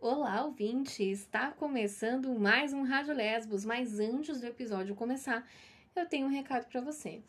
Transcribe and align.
Olá, 0.00 0.44
ouvinte! 0.44 1.02
Está 1.02 1.50
começando 1.50 2.38
mais 2.38 2.74
um 2.74 2.82
Rádio 2.82 3.14
Lesbos, 3.14 3.64
mas 3.64 3.98
antes 3.98 4.40
do 4.40 4.46
episódio 4.46 4.94
começar, 4.94 5.48
eu 5.96 6.06
tenho 6.06 6.26
um 6.26 6.30
recado 6.30 6.66
para 6.66 6.82
você. 6.82 7.22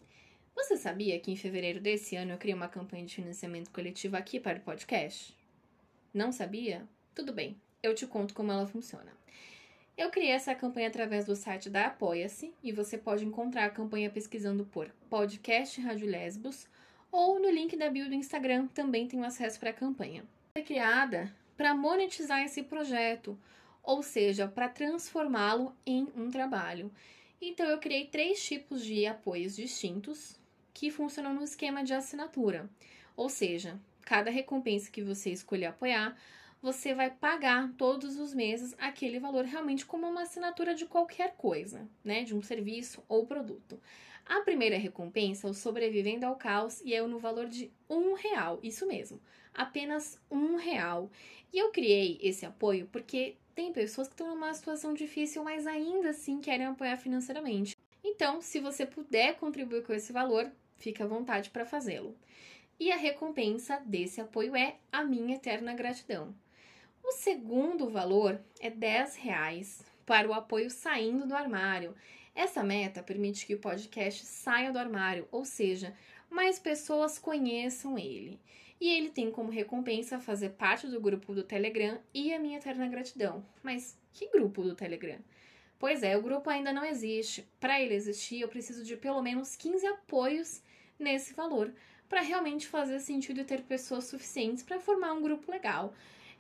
Você 0.54 0.76
sabia 0.76 1.18
que 1.18 1.32
em 1.32 1.36
fevereiro 1.38 1.80
desse 1.80 2.18
ano 2.18 2.34
eu 2.34 2.38
criei 2.38 2.54
uma 2.54 2.68
campanha 2.68 3.06
de 3.06 3.16
financiamento 3.16 3.72
coletivo 3.72 4.18
aqui 4.18 4.38
para 4.38 4.60
o 4.60 4.62
podcast? 4.62 5.36
Não 6.14 6.32
sabia? 6.32 6.86
Tudo 7.16 7.32
bem, 7.32 7.60
eu 7.82 7.96
te 7.96 8.06
conto 8.06 8.34
como 8.34 8.52
ela 8.52 8.68
funciona. 8.68 9.12
Eu 9.98 10.12
criei 10.12 10.32
essa 10.32 10.54
campanha 10.54 10.90
através 10.90 11.26
do 11.26 11.38
site 11.38 11.70
da 11.70 11.88
Apoia-se 11.88 12.54
e 12.62 12.74
você 12.74 12.98
pode 12.98 13.26
encontrar 13.26 13.66
a 13.66 13.72
campanha 13.72 14.10
pesquisando 14.10 14.66
por 14.66 14.94
Podcast 15.10 15.80
Rádio 15.80 16.08
Lesbos 16.08 16.68
ou 17.10 17.40
no 17.40 17.50
link 17.50 17.78
da 17.78 17.90
bio 17.90 18.10
do 18.10 18.14
Instagram 18.14 18.68
também 18.68 19.08
tem 19.08 19.24
acesso 19.24 19.58
para 19.58 19.70
a 19.70 19.74
campanha. 19.74 20.26
Foi 20.54 20.64
criada 20.64 21.34
para 21.58 21.76
monetizar 21.76 22.44
esse 22.44 22.64
projeto, 22.64 23.38
ou 23.84 24.04
seja, 24.04 24.48
para 24.48 24.70
transformá-lo 24.70 25.76
em 25.86 26.08
um 26.16 26.30
trabalho. 26.30 26.92
Então 27.42 27.66
eu 27.66 27.80
criei 27.80 28.06
três 28.06 28.44
tipos 28.44 28.84
de 28.84 29.06
apoios 29.06 29.56
distintos 29.56 30.40
que 30.74 30.92
funcionam 30.92 31.34
no 31.34 31.44
esquema 31.44 31.84
de 31.84 31.94
assinatura. 31.94 32.70
Ou 33.16 33.30
seja, 33.30 33.80
cada 34.02 34.30
recompensa 34.30 34.92
que 34.92 35.02
você 35.02 35.32
escolher 35.32 35.66
apoiar, 35.66 36.16
você 36.62 36.94
vai 36.94 37.10
pagar 37.10 37.72
todos 37.78 38.18
os 38.18 38.34
meses 38.34 38.76
aquele 38.78 39.20
valor 39.20 39.46
realmente 39.46 39.86
como 39.86 40.08
uma 40.08 40.24
assinatura 40.24 40.74
de 40.74 40.86
qualquer 40.86 41.36
coisa, 41.36 41.88
né? 42.04 42.24
De 42.24 42.36
um 42.36 42.42
serviço 42.42 43.04
ou 43.08 43.26
produto. 43.26 43.80
A 44.26 44.42
primeira 44.42 44.78
recompensa, 44.78 45.48
o 45.48 45.54
Sobrevivendo 45.54 46.26
ao 46.26 46.36
Caos, 46.36 46.82
e 46.82 46.94
é 46.94 47.02
no 47.02 47.18
valor 47.18 47.48
de 47.48 47.72
um 47.90 48.14
real, 48.14 48.60
isso 48.62 48.86
mesmo, 48.86 49.22
apenas 49.58 50.22
um 50.32 50.56
real. 50.56 51.12
E 51.52 51.58
eu 51.58 51.72
criei 51.72 52.20
esse 52.22 52.46
apoio 52.46 52.88
porque 52.92 53.36
tem 53.56 53.74
pessoas 53.74 54.08
que 54.08 54.14
estão 54.14 54.30
numa 54.30 54.54
situação 54.54 54.94
difícil, 54.94 55.44
mas 55.44 55.66
ainda 55.66 56.12
assim 56.12 56.40
querem 56.40 56.68
apoiar 56.68 56.98
financeiramente. 56.98 57.76
Então, 58.04 58.40
se 58.40 58.60
você 58.60 58.86
puder 58.86 59.36
contribuir 59.36 59.84
com 59.84 59.94
esse 59.94 60.14
valor, 60.14 60.50
fique 60.78 61.02
à 61.02 61.08
vontade 61.08 61.50
para 61.50 61.66
fazê-lo. 61.66 62.16
E 62.80 62.92
a 62.92 62.96
recompensa 62.96 63.82
desse 63.84 64.22
apoio 64.22 64.56
é 64.56 64.76
a 64.92 65.04
minha 65.04 65.36
eterna 65.36 65.74
gratidão. 65.74 66.36
O 67.04 67.12
segundo 67.14 67.90
valor 67.90 68.40
é 68.60 68.70
10 68.70 69.16
reais 69.16 69.84
para 70.06 70.28
o 70.28 70.34
apoio 70.34 70.70
saindo 70.70 71.26
do 71.26 71.36
armário. 71.36 71.96
Essa 72.36 72.64
meta 72.64 73.02
permite 73.02 73.48
que 73.48 73.56
o 73.56 73.60
podcast 73.60 74.24
saia 74.24 74.72
do 74.72 74.78
armário, 74.78 75.28
ou 75.32 75.44
seja, 75.44 75.96
mais 76.30 76.60
pessoas 76.60 77.18
conheçam 77.20 77.98
ele. 77.98 78.40
E 78.80 78.90
ele 78.90 79.10
tem 79.10 79.32
como 79.32 79.50
recompensa 79.50 80.20
fazer 80.20 80.50
parte 80.52 80.88
do 80.88 81.02
grupo 81.02 81.34
do 81.34 81.44
Telegram 81.44 82.00
e 82.14 82.34
a 82.34 82.40
minha 82.40 82.58
eterna 82.58 82.88
gratidão. 82.88 83.44
Mas 83.64 83.98
que 84.14 84.30
grupo 84.30 84.62
do 84.62 84.76
Telegram? 84.76 85.20
Pois 85.80 86.04
é, 86.04 86.18
o 86.18 86.22
grupo 86.22 86.50
ainda 86.50 86.72
não 86.72 86.86
existe. 86.86 87.48
Para 87.60 87.82
ele 87.82 87.94
existir, 87.94 88.42
eu 88.42 88.48
preciso 88.48 88.84
de 88.84 88.96
pelo 88.96 89.22
menos 89.22 89.56
15 89.56 89.86
apoios 89.88 90.62
nesse 91.00 91.34
valor 91.34 91.74
para 92.10 92.22
realmente 92.22 92.68
fazer 92.68 93.00
sentido 93.00 93.44
ter 93.44 93.64
pessoas 93.64 94.06
suficientes 94.06 94.64
para 94.64 94.80
formar 94.80 95.14
um 95.14 95.22
grupo 95.22 95.52
legal. 95.52 95.94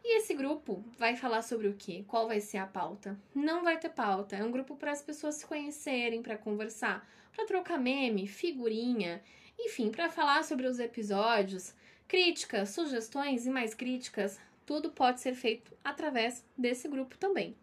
E 0.03 0.19
esse 0.19 0.33
grupo 0.33 0.83
vai 0.97 1.15
falar 1.15 1.41
sobre 1.41 1.67
o 1.67 1.73
quê? 1.73 2.03
Qual 2.07 2.27
vai 2.27 2.39
ser 2.39 2.57
a 2.57 2.65
pauta? 2.65 3.19
Não 3.35 3.63
vai 3.63 3.77
ter 3.77 3.89
pauta. 3.89 4.35
É 4.35 4.43
um 4.43 4.51
grupo 4.51 4.75
para 4.75 4.91
as 4.91 5.01
pessoas 5.01 5.35
se 5.35 5.45
conhecerem, 5.45 6.21
para 6.21 6.37
conversar, 6.37 7.07
para 7.35 7.45
trocar 7.45 7.77
meme, 7.77 8.27
figurinha, 8.27 9.21
enfim, 9.59 9.89
para 9.89 10.09
falar 10.09 10.43
sobre 10.43 10.67
os 10.67 10.79
episódios, 10.79 11.73
críticas, 12.07 12.69
sugestões 12.69 13.45
e 13.45 13.49
mais 13.49 13.73
críticas. 13.73 14.39
Tudo 14.65 14.91
pode 14.91 15.21
ser 15.21 15.33
feito 15.33 15.75
através 15.83 16.43
desse 16.57 16.87
grupo 16.87 17.17
também. 17.17 17.55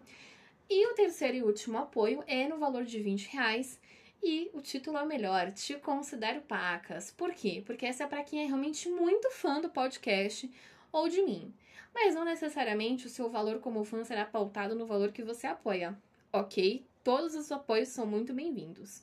E 0.69 0.87
o 0.87 0.95
terceiro 0.95 1.37
e 1.37 1.43
último 1.43 1.79
apoio 1.79 2.25
é 2.27 2.49
no 2.49 2.59
valor 2.59 2.85
de 2.85 2.99
20 2.99 3.29
reais. 3.29 3.79
E 4.23 4.51
o 4.55 4.63
título 4.63 4.97
é 4.97 5.03
o 5.03 5.07
melhor, 5.07 5.53
Te 5.53 5.75
Considero 5.75 6.41
Pacas. 6.41 7.11
Por 7.11 7.35
quê? 7.35 7.63
Porque 7.67 7.85
essa 7.85 8.05
é 8.05 8.07
para 8.07 8.25
quem 8.25 8.43
é 8.43 8.47
realmente 8.47 8.89
muito 8.89 9.31
fã 9.31 9.61
do 9.61 9.69
podcast 9.69 10.51
ou 10.91 11.09
de 11.09 11.21
mim 11.23 11.53
mas 11.95 12.15
não 12.15 12.25
necessariamente 12.25 13.07
o 13.07 13.11
seu 13.11 13.31
valor 13.31 13.61
como 13.61 13.85
fã 13.85 14.03
será 14.05 14.25
pautado 14.25 14.75
no 14.75 14.85
valor 14.85 15.13
que 15.13 15.23
você 15.23 15.47
apoia, 15.47 15.97
ok? 16.33 16.85
Todos 17.05 17.37
os 17.37 17.53
apoios 17.53 17.89
são 17.89 18.05
muito 18.05 18.35
bem-vindos. 18.35 19.03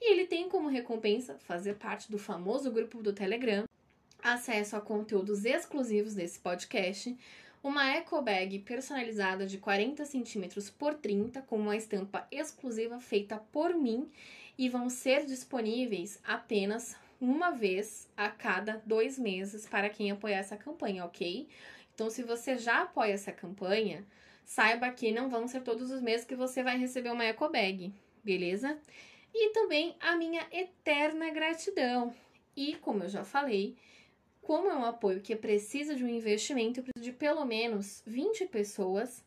E 0.00 0.12
ele 0.12 0.26
tem 0.26 0.48
como 0.48 0.68
recompensa 0.68 1.38
fazer 1.40 1.74
parte 1.74 2.10
do 2.10 2.18
famoso 2.18 2.70
grupo 2.70 3.02
do 3.02 3.12
Telegram, 3.12 3.64
acesso 4.22 4.76
a 4.76 4.80
conteúdos 4.80 5.44
exclusivos 5.44 6.14
desse 6.14 6.38
podcast, 6.38 7.16
uma 7.62 7.90
eco 7.90 8.22
bag 8.22 8.60
personalizada 8.60 9.46
de 9.46 9.58
40 9.58 10.04
centímetros 10.04 10.70
por 10.70 10.94
30 10.94 11.42
com 11.42 11.56
uma 11.56 11.76
estampa 11.76 12.26
exclusiva 12.30 13.00
feita 13.00 13.36
por 13.52 13.74
mim 13.74 14.08
e 14.56 14.68
vão 14.68 14.88
ser 14.88 15.26
disponíveis 15.26 16.20
apenas 16.24 16.96
uma 17.20 17.50
vez 17.50 18.08
a 18.16 18.28
cada 18.28 18.80
dois 18.86 19.18
meses 19.18 19.66
para 19.66 19.90
quem 19.90 20.10
apoiar 20.10 20.38
essa 20.38 20.56
campanha, 20.56 21.04
ok? 21.04 21.48
Então, 21.94 22.08
se 22.08 22.22
você 22.22 22.56
já 22.56 22.82
apoia 22.82 23.12
essa 23.12 23.32
campanha, 23.32 24.04
saiba 24.44 24.88
que 24.90 25.10
não 25.10 25.28
vão 25.28 25.48
ser 25.48 25.62
todos 25.62 25.90
os 25.90 26.00
meses 26.00 26.24
que 26.24 26.36
você 26.36 26.62
vai 26.62 26.78
receber 26.78 27.10
uma 27.10 27.24
eco 27.24 27.48
bag, 27.48 27.92
beleza? 28.22 28.78
E 29.34 29.50
também 29.50 29.96
a 30.00 30.16
minha 30.16 30.46
eterna 30.50 31.30
gratidão. 31.30 32.14
E 32.56 32.74
como 32.76 33.04
eu 33.04 33.08
já 33.08 33.24
falei, 33.24 33.76
como 34.42 34.68
é 34.68 34.74
um 34.74 34.84
apoio 34.84 35.20
que 35.20 35.36
precisa 35.36 35.94
de 35.94 36.02
um 36.02 36.08
investimento, 36.08 36.80
eu 36.80 36.84
preciso 36.84 37.12
de 37.12 37.16
pelo 37.16 37.44
menos 37.44 38.02
20 38.06 38.46
pessoas 38.46 39.22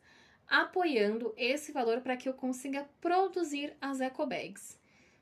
apoiando 0.48 1.32
esse 1.36 1.72
valor 1.72 2.00
para 2.00 2.16
que 2.16 2.28
eu 2.28 2.34
consiga 2.34 2.86
produzir 3.00 3.74
as 3.80 4.00
eco 4.00 4.26
bags. 4.26 4.78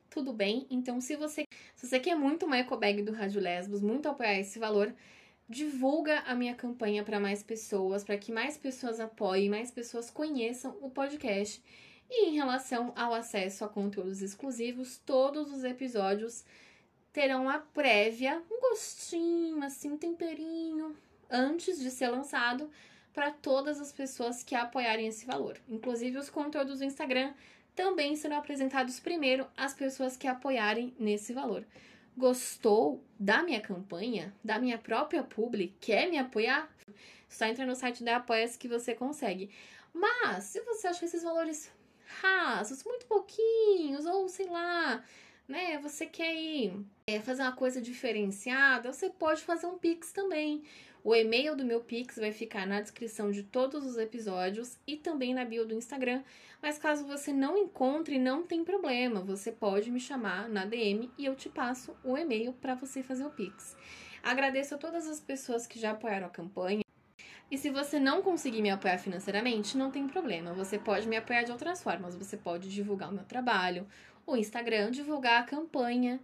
Tudo 0.09 0.33
bem? 0.33 0.67
Então, 0.71 1.01
se 1.01 1.15
você, 1.15 1.45
se 1.77 1.87
você 1.87 2.01
quer 2.01 2.17
muito 2.17 2.47
uma 2.47 2.57
eco 2.57 2.77
bag 2.77 3.03
do 3.03 3.13
Rádio 3.13 3.41
Lesbos, 3.41 3.81
muito 3.81 4.09
apoiar 4.09 4.41
esse 4.41 4.59
valor, 4.59 4.93
divulga 5.49 6.21
a 6.21 6.35
minha 6.35 6.55
campanha 6.55 7.05
para 7.05 7.21
mais 7.21 7.43
pessoas, 7.43 8.03
para 8.03 8.19
que 8.19 8.33
mais 8.33 8.57
pessoas 8.57 8.99
apoiem, 8.99 9.49
mais 9.49 9.71
pessoas 9.71 10.11
conheçam 10.11 10.77
o 10.81 10.91
podcast. 10.91 11.63
E 12.11 12.29
em 12.29 12.35
relação 12.35 12.93
ao 12.97 13.15
acesso 13.15 13.65
a 13.65 13.69
conteúdos 13.69 14.21
exclusivos, 14.21 14.99
todos 14.99 15.53
os 15.53 15.63
episódios 15.63 16.45
terão 17.13 17.49
a 17.49 17.59
prévia, 17.59 18.43
um 18.51 18.61
gostinho, 18.61 19.63
assim, 19.63 19.93
um 19.93 19.97
temperinho, 19.97 20.97
antes 21.31 21.79
de 21.79 21.91
ser 21.91 22.09
lançado 22.09 22.69
para 23.15 23.31
todas 23.31 23.81
as 23.81 23.93
pessoas 23.93 24.43
que 24.43 24.55
apoiarem 24.55 25.07
esse 25.07 25.25
valor. 25.25 25.57
Inclusive, 25.69 26.19
os 26.19 26.29
conteúdos 26.29 26.81
do 26.81 26.85
Instagram 26.85 27.33
também 27.75 28.17
serão 28.17 28.37
apresentados 28.37 28.99
primeiro 28.99 29.47
às 29.57 29.73
pessoas 29.73 30.17
que 30.17 30.27
apoiarem 30.27 30.95
nesse 30.99 31.33
valor 31.33 31.65
gostou 32.17 33.03
da 33.19 33.43
minha 33.43 33.61
campanha, 33.61 34.35
da 34.45 34.59
minha 34.59 34.79
própria 34.79 35.23
publi, 35.23 35.75
quer 35.81 36.09
me 36.11 36.19
apoiar, 36.19 36.71
só 37.29 37.47
entra 37.47 37.65
no 37.65 37.75
site 37.75 38.05
da 38.05 38.17
Apoia-se 38.17 38.59
que 38.59 38.69
você 38.69 38.95
consegue. 38.95 39.51
Mas, 39.93 40.45
se 40.45 40.61
você 40.61 40.89
acha 40.89 41.05
esses 41.05 41.23
valores 41.23 41.73
rasos, 42.21 42.85
muito 42.85 43.07
pouquinhos, 43.07 44.07
ou 44.07 44.29
sei 44.29 44.47
lá, 44.49 45.05
né, 45.49 45.79
você 45.79 46.07
quer 46.07 46.35
ir 46.35 46.85
é, 47.07 47.21
fazer 47.21 47.43
uma 47.43 47.53
coisa 47.53 47.81
diferenciada, 47.81 48.93
você 48.93 49.11
pode 49.11 49.43
fazer 49.43 49.67
um 49.67 49.79
Pix 49.79 50.13
também. 50.13 50.63
O 51.03 51.15
e-mail 51.15 51.57
do 51.57 51.65
meu 51.65 51.81
Pix 51.81 52.17
vai 52.17 52.31
ficar 52.31 52.67
na 52.67 52.81
descrição 52.81 53.31
de 53.31 53.43
todos 53.43 53.87
os 53.87 53.97
episódios 53.97 54.79
e 54.87 54.97
também 54.97 55.33
na 55.33 55.47
bio 55.47 55.65
do 55.65 55.75
Instagram. 55.75 56.23
Mas 56.61 56.79
caso 56.79 57.07
você 57.07 57.33
não 57.33 57.57
encontre, 57.57 58.19
não 58.19 58.43
tem 58.43 58.63
problema. 58.63 59.21
Você 59.23 59.51
pode 59.51 59.91
me 59.91 59.99
chamar 59.99 60.47
na 60.49 60.67
DM 60.67 61.11
e 61.17 61.25
eu 61.25 61.35
te 61.35 61.49
passo 61.49 61.97
o 62.05 62.19
e-mail 62.19 62.53
para 62.53 62.75
você 62.75 63.03
fazer 63.03 63.25
o 63.25 63.31
Pix. 63.31 63.75
Agradeço 64.23 64.75
a 64.75 64.79
todas 64.79 65.09
as 65.09 65.21
pessoas 65.21 65.67
que 65.67 65.81
já 65.81 65.93
apoiaram 65.93 66.27
a 66.27 66.31
campanha. 66.31 66.83
E 67.51 67.59
se 67.59 67.69
você 67.69 67.99
não 67.99 68.23
conseguir 68.23 68.63
me 68.63 68.71
apoiar 68.71 68.99
financeiramente, 68.99 69.77
não 69.77 69.91
tem 69.91 70.07
problema. 70.07 70.55
Você 70.55 70.79
pode 70.79 71.09
me 71.09 71.17
apoiar 71.17 71.43
de 71.43 71.51
outras 71.51 71.83
formas. 71.83 72.15
Você 72.15 72.37
pode 72.37 72.69
divulgar 72.71 73.11
o 73.11 73.13
meu 73.13 73.25
trabalho, 73.25 73.87
o 74.27 74.37
Instagram, 74.37 74.91
divulgar 74.91 75.43
a 75.43 75.47
campanha. 75.47 76.21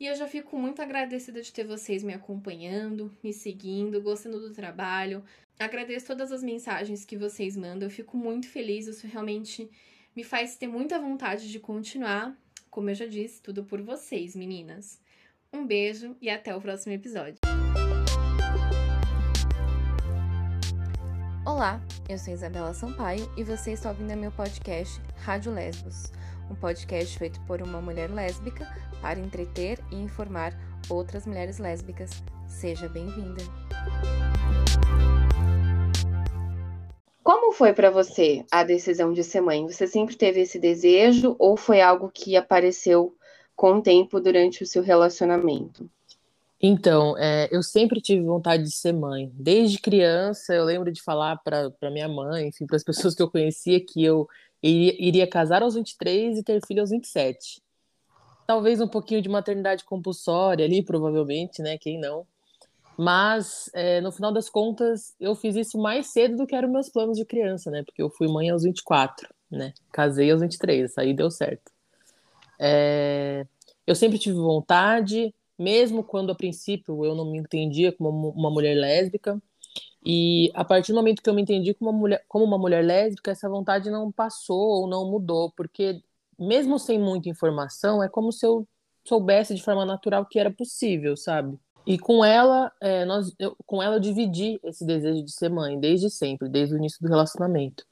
E 0.00 0.06
eu 0.06 0.14
já 0.16 0.26
fico 0.26 0.58
muito 0.58 0.82
agradecida 0.82 1.40
de 1.40 1.52
ter 1.52 1.64
vocês 1.64 2.02
me 2.02 2.12
acompanhando, 2.12 3.16
me 3.22 3.32
seguindo, 3.32 4.02
gostando 4.02 4.40
do 4.40 4.52
trabalho. 4.52 5.24
Agradeço 5.58 6.06
todas 6.06 6.32
as 6.32 6.42
mensagens 6.42 7.04
que 7.04 7.16
vocês 7.16 7.56
mandam, 7.56 7.86
eu 7.86 7.90
fico 7.90 8.16
muito 8.16 8.48
feliz, 8.48 8.88
isso 8.88 9.06
realmente 9.06 9.70
me 10.14 10.24
faz 10.24 10.56
ter 10.56 10.66
muita 10.66 10.98
vontade 10.98 11.50
de 11.50 11.60
continuar. 11.60 12.36
Como 12.68 12.90
eu 12.90 12.94
já 12.94 13.06
disse, 13.06 13.40
tudo 13.40 13.64
por 13.64 13.80
vocês, 13.80 14.34
meninas. 14.34 15.00
Um 15.52 15.64
beijo 15.64 16.16
e 16.20 16.28
até 16.28 16.54
o 16.54 16.60
próximo 16.60 16.92
episódio. 16.92 17.43
Olá, 21.54 21.80
eu 22.08 22.18
sou 22.18 22.34
Isabela 22.34 22.74
Sampaio 22.74 23.30
e 23.36 23.44
você 23.44 23.74
está 23.74 23.88
ouvindo 23.88 24.16
meu 24.16 24.32
podcast 24.32 25.00
Rádio 25.18 25.52
Lesbos 25.52 26.10
um 26.50 26.54
podcast 26.56 27.16
feito 27.16 27.40
por 27.42 27.62
uma 27.62 27.80
mulher 27.80 28.10
lésbica 28.10 28.66
para 29.00 29.20
entreter 29.20 29.78
e 29.92 29.94
informar 29.94 30.52
outras 30.90 31.24
mulheres 31.24 31.58
lésbicas. 31.58 32.10
Seja 32.48 32.88
bem-vinda! 32.88 33.40
Como 37.22 37.52
foi 37.52 37.72
para 37.72 37.88
você 37.88 38.44
a 38.50 38.64
decisão 38.64 39.12
de 39.12 39.22
ser 39.22 39.40
mãe? 39.40 39.64
Você 39.64 39.86
sempre 39.86 40.16
teve 40.16 40.40
esse 40.40 40.58
desejo 40.58 41.36
ou 41.38 41.56
foi 41.56 41.80
algo 41.80 42.10
que 42.12 42.36
apareceu 42.36 43.14
com 43.54 43.74
o 43.74 43.80
tempo 43.80 44.20
durante 44.20 44.64
o 44.64 44.66
seu 44.66 44.82
relacionamento? 44.82 45.88
Então, 46.66 47.14
é, 47.18 47.46
eu 47.52 47.62
sempre 47.62 48.00
tive 48.00 48.24
vontade 48.24 48.62
de 48.62 48.74
ser 48.74 48.94
mãe. 48.94 49.30
Desde 49.34 49.78
criança, 49.78 50.54
eu 50.54 50.64
lembro 50.64 50.90
de 50.90 51.02
falar 51.02 51.36
para 51.44 51.90
minha 51.90 52.08
mãe, 52.08 52.48
enfim, 52.48 52.64
para 52.64 52.76
as 52.76 52.82
pessoas 52.82 53.14
que 53.14 53.22
eu 53.22 53.30
conhecia, 53.30 53.84
que 53.84 54.02
eu 54.02 54.26
iria, 54.62 54.96
iria 54.98 55.26
casar 55.26 55.62
aos 55.62 55.74
23 55.74 56.38
e 56.38 56.42
ter 56.42 56.64
filho 56.66 56.80
aos 56.80 56.88
27. 56.88 57.60
Talvez 58.46 58.80
um 58.80 58.88
pouquinho 58.88 59.20
de 59.20 59.28
maternidade 59.28 59.84
compulsória 59.84 60.64
ali, 60.64 60.82
provavelmente, 60.82 61.60
né? 61.60 61.76
Quem 61.76 62.00
não? 62.00 62.26
Mas, 62.96 63.68
é, 63.74 64.00
no 64.00 64.10
final 64.10 64.32
das 64.32 64.48
contas, 64.48 65.14
eu 65.20 65.34
fiz 65.34 65.56
isso 65.56 65.76
mais 65.76 66.06
cedo 66.06 66.34
do 66.34 66.46
que 66.46 66.56
eram 66.56 66.70
meus 66.70 66.88
planos 66.88 67.18
de 67.18 67.26
criança, 67.26 67.70
né? 67.70 67.82
Porque 67.84 68.00
eu 68.00 68.08
fui 68.08 68.26
mãe 68.26 68.48
aos 68.48 68.62
24, 68.62 69.28
né? 69.50 69.74
Casei 69.92 70.30
aos 70.30 70.40
23, 70.40 70.96
aí 70.96 71.12
deu 71.12 71.30
certo. 71.30 71.70
É... 72.58 73.46
Eu 73.86 73.94
sempre 73.94 74.18
tive 74.18 74.38
vontade, 74.38 75.34
mesmo 75.58 76.02
quando 76.04 76.32
a 76.32 76.34
princípio 76.34 77.04
eu 77.04 77.14
não 77.14 77.30
me 77.30 77.38
entendia 77.38 77.92
como 77.92 78.30
uma 78.30 78.50
mulher 78.50 78.74
lésbica. 78.74 79.40
E 80.04 80.50
a 80.54 80.64
partir 80.64 80.92
do 80.92 80.96
momento 80.96 81.22
que 81.22 81.30
eu 81.30 81.34
me 81.34 81.42
entendi 81.42 81.74
como 81.74 81.90
uma 81.90 81.98
mulher, 81.98 82.24
como 82.28 82.44
uma 82.44 82.58
mulher 82.58 82.84
lésbica, 82.84 83.30
essa 83.30 83.48
vontade 83.48 83.90
não 83.90 84.12
passou 84.12 84.82
ou 84.82 84.86
não 84.86 85.10
mudou, 85.10 85.50
porque 85.52 86.02
mesmo 86.38 86.78
sem 86.78 86.98
muita 86.98 87.28
informação, 87.28 88.02
é 88.02 88.08
como 88.08 88.32
se 88.32 88.44
eu 88.46 88.66
soubesse 89.04 89.54
de 89.54 89.62
forma 89.62 89.84
natural 89.84 90.26
que 90.26 90.38
era 90.38 90.50
possível, 90.50 91.16
sabe? 91.16 91.58
E 91.86 91.98
com 91.98 92.24
ela, 92.24 92.72
é, 92.80 93.04
nós, 93.04 93.34
eu, 93.38 93.56
com 93.66 93.82
ela 93.82 93.96
eu 93.96 94.00
dividi 94.00 94.58
esse 94.62 94.84
desejo 94.86 95.22
de 95.22 95.32
ser 95.32 95.50
mãe 95.50 95.78
desde 95.78 96.08
sempre, 96.10 96.48
desde 96.48 96.74
o 96.74 96.78
início 96.78 96.98
do 97.00 97.08
relacionamento. 97.08 97.84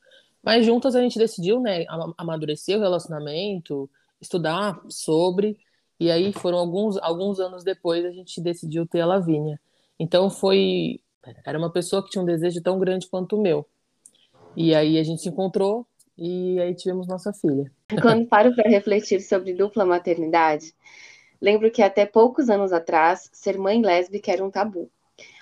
Mas 0.43 0.65
juntas 0.65 0.95
a 0.97 1.01
gente 1.01 1.19
decidiu, 1.19 1.61
né, 1.61 1.85
amadurecer 2.17 2.77
o 2.77 2.81
relacionamento, 2.81 3.89
estudar 4.21 4.81
sobre, 4.89 5.59
e 6.05 6.11
aí 6.11 6.33
foram 6.33 6.59
alguns, 6.59 6.97
alguns 6.99 7.41
anos 7.41 7.65
depois 7.65 8.05
a 8.05 8.11
gente 8.11 8.41
decidiu 8.41 8.87
ter 8.87 9.01
a 9.01 9.07
Lavínia. 9.07 9.61
Então 9.99 10.31
foi, 10.31 11.01
era 11.45 11.59
uma 11.59 11.73
pessoa 11.73 12.03
que 12.03 12.11
tinha 12.11 12.23
um 12.23 12.27
desejo 12.27 12.63
tão 12.63 12.79
grande 12.79 13.09
quanto 13.09 13.37
o 13.37 13.43
meu. 13.43 13.67
E 14.57 14.75
aí 14.75 14.99
a 14.99 15.03
gente 15.03 15.23
se 15.23 15.29
encontrou 15.29 15.87
e 16.17 16.61
aí 16.61 16.75
tivemos 16.75 17.07
nossa 17.07 17.33
filha. 17.33 17.71
Quando 18.01 18.27
paro 18.27 18.55
para 18.55 18.69
refletir 18.69 19.21
sobre 19.21 19.55
dupla 19.55 19.85
maternidade, 19.85 20.75
Lembro 21.43 21.73
que 21.73 21.83
até 21.83 22.07
poucos 22.07 22.49
anos 22.49 22.73
atrás, 22.73 23.29
ser 23.33 23.59
mãe 23.59 23.83
lésbica 23.83 24.31
era 24.31 24.45
um 24.45 24.51
tabu. 24.51 24.89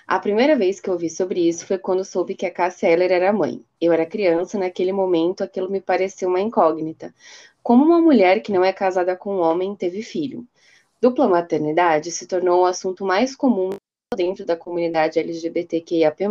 A 0.07 0.17
primeira 0.17 0.55
vez 0.55 0.79
que 0.79 0.89
eu 0.89 0.95
ouvi 0.95 1.11
sobre 1.11 1.47
isso 1.47 1.63
foi 1.63 1.77
quando 1.77 2.03
soube 2.03 2.33
que 2.33 2.43
a 2.43 2.51
Cassia 2.51 2.89
Eller 2.89 3.11
era 3.11 3.31
mãe. 3.31 3.63
Eu 3.79 3.93
era 3.93 4.03
criança, 4.03 4.57
naquele 4.57 4.91
momento 4.91 5.43
aquilo 5.43 5.69
me 5.69 5.79
pareceu 5.79 6.27
uma 6.27 6.41
incógnita. 6.41 7.13
Como 7.61 7.85
uma 7.85 8.01
mulher 8.01 8.41
que 8.41 8.51
não 8.51 8.65
é 8.65 8.73
casada 8.73 9.15
com 9.15 9.35
um 9.35 9.41
homem 9.41 9.75
teve 9.75 10.01
filho? 10.01 10.43
Dupla 11.01 11.27
maternidade 11.27 12.11
se 12.11 12.27
tornou 12.27 12.61
um 12.61 12.65
assunto 12.65 13.03
mais 13.03 13.35
comum 13.35 13.71
dentro 14.15 14.45
da 14.45 14.55
comunidade 14.55 15.17
LGBTQIAP+, 15.17 16.27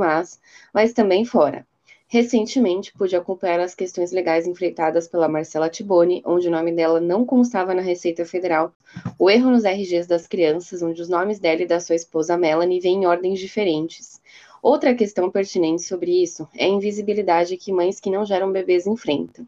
mas 0.73 0.93
também 0.93 1.25
fora. 1.25 1.67
Recentemente, 2.07 2.93
pude 2.93 3.17
acompanhar 3.17 3.59
as 3.59 3.75
questões 3.75 4.13
legais 4.13 4.47
enfrentadas 4.47 5.09
pela 5.09 5.29
Marcela 5.29 5.69
Tiboni, 5.69 6.23
onde 6.25 6.47
o 6.47 6.51
nome 6.53 6.71
dela 6.71 7.01
não 7.01 7.25
constava 7.25 7.75
na 7.75 7.83
Receita 7.83 8.25
Federal, 8.25 8.73
o 9.19 9.29
erro 9.29 9.51
nos 9.51 9.65
RGs 9.65 10.07
das 10.07 10.29
crianças, 10.29 10.83
onde 10.83 11.03
os 11.03 11.09
nomes 11.09 11.41
dela 11.41 11.63
e 11.63 11.67
da 11.67 11.81
sua 11.81 11.97
esposa 11.97 12.37
Melanie 12.37 12.79
vêm 12.79 13.03
em 13.03 13.07
ordens 13.07 13.41
diferentes. 13.41 14.21
Outra 14.63 14.95
questão 14.95 15.31
pertinente 15.31 15.83
sobre 15.83 16.23
isso 16.23 16.47
é 16.55 16.67
a 16.67 16.69
invisibilidade 16.69 17.57
que 17.57 17.73
mães 17.73 17.99
que 17.99 18.11
não 18.11 18.27
geram 18.27 18.53
bebês 18.53 18.87
enfrentam. 18.87 19.47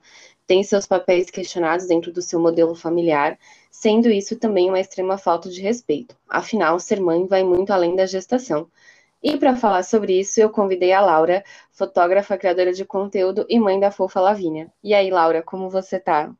Têm 0.53 0.63
seus 0.63 0.87
papéis 0.87 1.31
questionados 1.31 1.87
dentro 1.87 2.13
do 2.13 2.21
seu 2.21 2.39
modelo 2.39 2.75
familiar, 2.75 3.39
sendo 3.71 4.11
isso 4.11 4.37
também 4.39 4.69
uma 4.69 4.79
extrema 4.79 5.17
falta 5.17 5.49
de 5.49 5.63
respeito. 5.63 6.15
Afinal, 6.29 6.79
ser 6.79 7.01
mãe 7.01 7.27
vai 7.27 7.43
muito 7.43 7.73
além 7.73 7.97
da 7.97 8.05
gestação. 8.05 8.69
E 9.23 9.39
para 9.39 9.57
falar 9.57 9.83
sobre 9.83 10.21
isso, 10.21 10.39
eu 10.39 10.51
convidei 10.51 10.93
a 10.93 11.01
Laura, 11.01 11.43
fotógrafa, 11.71 12.37
criadora 12.37 12.71
de 12.71 12.85
conteúdo 12.85 13.47
e 13.49 13.59
mãe 13.59 13.81
da 13.81 13.91
fofa 13.91 14.21
Lavínia. 14.21 14.71
E 14.85 14.93
aí, 14.93 15.11
Laura, 15.11 15.43
como 15.43 15.71
você 15.71 15.99
tá? 15.99 16.31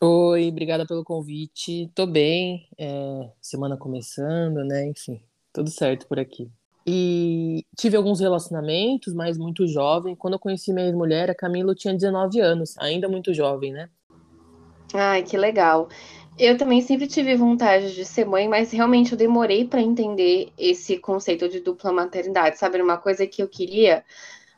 Oi, 0.00 0.48
obrigada 0.48 0.84
pelo 0.84 1.04
convite. 1.04 1.88
Tô 1.94 2.04
bem, 2.04 2.66
é, 2.76 3.30
semana 3.40 3.76
começando, 3.76 4.64
né? 4.64 4.88
Enfim, 4.88 5.22
tudo 5.52 5.70
certo 5.70 6.08
por 6.08 6.18
aqui. 6.18 6.50
E 6.86 7.64
tive 7.76 7.96
alguns 7.96 8.20
relacionamentos, 8.20 9.14
mas 9.14 9.38
muito 9.38 9.66
jovem. 9.66 10.16
Quando 10.16 10.34
eu 10.34 10.40
conheci 10.40 10.72
minha 10.72 10.86
ex-mulher, 10.86 11.30
a 11.30 11.34
Camila 11.34 11.74
tinha 11.74 11.94
19 11.94 12.40
anos, 12.40 12.76
ainda 12.78 13.08
muito 13.08 13.32
jovem, 13.32 13.72
né? 13.72 13.88
Ai, 14.94 15.22
que 15.22 15.36
legal. 15.36 15.88
Eu 16.38 16.56
também 16.56 16.80
sempre 16.82 17.06
tive 17.06 17.36
vontade 17.36 17.94
de 17.94 18.04
ser 18.04 18.24
mãe, 18.26 18.48
mas 18.48 18.72
realmente 18.72 19.12
eu 19.12 19.18
demorei 19.18 19.66
para 19.66 19.80
entender 19.80 20.52
esse 20.58 20.98
conceito 20.98 21.48
de 21.48 21.60
dupla 21.60 21.92
maternidade, 21.92 22.58
sabe? 22.58 22.76
Era 22.76 22.84
uma 22.84 22.98
coisa 22.98 23.26
que 23.26 23.42
eu 23.42 23.48
queria, 23.48 24.04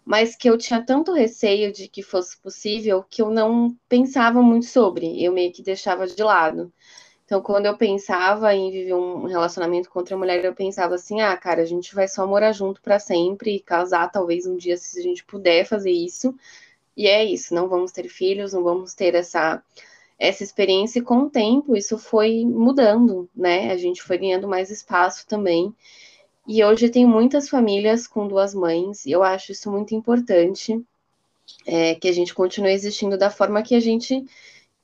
mas 0.04 0.36
que 0.36 0.48
eu 0.48 0.56
tinha 0.58 0.84
tanto 0.84 1.12
receio 1.12 1.72
de 1.72 1.88
que 1.88 2.02
fosse 2.02 2.40
possível 2.40 3.02
que 3.02 3.22
eu 3.22 3.30
não 3.30 3.76
pensava 3.88 4.40
muito 4.42 4.66
sobre, 4.66 5.22
eu 5.22 5.32
meio 5.32 5.52
que 5.52 5.62
deixava 5.62 6.06
de 6.06 6.22
lado. 6.22 6.72
Então, 7.34 7.42
quando 7.42 7.66
eu 7.66 7.76
pensava 7.76 8.54
em 8.54 8.70
viver 8.70 8.94
um 8.94 9.24
relacionamento 9.24 9.90
com 9.90 9.98
outra 9.98 10.16
mulher, 10.16 10.44
eu 10.44 10.54
pensava 10.54 10.94
assim: 10.94 11.20
ah, 11.20 11.36
cara, 11.36 11.62
a 11.62 11.64
gente 11.64 11.92
vai 11.92 12.06
só 12.06 12.24
morar 12.24 12.52
junto 12.52 12.80
para 12.80 13.00
sempre 13.00 13.56
e 13.56 13.60
casar, 13.60 14.08
talvez 14.08 14.46
um 14.46 14.56
dia, 14.56 14.76
se 14.76 15.00
a 15.00 15.02
gente 15.02 15.24
puder 15.24 15.64
fazer 15.66 15.90
isso. 15.90 16.32
E 16.96 17.08
é 17.08 17.24
isso, 17.24 17.52
não 17.52 17.68
vamos 17.68 17.90
ter 17.90 18.08
filhos, 18.08 18.52
não 18.52 18.62
vamos 18.62 18.94
ter 18.94 19.16
essa 19.16 19.60
essa 20.16 20.44
experiência 20.44 21.00
e 21.00 21.02
com 21.02 21.24
o 21.24 21.30
tempo 21.30 21.76
isso 21.76 21.98
foi 21.98 22.44
mudando, 22.46 23.28
né? 23.34 23.72
A 23.72 23.76
gente 23.76 24.00
foi 24.00 24.16
ganhando 24.18 24.46
mais 24.46 24.70
espaço 24.70 25.26
também. 25.26 25.74
E 26.46 26.64
hoje 26.64 26.88
tem 26.88 27.04
muitas 27.06 27.48
famílias 27.48 28.06
com 28.06 28.28
duas 28.28 28.54
mães, 28.54 29.06
e 29.06 29.12
eu 29.12 29.24
acho 29.24 29.50
isso 29.52 29.70
muito 29.72 29.94
importante, 29.94 30.80
é, 31.66 31.96
que 31.96 32.08
a 32.08 32.12
gente 32.12 32.34
continue 32.34 32.72
existindo 32.72 33.18
da 33.18 33.30
forma 33.30 33.62
que 33.62 33.74
a 33.74 33.80
gente 33.80 34.24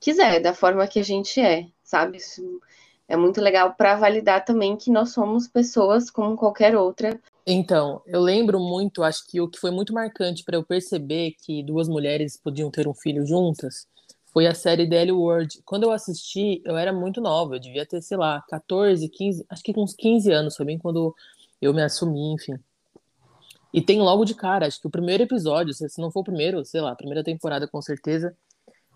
quiser, 0.01 0.41
da 0.41 0.53
forma 0.53 0.87
que 0.87 0.99
a 0.99 1.03
gente 1.03 1.39
é, 1.39 1.67
sabe? 1.91 2.17
Isso 2.17 2.61
é 3.05 3.17
muito 3.17 3.41
legal 3.41 3.73
para 3.73 3.97
validar 3.97 4.45
também 4.45 4.77
que 4.77 4.89
nós 4.89 5.09
somos 5.09 5.45
pessoas 5.45 6.09
como 6.09 6.37
qualquer 6.37 6.73
outra. 6.75 7.19
Então, 7.45 8.01
eu 8.05 8.21
lembro 8.21 8.59
muito, 8.59 9.03
acho 9.03 9.27
que 9.27 9.41
o 9.41 9.49
que 9.49 9.59
foi 9.59 9.71
muito 9.71 9.93
marcante 9.93 10.43
para 10.45 10.55
eu 10.55 10.63
perceber 10.63 11.35
que 11.43 11.61
duas 11.61 11.89
mulheres 11.89 12.37
podiam 12.37 12.71
ter 12.71 12.87
um 12.87 12.93
filho 12.93 13.25
juntas 13.25 13.85
foi 14.31 14.47
a 14.47 14.53
série 14.53 14.87
DL 14.87 15.11
World. 15.11 15.61
Quando 15.65 15.83
eu 15.83 15.91
assisti, 15.91 16.61
eu 16.63 16.77
era 16.77 16.93
muito 16.93 17.19
nova, 17.19 17.55
eu 17.55 17.59
devia 17.59 17.85
ter, 17.85 18.01
sei 18.01 18.15
lá, 18.15 18.41
14, 18.47 19.09
15, 19.09 19.45
acho 19.49 19.61
que 19.61 19.73
com 19.73 19.83
uns 19.83 19.93
15 19.93 20.31
anos, 20.31 20.55
foi 20.55 20.65
bem 20.65 20.77
quando 20.77 21.13
eu 21.61 21.73
me 21.73 21.81
assumi, 21.81 22.33
enfim. 22.33 22.57
E 23.73 23.81
tem 23.81 23.99
logo 23.99 24.23
de 24.23 24.33
cara, 24.33 24.67
acho 24.67 24.79
que 24.79 24.87
o 24.87 24.91
primeiro 24.91 25.23
episódio, 25.23 25.73
se 25.73 25.99
não 25.99 26.09
for 26.09 26.21
o 26.21 26.23
primeiro, 26.23 26.63
sei 26.63 26.79
lá, 26.79 26.91
a 26.91 26.95
primeira 26.95 27.23
temporada 27.23 27.67
com 27.67 27.81
certeza, 27.81 28.33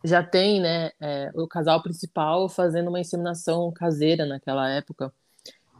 já 0.05 0.23
tem, 0.23 0.59
né, 0.59 0.91
é, 0.99 1.31
o 1.35 1.47
casal 1.47 1.81
principal 1.81 2.47
fazendo 2.47 2.89
uma 2.89 2.99
inseminação 2.99 3.71
caseira 3.71 4.25
naquela 4.25 4.69
época. 4.69 5.13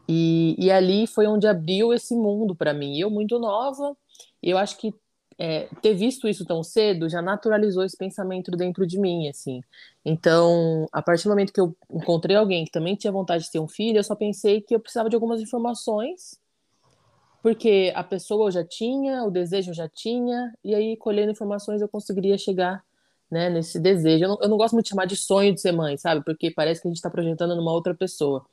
E, 0.08 0.54
e 0.58 0.70
ali 0.70 1.06
foi 1.06 1.26
onde 1.26 1.46
abriu 1.46 1.92
esse 1.92 2.14
mundo 2.14 2.54
para 2.54 2.72
mim. 2.72 2.98
Eu, 2.98 3.10
muito 3.10 3.38
nova, 3.38 3.96
eu 4.42 4.56
acho 4.56 4.78
que 4.78 4.94
é, 5.38 5.68
ter 5.82 5.94
visto 5.94 6.26
isso 6.28 6.44
tão 6.44 6.62
cedo 6.62 7.08
já 7.08 7.20
naturalizou 7.20 7.84
esse 7.84 7.96
pensamento 7.96 8.50
dentro 8.52 8.86
de 8.86 8.98
mim, 8.98 9.28
assim. 9.28 9.60
Então, 10.04 10.86
a 10.92 11.02
partir 11.02 11.24
do 11.24 11.30
momento 11.30 11.52
que 11.52 11.60
eu 11.60 11.76
encontrei 11.90 12.36
alguém 12.36 12.64
que 12.64 12.70
também 12.70 12.94
tinha 12.94 13.12
vontade 13.12 13.44
de 13.44 13.50
ter 13.50 13.58
um 13.58 13.68
filho, 13.68 13.98
eu 13.98 14.04
só 14.04 14.14
pensei 14.14 14.60
que 14.60 14.74
eu 14.74 14.80
precisava 14.80 15.10
de 15.10 15.16
algumas 15.16 15.40
informações, 15.40 16.40
porque 17.42 17.92
a 17.94 18.02
pessoa 18.02 18.46
eu 18.46 18.50
já 18.50 18.64
tinha, 18.64 19.24
o 19.24 19.30
desejo 19.30 19.70
eu 19.70 19.74
já 19.74 19.88
tinha, 19.88 20.52
e 20.64 20.74
aí 20.74 20.96
colhendo 20.96 21.32
informações 21.32 21.82
eu 21.82 21.88
conseguiria 21.88 22.38
chegar 22.38 22.82
né, 23.30 23.50
nesse 23.50 23.78
desejo. 23.78 24.24
Eu 24.24 24.28
não, 24.28 24.38
eu 24.42 24.48
não 24.48 24.56
gosto 24.56 24.74
muito 24.74 24.86
de 24.86 24.90
chamar 24.90 25.06
de 25.06 25.16
sonho 25.16 25.54
de 25.54 25.60
ser 25.60 25.72
mãe, 25.72 25.96
sabe? 25.96 26.24
Porque 26.24 26.50
parece 26.50 26.80
que 26.80 26.88
a 26.88 26.90
gente 26.90 26.98
está 26.98 27.10
projetando 27.10 27.56
numa 27.56 27.72
outra 27.72 27.94
pessoa 27.94 28.46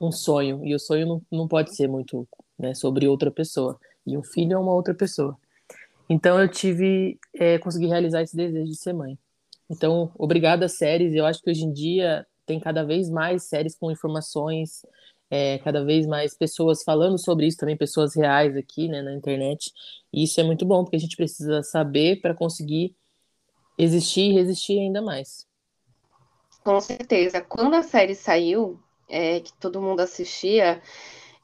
um 0.00 0.10
sonho, 0.10 0.64
e 0.64 0.74
o 0.74 0.78
sonho 0.78 1.06
não, 1.06 1.22
não 1.30 1.48
pode 1.48 1.74
ser 1.76 1.86
muito 1.86 2.26
né, 2.58 2.74
sobre 2.74 3.06
outra 3.06 3.30
pessoa, 3.30 3.78
e 4.06 4.16
um 4.16 4.22
filho 4.22 4.54
é 4.54 4.58
uma 4.58 4.72
outra 4.72 4.94
pessoa. 4.94 5.36
Então 6.08 6.40
eu 6.40 6.48
tive, 6.48 7.18
é, 7.34 7.58
consegui 7.58 7.86
realizar 7.86 8.22
esse 8.22 8.34
desejo 8.34 8.70
de 8.70 8.76
ser 8.76 8.92
mãe. 8.92 9.18
Então, 9.70 10.10
obrigado 10.18 10.64
às 10.64 10.72
séries. 10.72 11.14
Eu 11.14 11.24
acho 11.24 11.40
que 11.40 11.50
hoje 11.50 11.64
em 11.64 11.72
dia 11.72 12.26
tem 12.44 12.58
cada 12.58 12.82
vez 12.82 13.08
mais 13.08 13.44
séries 13.44 13.76
com 13.76 13.92
informações, 13.92 14.84
é, 15.30 15.58
cada 15.58 15.84
vez 15.84 16.06
mais 16.06 16.36
pessoas 16.36 16.82
falando 16.82 17.16
sobre 17.16 17.46
isso 17.46 17.58
também, 17.58 17.76
pessoas 17.76 18.16
reais 18.16 18.56
aqui, 18.56 18.88
né, 18.88 19.00
na 19.00 19.14
internet. 19.14 19.72
E 20.12 20.24
isso 20.24 20.40
é 20.40 20.42
muito 20.42 20.66
bom, 20.66 20.82
porque 20.82 20.96
a 20.96 21.00
gente 21.00 21.16
precisa 21.16 21.62
saber 21.62 22.20
para 22.20 22.34
conseguir 22.34 22.96
existir 23.82 24.30
e 24.30 24.34
resistir 24.34 24.78
ainda 24.78 25.02
mais. 25.02 25.46
Com 26.64 26.80
certeza. 26.80 27.40
Quando 27.40 27.74
a 27.74 27.82
série 27.82 28.14
saiu, 28.14 28.78
é, 29.08 29.40
que 29.40 29.52
todo 29.54 29.80
mundo 29.80 30.00
assistia, 30.00 30.80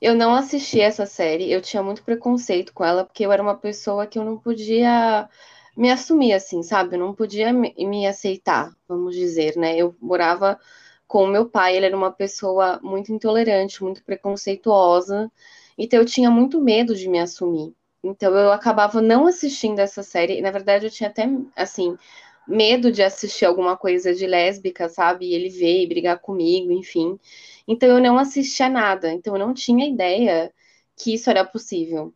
eu 0.01 0.15
não 0.15 0.35
assisti 0.35 0.81
essa 0.81 1.07
série, 1.07 1.51
eu 1.51 1.61
tinha 1.63 1.83
muito 1.83 2.03
preconceito 2.03 2.73
com 2.75 2.85
ela, 2.85 3.05
porque 3.05 3.25
eu 3.25 3.33
era 3.33 3.43
uma 3.43 3.57
pessoa 3.57 4.07
que 4.07 4.19
eu 4.19 4.25
não 4.25 4.39
podia 4.39 5.29
me 5.77 5.91
assumir 5.91 6.33
assim, 6.33 6.63
sabe? 6.63 6.97
Eu 6.97 7.01
não 7.01 7.15
podia 7.15 7.53
me, 7.53 8.07
aceitar, 8.07 8.75
vamos 8.89 9.15
dizer, 9.15 9.57
né? 9.57 9.77
Eu 9.77 9.95
morava 10.01 10.59
com 11.07 11.25
o 11.25 11.29
meu 11.29 11.49
pai, 11.49 11.77
ele 11.77 11.87
era 11.87 11.97
uma 11.97 12.13
pessoa 12.13 12.81
muito 12.83 13.13
intolerante, 13.13 13.83
muito 13.83 14.03
preconceituosa, 14.05 15.31
então 15.79 16.01
eu 16.01 16.07
tinha 16.07 16.31
muito 16.31 16.61
medo 16.61 16.95
de 16.95 17.09
me 17.09 17.19
assumir. 17.19 17.75
Então 18.03 18.35
eu 18.37 18.53
acabava 18.53 19.01
não 19.03 19.27
assistindo 19.27 19.79
essa 19.81 20.03
série, 20.03 20.41
na 20.41 20.51
verdade 20.51 20.87
eu 20.87 20.91
tinha 20.91 21.09
até, 21.11 21.29
assim, 21.57 21.97
medo 22.47 22.93
de 22.93 23.03
assistir 23.03 23.45
alguma 23.45 23.77
coisa 23.77 24.15
de 24.15 24.27
lésbica, 24.27 24.89
sabe? 24.89 25.27
E 25.27 25.35
ele 25.35 25.49
ver 25.49 25.83
e 25.83 25.87
brigar 25.87 26.19
comigo, 26.21 26.73
enfim. 26.73 27.19
Então 27.67 27.89
eu 27.89 28.01
não 28.01 28.19
assistia 28.19 28.69
nada, 28.69 29.13
então 29.13 29.35
eu 29.35 29.39
não 29.39 29.55
tinha 29.55 29.87
ideia 29.89 30.53
que 30.97 31.15
isso 31.15 31.29
era 31.31 31.45
possível. 31.45 32.15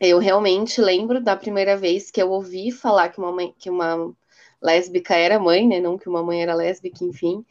Eu 0.00 0.18
realmente 0.18 0.80
lembro 0.80 1.22
da 1.22 1.36
primeira 1.36 1.76
vez 1.76 2.10
que 2.10 2.20
eu 2.20 2.30
ouvi 2.30 2.70
falar 2.70 3.08
que 3.10 3.18
uma, 3.18 3.32
mãe, 3.32 3.54
que 3.58 3.70
uma 3.70 4.12
lésbica 4.60 5.14
era 5.14 5.38
mãe, 5.38 5.66
né? 5.66 5.80
Não 5.80 5.96
que 5.98 6.08
uma 6.08 6.22
mãe 6.22 6.42
era 6.42 6.54
lésbica, 6.54 7.04
enfim, 7.04 7.44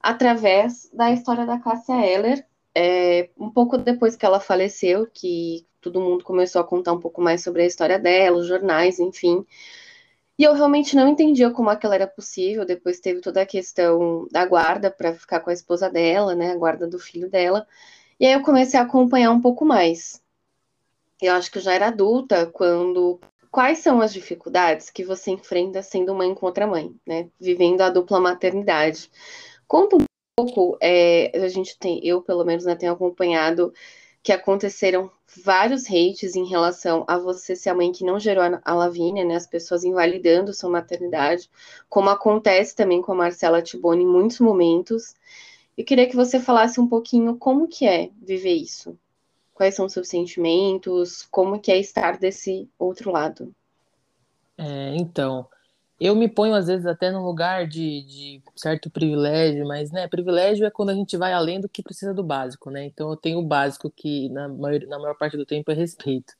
através 0.00 0.90
da 0.92 1.10
história 1.12 1.46
da 1.46 1.58
Cássia 1.58 1.94
Eller, 2.06 2.46
é, 2.74 3.30
um 3.36 3.50
pouco 3.50 3.76
depois 3.78 4.16
que 4.16 4.24
ela 4.24 4.40
faleceu, 4.40 5.06
que 5.12 5.66
todo 5.80 6.00
mundo 6.00 6.24
começou 6.24 6.60
a 6.60 6.64
contar 6.64 6.92
um 6.92 7.00
pouco 7.00 7.20
mais 7.20 7.42
sobre 7.42 7.62
a 7.62 7.66
história 7.66 7.98
dela, 7.98 8.38
os 8.38 8.46
jornais, 8.46 9.00
enfim. 9.00 9.44
E 10.40 10.44
eu 10.44 10.54
realmente 10.54 10.96
não 10.96 11.06
entendia 11.06 11.50
como 11.50 11.68
aquilo 11.68 11.92
era 11.92 12.06
possível. 12.06 12.64
Depois 12.64 12.98
teve 12.98 13.20
toda 13.20 13.42
a 13.42 13.46
questão 13.46 14.26
da 14.30 14.46
guarda 14.46 14.90
para 14.90 15.12
ficar 15.12 15.40
com 15.40 15.50
a 15.50 15.52
esposa 15.52 15.90
dela, 15.90 16.34
né? 16.34 16.52
A 16.52 16.56
guarda 16.56 16.86
do 16.86 16.98
filho 16.98 17.28
dela. 17.28 17.66
E 18.18 18.24
aí 18.24 18.32
eu 18.32 18.40
comecei 18.40 18.80
a 18.80 18.84
acompanhar 18.84 19.32
um 19.32 19.40
pouco 19.42 19.66
mais. 19.66 20.22
Eu 21.20 21.34
acho 21.34 21.52
que 21.52 21.58
eu 21.58 21.62
já 21.62 21.74
era 21.74 21.88
adulta 21.88 22.46
quando. 22.46 23.20
Quais 23.50 23.80
são 23.80 24.00
as 24.00 24.14
dificuldades 24.14 24.88
que 24.88 25.04
você 25.04 25.30
enfrenta 25.30 25.82
sendo 25.82 26.14
mãe 26.14 26.34
com 26.34 26.46
outra 26.46 26.66
mãe, 26.66 26.96
né? 27.06 27.28
Vivendo 27.38 27.82
a 27.82 27.90
dupla 27.90 28.18
maternidade. 28.18 29.10
Conta 29.68 29.96
um 29.96 30.04
pouco, 30.38 30.78
é, 30.80 31.38
a 31.38 31.48
gente 31.48 31.78
tem, 31.78 32.00
eu 32.02 32.22
pelo 32.22 32.46
menos, 32.46 32.64
né, 32.64 32.74
tenho 32.74 32.92
acompanhado 32.92 33.74
que 34.22 34.32
aconteceram 34.32 35.10
vários 35.44 35.84
hates 35.86 36.34
em 36.34 36.46
relação 36.46 37.04
a 37.08 37.16
você 37.16 37.56
ser 37.56 37.70
a 37.70 37.74
mãe 37.74 37.92
que 37.92 38.04
não 38.04 38.18
gerou 38.18 38.44
a 38.62 38.74
Lavínia, 38.74 39.24
né? 39.24 39.36
As 39.36 39.46
pessoas 39.46 39.84
invalidando 39.84 40.52
sua 40.52 40.70
maternidade, 40.70 41.48
como 41.88 42.10
acontece 42.10 42.74
também 42.74 43.00
com 43.00 43.12
a 43.12 43.16
Marcela 43.16 43.62
Tiboni 43.62 44.02
em 44.02 44.06
muitos 44.06 44.40
momentos. 44.40 45.14
Eu 45.76 45.84
queria 45.84 46.08
que 46.08 46.16
você 46.16 46.38
falasse 46.38 46.80
um 46.80 46.86
pouquinho 46.86 47.36
como 47.36 47.68
que 47.68 47.86
é 47.86 48.10
viver 48.20 48.54
isso. 48.54 48.98
Quais 49.54 49.74
são 49.74 49.86
os 49.86 49.92
seus 49.92 50.08
sentimentos? 50.08 51.26
Como 51.30 51.60
que 51.60 51.70
é 51.70 51.78
estar 51.78 52.18
desse 52.18 52.68
outro 52.78 53.10
lado? 53.10 53.54
É, 54.58 54.94
então, 54.96 55.48
eu 56.00 56.16
me 56.16 56.28
ponho 56.28 56.54
às 56.54 56.66
vezes 56.66 56.86
até 56.86 57.10
num 57.10 57.22
lugar 57.22 57.66
de, 57.68 58.02
de, 58.02 58.42
certo 58.56 58.88
privilégio, 58.88 59.66
mas 59.66 59.90
né, 59.90 60.08
privilégio 60.08 60.66
é 60.66 60.70
quando 60.70 60.88
a 60.88 60.94
gente 60.94 61.16
vai 61.16 61.32
além 61.32 61.60
do 61.60 61.68
que 61.68 61.82
precisa 61.82 62.14
do 62.14 62.22
básico, 62.22 62.70
né? 62.70 62.86
Então 62.86 63.10
eu 63.10 63.16
tenho 63.16 63.38
o 63.38 63.44
básico 63.46 63.90
que 63.94 64.30
na 64.30 64.48
maior, 64.48 64.80
na 64.86 64.98
maior 64.98 65.14
parte 65.14 65.36
do 65.36 65.44
tempo 65.44 65.70
é 65.70 65.74
respeito. 65.74 66.32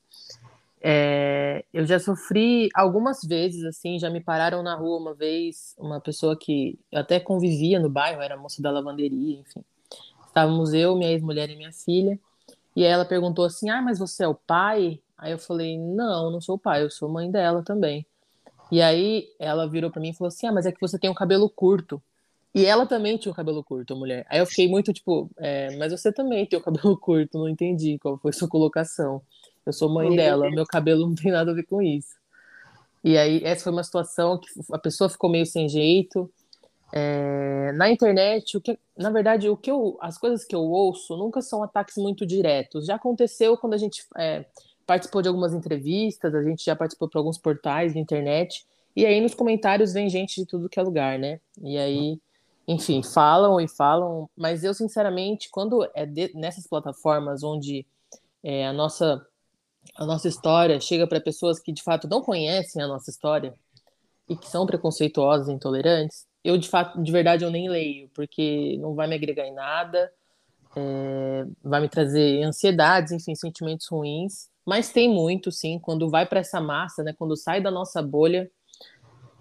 É, 0.83 1.63
eu 1.71 1.85
já 1.85 1.99
sofri 1.99 2.69
algumas 2.73 3.21
vezes, 3.23 3.63
assim, 3.63 3.99
já 3.99 4.09
me 4.09 4.19
pararam 4.19 4.63
na 4.63 4.75
rua 4.75 4.97
uma 4.97 5.13
vez, 5.13 5.75
uma 5.77 6.01
pessoa 6.01 6.35
que 6.35 6.79
até 6.91 7.19
convivia 7.19 7.79
no 7.79 7.87
bairro, 7.87 8.19
era 8.19 8.35
moça 8.35 8.63
da 8.63 8.71
lavanderia, 8.71 9.39
enfim. 9.39 9.63
Estávamos 10.25 10.73
eu, 10.73 10.95
minha 10.95 11.11
ex-mulher 11.11 11.51
e 11.51 11.55
minha 11.55 11.71
filha, 11.71 12.19
e 12.75 12.83
ela 12.83 13.05
perguntou 13.05 13.45
assim: 13.45 13.69
Ah, 13.69 13.81
mas 13.81 13.99
você 13.99 14.23
é 14.23 14.27
o 14.27 14.33
pai? 14.33 14.99
Aí 15.17 15.31
eu 15.31 15.37
falei: 15.37 15.77
Não, 15.77 16.31
não 16.31 16.41
sou 16.41 16.55
o 16.55 16.59
pai, 16.59 16.83
eu 16.83 16.89
sou 16.89 17.07
mãe 17.07 17.29
dela 17.29 17.61
também. 17.63 18.05
E 18.71 18.81
aí 18.81 19.27
ela 19.37 19.67
virou 19.67 19.91
para 19.91 20.01
mim 20.01 20.09
e 20.09 20.13
falou 20.13 20.29
assim: 20.29 20.47
Ah, 20.47 20.51
mas 20.51 20.65
é 20.65 20.71
que 20.71 20.79
você 20.79 20.97
tem 20.97 21.09
um 21.09 21.13
cabelo 21.13 21.49
curto. 21.49 22.01
E 22.53 22.65
ela 22.65 22.85
também 22.85 23.17
tinha 23.17 23.31
o 23.31 23.33
um 23.33 23.35
cabelo 23.35 23.63
curto, 23.63 23.93
a 23.93 23.95
mulher. 23.95 24.25
Aí 24.29 24.39
eu 24.39 24.45
fiquei 24.45 24.67
muito 24.67 24.91
tipo, 24.91 25.29
é, 25.37 25.75
mas 25.77 25.91
você 25.91 26.11
também 26.11 26.45
tem 26.45 26.59
o 26.59 26.61
cabelo 26.61 26.95
curto, 26.99 27.37
não 27.37 27.49
entendi 27.49 27.97
qual 27.99 28.17
foi 28.17 28.33
sua 28.33 28.47
colocação. 28.47 29.21
Eu 29.65 29.73
sou 29.73 29.89
mãe 29.89 30.15
dela, 30.15 30.49
meu 30.49 30.65
cabelo 30.65 31.07
não 31.07 31.15
tem 31.15 31.31
nada 31.31 31.51
a 31.51 31.53
ver 31.53 31.63
com 31.63 31.81
isso. 31.81 32.15
E 33.03 33.17
aí 33.17 33.41
essa 33.43 33.63
foi 33.63 33.71
uma 33.73 33.83
situação 33.83 34.37
que 34.37 34.47
a 34.71 34.77
pessoa 34.77 35.09
ficou 35.09 35.29
meio 35.29 35.45
sem 35.45 35.67
jeito. 35.67 36.29
É, 36.93 37.71
na 37.73 37.89
internet, 37.89 38.57
o 38.57 38.61
que, 38.61 38.77
na 38.97 39.09
verdade, 39.09 39.49
o 39.49 39.55
que 39.55 39.71
eu, 39.71 39.97
as 40.01 40.17
coisas 40.17 40.43
que 40.43 40.55
eu 40.55 40.61
ouço 40.61 41.15
nunca 41.15 41.41
são 41.41 41.63
ataques 41.63 41.95
muito 41.95 42.25
diretos. 42.25 42.85
Já 42.85 42.95
aconteceu 42.95 43.57
quando 43.57 43.73
a 43.75 43.77
gente 43.77 44.05
é, 44.17 44.45
participou 44.91 45.21
de 45.21 45.29
algumas 45.29 45.53
entrevistas, 45.53 46.35
a 46.35 46.43
gente 46.43 46.65
já 46.65 46.75
participou 46.75 47.07
para 47.07 47.17
alguns 47.17 47.37
portais 47.37 47.93
de 47.93 47.99
internet, 47.99 48.65
e 48.93 49.05
aí 49.05 49.21
nos 49.21 49.33
comentários 49.33 49.93
vem 49.93 50.09
gente 50.09 50.41
de 50.41 50.45
tudo 50.45 50.67
que 50.67 50.77
é 50.77 50.83
lugar, 50.83 51.17
né? 51.17 51.39
E 51.61 51.77
aí, 51.77 52.19
enfim, 52.67 53.01
falam 53.01 53.57
e 53.61 53.69
falam, 53.69 54.29
mas 54.35 54.65
eu, 54.65 54.73
sinceramente, 54.73 55.49
quando 55.49 55.89
é 55.95 56.05
de, 56.05 56.33
nessas 56.35 56.67
plataformas 56.67 57.41
onde 57.41 57.85
é, 58.43 58.67
a, 58.67 58.73
nossa, 58.73 59.25
a 59.95 60.05
nossa 60.05 60.27
história 60.27 60.77
chega 60.81 61.07
para 61.07 61.21
pessoas 61.21 61.57
que 61.57 61.71
de 61.71 61.81
fato 61.81 62.05
não 62.05 62.21
conhecem 62.21 62.81
a 62.81 62.87
nossa 62.87 63.09
história 63.09 63.53
e 64.27 64.35
que 64.35 64.49
são 64.49 64.65
preconceituosas 64.65 65.47
e 65.47 65.53
intolerantes, 65.53 66.27
eu 66.43 66.57
de 66.57 66.67
fato, 66.67 67.01
de 67.01 67.11
verdade, 67.13 67.45
eu 67.45 67.49
nem 67.49 67.69
leio, 67.69 68.09
porque 68.13 68.77
não 68.81 68.93
vai 68.93 69.07
me 69.07 69.15
agregar 69.15 69.47
em 69.47 69.53
nada, 69.53 70.11
é, 70.75 71.45
vai 71.63 71.79
me 71.79 71.87
trazer 71.87 72.43
ansiedades, 72.43 73.13
enfim, 73.13 73.33
sentimentos 73.35 73.87
ruins. 73.87 74.50
Mas 74.65 74.91
tem 74.91 75.09
muito, 75.09 75.51
sim, 75.51 75.79
quando 75.79 76.09
vai 76.09 76.25
para 76.25 76.39
essa 76.39 76.61
massa, 76.61 77.03
né, 77.03 77.13
quando 77.17 77.35
sai 77.35 77.61
da 77.61 77.71
nossa 77.71 78.01
bolha, 78.01 78.49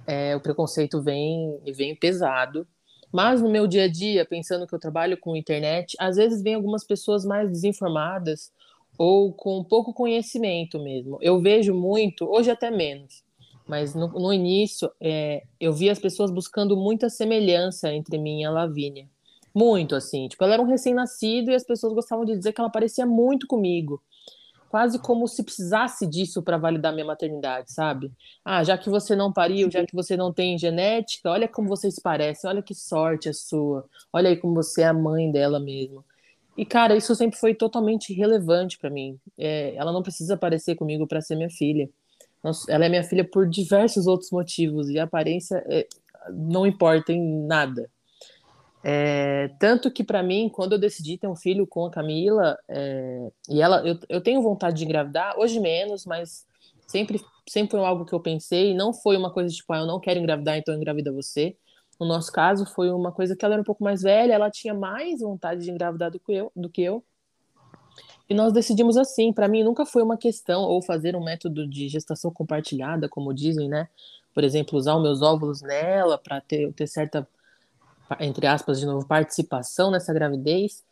é, 0.06 0.34
o 0.34 0.40
preconceito 0.40 1.02
vem 1.02 1.60
e 1.64 1.72
vem 1.72 1.94
pesado. 1.94 2.66
Mas 3.12 3.42
no 3.42 3.50
meu 3.50 3.66
dia 3.66 3.84
a 3.84 3.88
dia, 3.88 4.24
pensando 4.24 4.66
que 4.66 4.74
eu 4.74 4.78
trabalho 4.78 5.18
com 5.18 5.36
internet, 5.36 5.96
às 5.98 6.16
vezes 6.16 6.42
vem 6.42 6.54
algumas 6.54 6.84
pessoas 6.84 7.24
mais 7.24 7.50
desinformadas 7.50 8.52
ou 8.96 9.32
com 9.32 9.64
pouco 9.64 9.92
conhecimento 9.92 10.78
mesmo. 10.78 11.18
Eu 11.20 11.40
vejo 11.40 11.74
muito, 11.74 12.24
hoje 12.24 12.50
até 12.50 12.70
menos, 12.70 13.24
mas 13.66 13.94
no, 13.94 14.08
no 14.08 14.32
início 14.32 14.90
é, 15.00 15.42
eu 15.58 15.72
vi 15.72 15.90
as 15.90 15.98
pessoas 15.98 16.30
buscando 16.30 16.76
muita 16.76 17.08
semelhança 17.08 17.92
entre 17.92 18.16
mim 18.16 18.40
e 18.40 18.44
a 18.44 18.50
Lavínia. 18.50 19.08
Muito, 19.52 19.96
assim. 19.96 20.28
Tipo, 20.28 20.44
ela 20.44 20.54
era 20.54 20.62
um 20.62 20.66
recém-nascido 20.66 21.50
e 21.50 21.54
as 21.54 21.64
pessoas 21.64 21.92
gostavam 21.92 22.24
de 22.24 22.36
dizer 22.36 22.52
que 22.52 22.60
ela 22.60 22.70
parecia 22.70 23.04
muito 23.04 23.46
comigo 23.48 24.00
quase 24.70 25.00
como 25.00 25.26
se 25.26 25.42
precisasse 25.42 26.06
disso 26.06 26.42
para 26.42 26.56
validar 26.56 26.92
minha 26.92 27.04
maternidade, 27.04 27.72
sabe? 27.72 28.12
Ah, 28.44 28.62
já 28.62 28.78
que 28.78 28.88
você 28.88 29.16
não 29.16 29.32
pariu, 29.32 29.68
já 29.68 29.84
que 29.84 29.94
você 29.94 30.16
não 30.16 30.32
tem 30.32 30.56
genética, 30.56 31.28
olha 31.28 31.48
como 31.48 31.68
vocês 31.68 31.98
parecem, 31.98 32.48
olha 32.48 32.62
que 32.62 32.72
sorte 32.72 33.28
a 33.28 33.34
sua, 33.34 33.84
olha 34.12 34.30
aí 34.30 34.36
como 34.36 34.54
você 34.54 34.82
é 34.82 34.86
a 34.86 34.94
mãe 34.94 35.30
dela 35.32 35.58
mesmo. 35.58 36.04
E, 36.56 36.64
cara, 36.64 36.96
isso 36.96 37.12
sempre 37.16 37.36
foi 37.36 37.52
totalmente 37.52 38.10
irrelevante 38.12 38.78
para 38.78 38.90
mim. 38.90 39.18
É, 39.36 39.74
ela 39.74 39.92
não 39.92 40.04
precisa 40.04 40.36
parecer 40.36 40.76
comigo 40.76 41.04
para 41.04 41.20
ser 41.20 41.34
minha 41.34 41.50
filha. 41.50 41.90
Ela 42.68 42.86
é 42.86 42.88
minha 42.88 43.02
filha 43.02 43.24
por 43.28 43.48
diversos 43.48 44.06
outros 44.06 44.30
motivos, 44.30 44.88
e 44.88 45.00
a 45.00 45.04
aparência 45.04 45.64
é, 45.68 45.88
não 46.30 46.64
importa 46.64 47.12
em 47.12 47.44
nada. 47.44 47.90
É, 48.82 49.48
tanto 49.58 49.90
que 49.90 50.02
para 50.02 50.22
mim, 50.22 50.48
quando 50.48 50.72
eu 50.72 50.78
decidi 50.78 51.18
ter 51.18 51.28
um 51.28 51.36
filho 51.36 51.66
com 51.66 51.86
a 51.86 51.90
Camila, 51.90 52.58
é, 52.68 53.30
e 53.48 53.60
ela, 53.60 53.86
eu, 53.86 53.98
eu 54.08 54.20
tenho 54.20 54.40
vontade 54.40 54.78
de 54.78 54.84
engravidar, 54.84 55.38
hoje 55.38 55.60
menos, 55.60 56.06
mas 56.06 56.46
sempre, 56.86 57.20
sempre 57.48 57.72
foi 57.72 57.86
algo 57.86 58.04
que 58.04 58.14
eu 58.14 58.20
pensei, 58.20 58.74
não 58.74 58.92
foi 58.92 59.16
uma 59.16 59.30
coisa 59.30 59.54
tipo, 59.54 59.72
ah, 59.72 59.78
eu 59.78 59.86
não 59.86 60.00
quero 60.00 60.18
engravidar, 60.18 60.56
então 60.56 60.74
engravida 60.74 61.12
você. 61.12 61.56
No 61.98 62.06
nosso 62.06 62.32
caso, 62.32 62.64
foi 62.64 62.90
uma 62.90 63.12
coisa 63.12 63.36
que 63.36 63.44
ela 63.44 63.54
era 63.54 63.60
um 63.60 63.64
pouco 63.64 63.84
mais 63.84 64.02
velha, 64.02 64.32
ela 64.32 64.50
tinha 64.50 64.72
mais 64.72 65.20
vontade 65.20 65.62
de 65.62 65.70
engravidar 65.70 66.10
do 66.10 66.18
que 66.18 66.32
eu, 66.32 66.50
do 66.56 66.70
que 66.70 66.82
eu. 66.82 67.04
E 68.28 68.34
nós 68.34 68.52
decidimos 68.52 68.96
assim. 68.96 69.32
Para 69.32 69.48
mim, 69.48 69.62
nunca 69.62 69.84
foi 69.84 70.02
uma 70.02 70.16
questão 70.16 70.62
ou 70.62 70.80
fazer 70.80 71.14
um 71.14 71.22
método 71.22 71.68
de 71.68 71.88
gestação 71.88 72.30
compartilhada, 72.30 73.08
como 73.08 73.34
dizem, 73.34 73.68
né? 73.68 73.88
Por 74.32 74.44
exemplo, 74.44 74.78
usar 74.78 74.94
os 74.96 75.02
meus 75.02 75.20
óvulos 75.20 75.60
nela 75.60 76.16
para 76.16 76.40
ter, 76.40 76.72
ter 76.72 76.86
certa 76.86 77.28
entre 78.18 78.46
aspas, 78.46 78.80
de 78.80 78.86
novo, 78.86 79.06
participação 79.06 79.90
nessa 79.90 80.12
gravidez, 80.12 80.82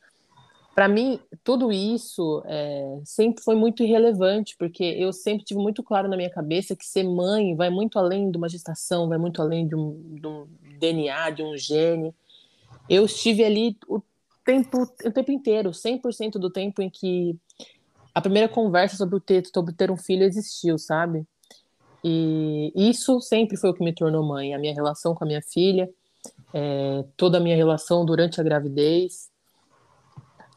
para 0.78 0.86
mim, 0.86 1.18
tudo 1.42 1.72
isso 1.72 2.40
é, 2.46 3.00
sempre 3.04 3.42
foi 3.42 3.56
muito 3.56 3.82
irrelevante, 3.82 4.54
porque 4.56 4.84
eu 4.84 5.12
sempre 5.12 5.44
tive 5.44 5.60
muito 5.60 5.82
claro 5.82 6.06
na 6.06 6.16
minha 6.16 6.30
cabeça 6.30 6.76
que 6.76 6.86
ser 6.86 7.02
mãe 7.02 7.56
vai 7.56 7.68
muito 7.68 7.98
além 7.98 8.30
de 8.30 8.38
uma 8.38 8.48
gestação, 8.48 9.08
vai 9.08 9.18
muito 9.18 9.42
além 9.42 9.66
de 9.66 9.74
um, 9.74 10.00
de 10.14 10.24
um 10.24 10.46
DNA, 10.78 11.30
de 11.30 11.42
um 11.42 11.56
gene. 11.56 12.14
Eu 12.88 13.06
estive 13.06 13.42
ali 13.42 13.76
o 13.88 14.00
tempo, 14.44 14.82
o 15.04 15.10
tempo 15.10 15.32
inteiro, 15.32 15.70
100% 15.70 16.34
do 16.38 16.48
tempo 16.48 16.80
em 16.80 16.88
que 16.88 17.36
a 18.14 18.20
primeira 18.20 18.48
conversa 18.48 18.96
sobre 18.96 19.16
o 19.16 19.20
ter, 19.20 19.44
sobre 19.52 19.74
ter 19.74 19.90
um 19.90 19.96
filho 19.96 20.22
existiu, 20.22 20.78
sabe? 20.78 21.26
E 22.04 22.72
isso 22.76 23.20
sempre 23.20 23.56
foi 23.56 23.70
o 23.70 23.74
que 23.74 23.82
me 23.82 23.92
tornou 23.92 24.24
mãe, 24.24 24.54
a 24.54 24.58
minha 24.60 24.74
relação 24.74 25.12
com 25.12 25.24
a 25.24 25.26
minha 25.26 25.42
filha, 25.42 25.90
é, 26.52 27.04
toda 27.16 27.38
a 27.38 27.40
minha 27.40 27.56
relação 27.56 28.04
durante 28.04 28.40
a 28.40 28.44
gravidez. 28.44 29.30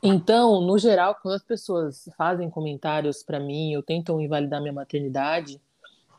Então, 0.03 0.61
no 0.61 0.77
geral, 0.77 1.15
quando 1.21 1.35
as 1.35 1.43
pessoas 1.43 2.09
fazem 2.17 2.49
comentários 2.49 3.21
para 3.23 3.39
mim 3.39 3.75
ou 3.75 3.83
tentam 3.83 4.19
invalidar 4.19 4.61
minha 4.61 4.73
maternidade, 4.73 5.61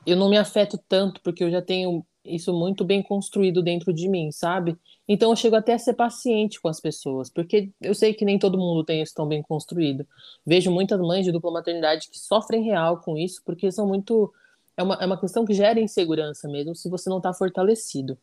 eu 0.06 0.16
não 0.16 0.30
me 0.30 0.36
afeto 0.36 0.78
tanto, 0.88 1.20
porque 1.22 1.42
eu 1.42 1.50
já 1.50 1.60
tenho 1.60 2.04
isso 2.24 2.52
muito 2.52 2.84
bem 2.84 3.02
construído 3.02 3.62
dentro 3.62 3.92
de 3.92 4.08
mim, 4.08 4.30
sabe? 4.30 4.78
Então 5.08 5.30
eu 5.30 5.36
chego 5.36 5.56
até 5.56 5.74
a 5.74 5.78
ser 5.78 5.94
paciente 5.94 6.60
com 6.60 6.68
as 6.68 6.80
pessoas, 6.80 7.28
porque 7.28 7.70
eu 7.80 7.94
sei 7.94 8.14
que 8.14 8.24
nem 8.24 8.38
todo 8.38 8.58
mundo 8.58 8.84
tem 8.84 9.02
isso 9.02 9.14
tão 9.14 9.26
bem 9.26 9.42
construído. 9.42 10.06
Vejo 10.46 10.70
muitas 10.70 11.00
mães 11.00 11.24
de 11.24 11.32
dupla 11.32 11.50
maternidade 11.50 12.08
que 12.08 12.18
sofrem 12.18 12.62
real 12.62 12.98
com 12.98 13.16
isso, 13.16 13.42
porque 13.44 13.70
são 13.72 13.86
muito. 13.86 14.32
É 14.76 14.82
uma, 14.82 14.94
é 14.94 15.06
uma 15.06 15.20
questão 15.20 15.44
que 15.44 15.52
gera 15.52 15.80
insegurança 15.80 16.48
mesmo 16.48 16.74
se 16.74 16.88
você 16.88 17.10
não 17.10 17.18
está 17.18 17.32
fortalecido. 17.34 18.16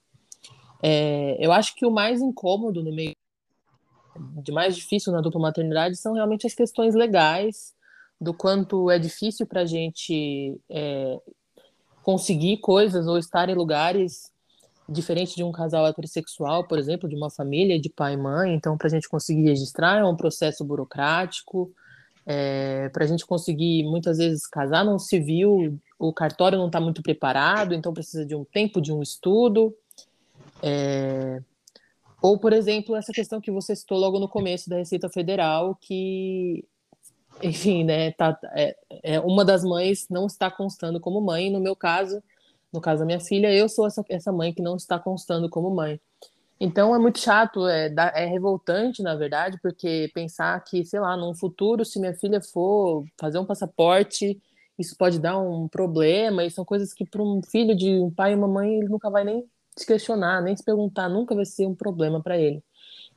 É, 0.81 1.37
eu 1.39 1.51
acho 1.51 1.75
que 1.75 1.85
o 1.85 1.91
mais 1.91 2.21
incômodo 2.21 2.83
no 2.83 2.93
meio 2.93 3.13
de 4.43 4.51
mais 4.51 4.75
difícil 4.75 5.13
na 5.13 5.21
dupla 5.21 5.39
maternidade 5.39 5.95
são 5.95 6.13
realmente 6.13 6.45
as 6.45 6.53
questões 6.53 6.93
legais, 6.93 7.73
do 8.19 8.33
quanto 8.33 8.91
é 8.91 8.99
difícil 8.99 9.45
para 9.45 9.61
a 9.61 9.65
gente 9.65 10.59
é, 10.69 11.19
conseguir 12.03 12.57
coisas 12.57 13.07
ou 13.07 13.17
estar 13.17 13.47
em 13.49 13.55
lugares 13.55 14.31
diferentes 14.89 15.35
de 15.35 15.43
um 15.43 15.51
casal 15.51 15.85
heterossexual, 15.85 16.67
por 16.67 16.77
exemplo, 16.79 17.07
de 17.07 17.15
uma 17.15 17.29
família 17.29 17.79
de 17.79 17.89
pai 17.89 18.13
e 18.13 18.17
mãe. 18.17 18.53
Então, 18.53 18.77
para 18.77 18.87
a 18.87 18.89
gente 18.89 19.07
conseguir 19.07 19.43
registrar 19.43 19.99
é 19.99 20.03
um 20.03 20.15
processo 20.15 20.65
burocrático. 20.65 21.71
É, 22.25 22.89
para 22.89 23.05
a 23.05 23.07
gente 23.07 23.25
conseguir 23.25 23.83
muitas 23.83 24.17
vezes 24.17 24.45
casar 24.45 24.83
num 24.83 24.99
civil, 24.99 25.79
o 25.97 26.11
cartório 26.11 26.57
não 26.57 26.67
está 26.67 26.79
muito 26.79 27.01
preparado, 27.01 27.73
então 27.73 27.93
precisa 27.93 28.25
de 28.25 28.35
um 28.35 28.43
tempo 28.43 28.81
de 28.81 28.91
um 28.91 29.01
estudo. 29.01 29.73
É, 30.61 31.41
ou, 32.21 32.37
por 32.37 32.51
exemplo, 32.53 32.95
essa 32.95 33.13
questão 33.13 33.39
que 33.39 33.51
você 33.51 33.75
citou 33.75 33.97
logo 33.97 34.19
no 34.19 34.27
começo 34.27 34.69
da 34.69 34.77
Receita 34.77 35.09
Federal, 35.09 35.75
que, 35.75 36.65
enfim, 37.41 37.83
né, 37.83 38.11
tá, 38.11 38.37
é, 38.53 38.75
é, 39.03 39.19
uma 39.21 39.45
das 39.45 39.63
mães 39.63 40.07
não 40.09 40.25
está 40.25 40.51
constando 40.51 40.99
como 40.99 41.21
mãe. 41.21 41.49
No 41.49 41.59
meu 41.59 41.75
caso, 41.75 42.21
no 42.73 42.81
caso 42.81 42.99
da 42.99 43.05
minha 43.05 43.19
filha, 43.19 43.53
eu 43.53 43.69
sou 43.69 43.87
essa, 43.87 44.03
essa 44.09 44.31
mãe 44.31 44.53
que 44.53 44.61
não 44.61 44.75
está 44.75 44.99
constando 44.99 45.49
como 45.49 45.73
mãe. 45.73 45.99
Então 46.59 46.93
é 46.93 46.99
muito 46.99 47.19
chato, 47.19 47.65
é, 47.67 47.89
é 48.15 48.25
revoltante, 48.25 49.01
na 49.01 49.15
verdade, 49.15 49.57
porque 49.61 50.11
pensar 50.13 50.61
que, 50.65 50.83
sei 50.83 50.99
lá, 50.99 51.15
num 51.15 51.33
futuro, 51.33 51.85
se 51.85 51.99
minha 51.99 52.13
filha 52.13 52.41
for 52.41 53.05
fazer 53.17 53.39
um 53.39 53.45
passaporte, 53.45 54.37
isso 54.77 54.95
pode 54.97 55.19
dar 55.19 55.39
um 55.39 55.69
problema, 55.69 56.43
e 56.43 56.51
são 56.51 56.65
coisas 56.65 56.93
que 56.93 57.05
para 57.05 57.21
um 57.21 57.41
filho 57.41 57.73
de 57.75 57.99
um 58.01 58.11
pai 58.11 58.33
e 58.33 58.35
uma 58.35 58.47
mãe 58.47 58.75
ele 58.75 58.89
nunca 58.89 59.09
vai 59.09 59.23
nem 59.23 59.45
se 59.79 59.85
questionar, 59.85 60.41
nem 60.41 60.55
se 60.55 60.63
perguntar, 60.63 61.09
nunca 61.09 61.35
vai 61.35 61.45
ser 61.45 61.65
um 61.67 61.75
problema 61.75 62.21
para 62.21 62.37
ele. 62.37 62.63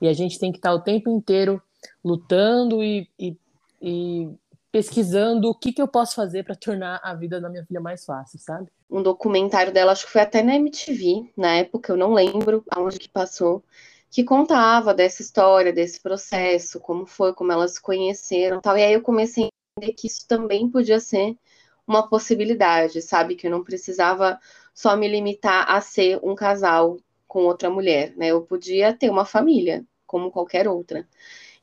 E 0.00 0.08
a 0.08 0.12
gente 0.12 0.38
tem 0.38 0.50
que 0.50 0.58
estar 0.58 0.72
o 0.72 0.80
tempo 0.80 1.10
inteiro 1.10 1.62
lutando 2.04 2.82
e, 2.82 3.08
e, 3.18 3.36
e 3.80 4.28
pesquisando 4.70 5.48
o 5.48 5.54
que, 5.54 5.72
que 5.72 5.82
eu 5.82 5.86
posso 5.86 6.14
fazer 6.14 6.44
para 6.44 6.56
tornar 6.56 7.00
a 7.02 7.14
vida 7.14 7.40
da 7.40 7.48
minha 7.48 7.64
filha 7.64 7.80
mais 7.80 8.04
fácil, 8.04 8.38
sabe? 8.38 8.68
Um 8.90 9.02
documentário 9.02 9.72
dela, 9.72 9.92
acho 9.92 10.06
que 10.06 10.12
foi 10.12 10.22
até 10.22 10.42
na 10.42 10.56
MTV, 10.56 11.30
na 11.36 11.56
época, 11.56 11.92
eu 11.92 11.96
não 11.96 12.12
lembro 12.12 12.64
aonde 12.70 12.98
que 12.98 13.08
passou, 13.08 13.62
que 14.10 14.24
contava 14.24 14.92
dessa 14.92 15.22
história, 15.22 15.72
desse 15.72 16.00
processo, 16.00 16.80
como 16.80 17.06
foi, 17.06 17.32
como 17.34 17.52
elas 17.52 17.74
se 17.74 17.82
conheceram 17.82 18.60
tal. 18.60 18.76
E 18.76 18.82
aí 18.82 18.92
eu 18.92 19.02
comecei 19.02 19.44
a 19.44 19.48
entender 19.78 19.94
que 19.94 20.06
isso 20.06 20.26
também 20.26 20.68
podia 20.68 21.00
ser 21.00 21.36
uma 21.86 22.08
possibilidade, 22.08 23.00
sabe? 23.02 23.34
Que 23.36 23.46
eu 23.46 23.50
não 23.50 23.64
precisava 23.64 24.38
só 24.74 24.96
me 24.96 25.08
limitar 25.08 25.70
a 25.70 25.80
ser 25.80 26.18
um 26.22 26.34
casal 26.34 26.98
com 27.26 27.44
outra 27.44 27.70
mulher, 27.70 28.14
né? 28.16 28.28
Eu 28.28 28.42
podia 28.42 28.92
ter 28.94 29.10
uma 29.10 29.24
família, 29.24 29.84
como 30.06 30.30
qualquer 30.30 30.68
outra. 30.68 31.08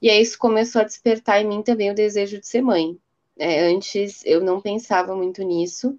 E 0.01 0.09
aí 0.09 0.21
isso 0.21 0.37
começou 0.37 0.81
a 0.81 0.85
despertar 0.85 1.41
em 1.41 1.47
mim 1.47 1.61
também 1.63 1.91
o 1.91 1.95
desejo 1.95 2.39
de 2.39 2.47
ser 2.47 2.61
mãe. 2.61 2.97
É, 3.37 3.61
antes 3.61 4.25
eu 4.25 4.41
não 4.41 4.61
pensava 4.61 5.15
muito 5.15 5.43
nisso. 5.43 5.97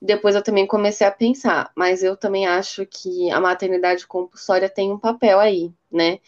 Depois 0.00 0.34
eu 0.34 0.42
também 0.42 0.66
comecei 0.66 1.06
a 1.06 1.10
pensar, 1.10 1.72
mas 1.76 2.02
eu 2.02 2.16
também 2.16 2.46
acho 2.46 2.86
que 2.86 3.30
a 3.30 3.40
maternidade 3.40 4.06
compulsória 4.06 4.68
tem 4.68 4.92
um 4.92 4.98
papel 4.98 5.40
aí, 5.40 5.72
né? 5.90 6.18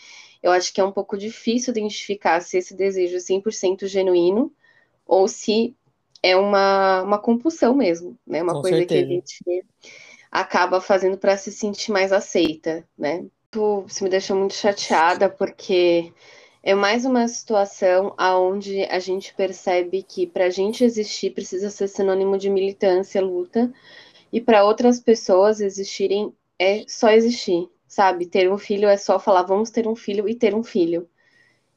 Eu 0.42 0.52
acho 0.52 0.72
que 0.72 0.80
é 0.80 0.84
um 0.84 0.92
pouco 0.92 1.18
difícil 1.18 1.72
identificar 1.72 2.40
se 2.40 2.58
esse 2.58 2.74
desejo 2.74 3.16
é 3.16 3.20
100% 3.20 3.86
genuíno 3.86 4.52
ou 5.06 5.28
se 5.28 5.76
é 6.22 6.36
uma, 6.36 7.02
uma 7.02 7.18
compulsão 7.18 7.74
mesmo, 7.74 8.18
né? 8.26 8.42
Uma 8.42 8.54
Com 8.54 8.62
coisa 8.62 8.78
certeza. 8.78 9.06
que 9.06 9.12
a 9.12 9.14
gente 9.14 9.66
acaba 10.30 10.80
fazendo 10.80 11.18
para 11.18 11.36
se 11.36 11.50
sentir 11.52 11.90
mais 11.92 12.12
aceita, 12.12 12.86
né? 12.96 13.26
Isso 13.86 14.04
me 14.04 14.10
deixa 14.10 14.34
muito 14.34 14.54
chateada 14.54 15.28
porque 15.28 16.12
é 16.62 16.74
mais 16.74 17.04
uma 17.04 17.26
situação 17.28 18.12
aonde 18.18 18.82
a 18.84 18.98
gente 18.98 19.34
percebe 19.34 20.02
que 20.02 20.26
para 20.26 20.46
a 20.46 20.50
gente 20.50 20.84
existir 20.84 21.30
precisa 21.30 21.70
ser 21.70 21.88
sinônimo 21.88 22.36
de 22.36 22.50
militância, 22.50 23.22
luta, 23.22 23.72
e 24.32 24.40
para 24.40 24.64
outras 24.64 25.00
pessoas 25.00 25.60
existirem 25.60 26.32
é 26.58 26.84
só 26.86 27.08
existir, 27.10 27.68
sabe? 27.86 28.26
Ter 28.26 28.52
um 28.52 28.58
filho 28.58 28.88
é 28.88 28.96
só 28.96 29.18
falar 29.18 29.42
vamos 29.42 29.70
ter 29.70 29.86
um 29.88 29.96
filho 29.96 30.28
e 30.28 30.34
ter 30.34 30.54
um 30.54 30.62
filho. 30.62 31.08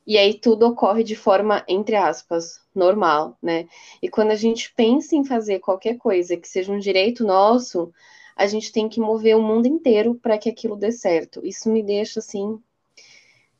E 0.05 0.17
aí 0.17 0.33
tudo 0.33 0.67
ocorre 0.67 1.03
de 1.03 1.15
forma, 1.15 1.63
entre 1.67 1.95
aspas, 1.95 2.59
normal, 2.75 3.37
né? 3.41 3.67
E 4.01 4.09
quando 4.09 4.31
a 4.31 4.35
gente 4.35 4.73
pensa 4.73 5.15
em 5.15 5.23
fazer 5.23 5.59
qualquer 5.59 5.97
coisa 5.97 6.35
que 6.35 6.47
seja 6.47 6.71
um 6.71 6.79
direito 6.79 7.23
nosso, 7.23 7.93
a 8.35 8.47
gente 8.47 8.71
tem 8.71 8.89
que 8.89 8.99
mover 8.99 9.35
o 9.35 9.41
mundo 9.41 9.67
inteiro 9.67 10.15
para 10.15 10.37
que 10.37 10.49
aquilo 10.49 10.75
dê 10.75 10.91
certo. 10.91 11.45
Isso 11.45 11.69
me 11.69 11.83
deixa 11.83 12.19
assim 12.19 12.61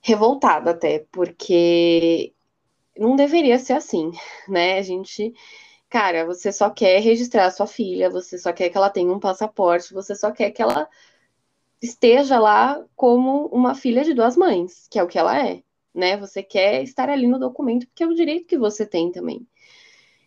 revoltada 0.02 0.72
até, 0.72 1.06
porque 1.12 2.34
não 2.98 3.16
deveria 3.16 3.60
ser 3.60 3.74
assim, 3.74 4.12
né? 4.50 4.80
A 4.80 4.82
gente, 4.82 5.34
cara, 5.90 6.26
você 6.26 6.52
só 6.52 6.70
quer 6.70 7.00
registrar 7.02 7.46
a 7.46 7.52
sua 7.52 7.68
filha, 7.68 8.10
você 8.10 8.38
só 8.38 8.52
quer 8.54 8.70
que 8.70 8.78
ela 8.78 8.90
tenha 8.90 9.12
um 9.12 9.20
passaporte, 9.20 9.94
você 9.94 10.16
só 10.16 10.32
quer 10.32 10.52
que 10.52 10.62
ela 10.62 10.90
esteja 11.82 12.40
lá 12.40 12.84
como 12.96 13.48
uma 13.48 13.76
filha 13.76 14.04
de 14.04 14.14
duas 14.14 14.38
mães, 14.38 14.88
que 14.90 15.00
é 15.00 15.04
o 15.04 15.08
que 15.08 15.18
ela 15.18 15.48
é, 15.48 15.64
né? 15.94 16.18
Você 16.18 16.44
quer 16.44 16.84
estar 16.84 17.10
ali 17.10 17.28
no 17.28 17.40
documento 17.40 17.88
porque 17.88 18.04
é 18.04 18.08
o 18.08 18.16
direito 18.16 18.48
que 18.48 18.58
você 18.58 18.86
tem 18.86 19.12
também. 19.12 19.48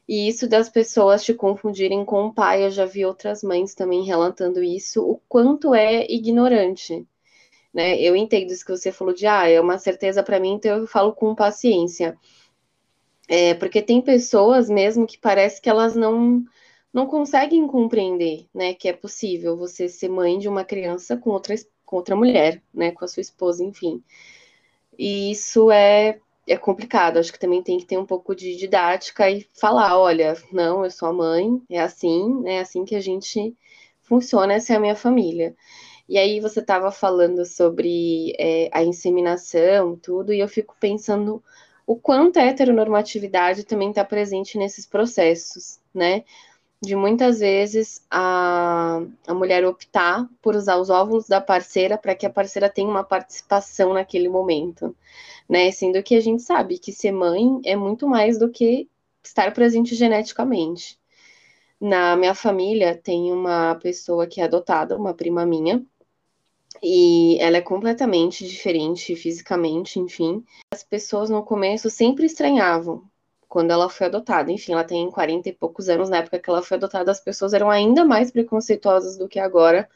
E 0.09 0.29
isso 0.29 0.49
das 0.49 0.69
pessoas 0.69 1.25
te 1.25 1.33
confundirem 1.33 2.05
com 2.05 2.27
o 2.27 2.35
pai, 2.35 2.65
eu 2.65 2.71
já 2.71 2.85
vi 2.85 3.07
outras 3.07 3.43
mães 3.43 3.75
também 3.75 4.05
relatando 4.05 4.63
isso, 4.63 5.03
o 5.03 5.21
quanto 5.29 5.75
é 5.75 6.07
ignorante. 6.11 7.07
Né? 7.73 8.01
Eu 8.01 8.15
entendo 8.15 8.53
isso 8.53 8.65
que 8.65 8.71
você 8.71 8.93
falou 8.93 9.15
de, 9.15 9.27
ah, 9.27 9.49
é 9.49 9.61
uma 9.61 9.79
certeza 9.79 10.23
para 10.23 10.39
mim, 10.39 10.53
então 10.53 10.79
eu 10.79 10.87
falo 10.87 11.13
com 11.13 11.35
paciência. 11.35 12.19
É, 13.29 13.55
porque 13.55 13.81
tem 13.81 14.03
pessoas 14.03 14.69
mesmo 14.69 15.07
que 15.07 15.19
parece 15.19 15.61
que 15.61 15.69
elas 15.69 15.97
não 15.97 16.45
não 16.93 17.09
conseguem 17.09 17.67
compreender, 17.67 18.47
né, 18.55 18.73
que 18.73 18.89
é 18.89 18.93
possível 18.93 19.57
você 19.57 19.89
ser 19.89 20.09
mãe 20.09 20.39
de 20.39 20.49
uma 20.49 20.65
criança 20.65 21.17
com 21.17 21.31
outra, 21.31 21.53
com 21.85 21.97
outra 21.97 22.15
mulher, 22.15 22.63
né, 22.73 22.93
com 22.93 23.05
a 23.05 23.09
sua 23.09 23.21
esposa, 23.21 23.65
enfim. 23.65 24.01
E 24.97 25.33
isso 25.33 25.73
é 25.73 26.21
é 26.47 26.57
complicado. 26.57 27.19
Acho 27.19 27.33
que 27.33 27.39
também 27.39 27.63
tem 27.63 27.79
que 27.79 27.87
ter 27.87 27.99
um 27.99 28.07
pouco 28.07 28.35
de 28.35 28.57
didática 28.57 29.31
e 29.31 29.47
falar, 29.55 29.99
olha, 29.99 30.37
não, 30.53 30.85
eu 30.85 30.91
sou 30.91 31.09
a 31.09 31.13
mãe, 31.13 31.63
é 31.71 31.81
assim, 31.81 32.43
é 32.47 32.61
assim 32.61 32.85
que 32.85 32.95
a 32.95 33.01
gente 33.01 33.57
funciona, 34.03 34.55
essa 34.55 34.73
é 34.75 34.77
a 34.77 34.81
minha 34.81 34.97
família. 34.97 35.55
E 36.09 36.19
aí 36.19 36.41
você 36.41 36.61
estava 36.61 36.91
falando 36.91 37.45
sobre 37.47 38.35
é, 38.39 38.69
a 38.73 38.85
inseminação, 38.85 39.97
tudo, 39.97 40.33
e 40.33 40.41
eu 40.41 40.49
fico 40.49 40.77
pensando 40.79 41.43
o 41.87 41.97
quanto 41.97 42.39
a 42.39 42.43
heteronormatividade 42.43 43.65
também 43.65 43.91
está 43.91 44.05
presente 44.05 44.59
nesses 44.59 44.87
processos, 44.87 45.81
né? 45.95 46.25
De 46.85 46.95
muitas 46.95 47.41
vezes 47.41 48.05
a, 48.11 49.01
a 49.27 49.35
mulher 49.35 49.65
optar 49.65 50.29
por 50.43 50.55
usar 50.55 50.77
os 50.77 50.91
óvulos 50.91 51.27
da 51.27 51.41
parceira 51.41 51.97
para 51.97 52.15
que 52.15 52.27
a 52.27 52.31
parceira 52.31 52.69
tenha 52.69 52.89
uma 52.89 53.05
participação 53.05 53.95
naquele 53.95 54.29
momento 54.29 54.95
né? 55.49 55.71
Sendo 55.71 56.03
que 56.03 56.15
a 56.15 56.21
gente 56.21 56.43
sabe 56.43 56.79
que 56.79 56.93
ser 56.93 57.13
mãe 57.13 57.61
é 57.65 57.77
muito 57.77 58.09
mais 58.09 58.39
do 58.39 58.51
que 58.51 58.89
estar 59.23 59.53
presente 59.53 59.95
geneticamente. 59.95 60.99
Na 61.81 62.17
minha 62.17 62.35
família 62.35 62.97
tem 62.97 63.33
uma 63.33 63.75
pessoa 63.77 64.27
que 64.27 64.41
é 64.41 64.45
adotada, 64.45 64.97
uma 64.97 65.15
prima 65.15 65.45
minha, 65.45 65.85
e 66.83 67.39
ela 67.41 67.57
é 67.59 67.61
completamente 67.61 68.47
diferente 68.47 69.15
fisicamente, 69.17 69.99
enfim. 69.99 70.45
As 70.73 70.83
pessoas 70.83 71.31
no 71.31 71.43
começo 71.43 71.91
sempre 71.91 72.27
estranhavam 72.27 73.03
quando 73.55 73.71
ela 73.71 73.89
foi 73.89 74.09
adotada. 74.09 74.51
Enfim, 74.51 74.73
ela 74.73 74.83
tem 74.83 75.09
40 75.09 75.49
e 75.49 75.53
poucos 75.53 75.89
anos, 75.89 76.11
na 76.11 76.17
época 76.17 76.41
que 76.41 76.51
ela 76.51 76.61
foi 76.61 76.77
adotada, 76.77 77.13
as 77.13 77.21
pessoas 77.21 77.53
eram 77.53 77.71
ainda 77.71 78.05
mais 78.05 78.33
preconceituosas 78.33 79.17
do 79.17 79.29
que 79.29 79.39
agora 79.39 79.89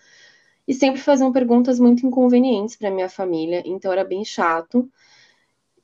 e 0.66 0.72
sempre 0.72 1.00
faziam 1.00 1.32
perguntas 1.32 1.80
muito 1.80 2.06
inconvenientes 2.06 2.76
para 2.76 2.88
minha 2.88 3.08
família, 3.08 3.60
então 3.66 3.90
era 3.92 4.04
bem 4.04 4.24
chato. 4.24 4.88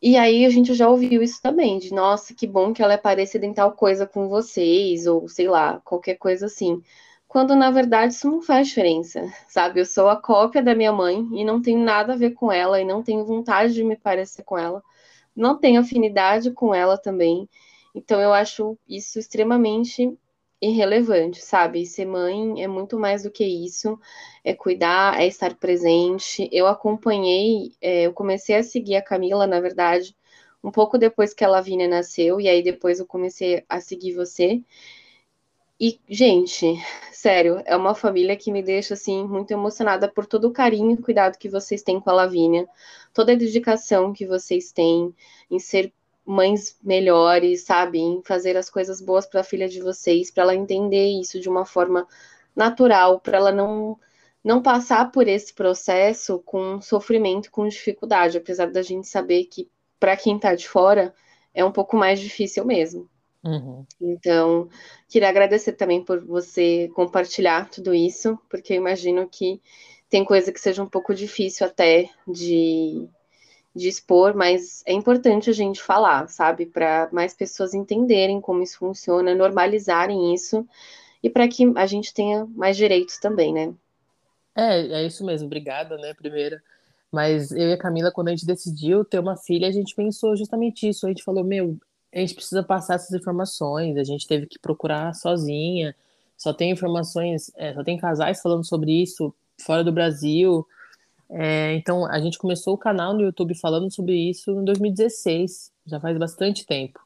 E 0.00 0.16
aí 0.16 0.46
a 0.46 0.50
gente 0.50 0.72
já 0.72 0.88
ouviu 0.88 1.20
isso 1.20 1.42
também, 1.42 1.80
de 1.80 1.92
nossa, 1.92 2.32
que 2.32 2.46
bom 2.46 2.72
que 2.72 2.80
ela 2.80 2.92
é 2.92 2.96
parecida 2.96 3.44
em 3.44 3.52
tal 3.52 3.72
coisa 3.72 4.06
com 4.06 4.28
vocês, 4.28 5.08
ou 5.08 5.28
sei 5.28 5.48
lá, 5.48 5.80
qualquer 5.84 6.14
coisa 6.14 6.46
assim. 6.46 6.80
Quando 7.26 7.56
na 7.56 7.72
verdade 7.72 8.14
isso 8.14 8.30
não 8.30 8.40
faz 8.40 8.68
diferença, 8.68 9.24
sabe? 9.48 9.80
Eu 9.80 9.86
sou 9.86 10.08
a 10.08 10.16
cópia 10.16 10.62
da 10.62 10.76
minha 10.76 10.92
mãe 10.92 11.26
e 11.32 11.44
não 11.44 11.60
tenho 11.60 11.80
nada 11.80 12.12
a 12.12 12.16
ver 12.16 12.34
com 12.34 12.52
ela 12.52 12.80
e 12.80 12.84
não 12.84 13.02
tenho 13.02 13.24
vontade 13.24 13.74
de 13.74 13.82
me 13.82 13.96
parecer 13.96 14.44
com 14.44 14.56
ela. 14.56 14.80
Não 15.36 15.58
tenho 15.58 15.80
afinidade 15.80 16.50
com 16.52 16.74
ela 16.74 16.96
também. 16.98 17.48
Então 17.94 18.20
eu 18.20 18.32
acho 18.32 18.78
isso 18.88 19.18
extremamente 19.18 20.16
irrelevante, 20.60 21.42
sabe? 21.42 21.84
Ser 21.86 22.06
mãe 22.06 22.62
é 22.62 22.68
muito 22.68 22.98
mais 22.98 23.22
do 23.24 23.30
que 23.30 23.44
isso, 23.44 23.98
é 24.42 24.54
cuidar, 24.54 25.20
é 25.20 25.26
estar 25.26 25.54
presente. 25.56 26.48
Eu 26.52 26.66
acompanhei, 26.66 27.72
é, 27.80 28.02
eu 28.06 28.12
comecei 28.12 28.56
a 28.56 28.62
seguir 28.62 28.96
a 28.96 29.02
Camila, 29.02 29.46
na 29.46 29.60
verdade, 29.60 30.16
um 30.62 30.70
pouco 30.70 30.96
depois 30.98 31.34
que 31.34 31.44
a 31.44 31.48
Lavínia 31.48 31.86
nasceu, 31.88 32.40
e 32.40 32.48
aí 32.48 32.62
depois 32.62 32.98
eu 32.98 33.06
comecei 33.06 33.64
a 33.68 33.80
seguir 33.80 34.14
você. 34.14 34.62
E, 35.78 36.00
gente, 36.08 36.74
sério, 37.12 37.62
é 37.64 37.76
uma 37.76 37.94
família 37.94 38.36
que 38.36 38.52
me 38.52 38.62
deixa, 38.62 38.94
assim, 38.94 39.24
muito 39.24 39.50
emocionada 39.50 40.08
por 40.08 40.26
todo 40.26 40.48
o 40.48 40.52
carinho 40.52 40.92
e 40.92 41.02
cuidado 41.02 41.38
que 41.38 41.48
vocês 41.48 41.82
têm 41.82 42.00
com 42.00 42.10
a 42.10 42.12
Lavínia, 42.12 42.68
toda 43.12 43.32
a 43.32 43.36
dedicação 43.36 44.12
que 44.12 44.26
vocês 44.26 44.72
têm 44.72 45.14
em 45.50 45.58
ser 45.58 45.92
mães 46.24 46.78
melhores, 46.82 47.64
sabe? 47.64 47.98
Em 47.98 48.22
fazer 48.22 48.56
as 48.56 48.70
coisas 48.70 49.00
boas 49.00 49.26
para 49.26 49.40
a 49.40 49.44
filha 49.44 49.68
de 49.68 49.80
vocês, 49.80 50.30
para 50.30 50.44
ela 50.44 50.54
entender 50.54 51.06
isso 51.20 51.40
de 51.40 51.48
uma 51.48 51.64
forma 51.66 52.06
natural, 52.56 53.20
para 53.20 53.36
ela 53.38 53.52
não 53.52 53.98
não 54.42 54.62
passar 54.62 55.10
por 55.10 55.26
esse 55.26 55.54
processo 55.54 56.38
com 56.40 56.78
sofrimento, 56.80 57.50
com 57.50 57.66
dificuldade, 57.66 58.36
apesar 58.36 58.70
da 58.70 58.82
gente 58.82 59.08
saber 59.08 59.46
que 59.46 59.70
para 59.98 60.16
quem 60.18 60.36
está 60.36 60.54
de 60.54 60.68
fora 60.68 61.14
é 61.54 61.64
um 61.64 61.72
pouco 61.72 61.96
mais 61.96 62.20
difícil 62.20 62.64
mesmo. 62.66 63.08
Uhum. 63.44 63.84
Então, 64.00 64.68
queria 65.08 65.28
agradecer 65.28 65.72
também 65.72 66.02
por 66.04 66.24
você 66.24 66.90
compartilhar 66.94 67.68
tudo 67.70 67.94
isso, 67.94 68.38
porque 68.48 68.72
eu 68.72 68.78
imagino 68.78 69.28
que 69.28 69.60
tem 70.08 70.24
coisa 70.24 70.52
que 70.52 70.60
seja 70.60 70.82
um 70.82 70.88
pouco 70.88 71.14
difícil 71.14 71.66
até 71.66 72.08
de 72.26 73.08
de 73.74 73.88
expor, 73.88 74.36
mas 74.36 74.84
é 74.86 74.92
importante 74.92 75.50
a 75.50 75.52
gente 75.52 75.82
falar, 75.82 76.28
sabe? 76.28 76.64
Para 76.64 77.08
mais 77.12 77.34
pessoas 77.34 77.74
entenderem 77.74 78.40
como 78.40 78.62
isso 78.62 78.78
funciona, 78.78 79.34
normalizarem 79.34 80.32
isso 80.32 80.66
e 81.22 81.28
para 81.28 81.48
que 81.48 81.64
a 81.74 81.86
gente 81.86 82.14
tenha 82.14 82.46
mais 82.46 82.76
direitos 82.76 83.18
também, 83.18 83.52
né? 83.52 83.74
É, 84.54 85.00
é 85.02 85.06
isso 85.06 85.24
mesmo. 85.24 85.46
Obrigada, 85.46 85.96
né, 85.96 86.14
primeira. 86.14 86.62
Mas 87.10 87.50
eu 87.50 87.68
e 87.68 87.72
a 87.72 87.78
Camila, 87.78 88.12
quando 88.12 88.28
a 88.28 88.30
gente 88.30 88.46
decidiu 88.46 89.04
ter 89.04 89.18
uma 89.18 89.36
filha, 89.36 89.68
a 89.68 89.72
gente 89.72 89.94
pensou 89.94 90.36
justamente 90.36 90.88
isso. 90.88 91.06
A 91.06 91.08
gente 91.08 91.24
falou, 91.24 91.42
meu, 91.42 91.76
a 92.14 92.20
gente 92.20 92.34
precisa 92.34 92.62
passar 92.62 92.94
essas 92.94 93.12
informações, 93.12 93.96
a 93.96 94.04
gente 94.04 94.26
teve 94.26 94.46
que 94.46 94.58
procurar 94.58 95.14
sozinha. 95.14 95.94
Só 96.36 96.52
tem 96.52 96.70
informações, 96.70 97.50
é, 97.56 97.74
só 97.74 97.82
tem 97.82 97.96
casais 97.96 98.40
falando 98.40 98.64
sobre 98.64 98.92
isso 98.92 99.34
fora 99.60 99.82
do 99.82 99.92
Brasil. 99.92 100.66
É, 101.30 101.74
então, 101.74 102.06
a 102.06 102.20
gente 102.20 102.38
começou 102.38 102.74
o 102.74 102.78
canal 102.78 103.14
no 103.14 103.22
YouTube 103.22 103.54
falando 103.54 103.92
sobre 103.92 104.14
isso 104.14 104.50
em 104.50 104.64
2016, 104.64 105.72
já 105.86 105.98
faz 105.98 106.16
bastante 106.18 106.66
tempo. 106.66 107.00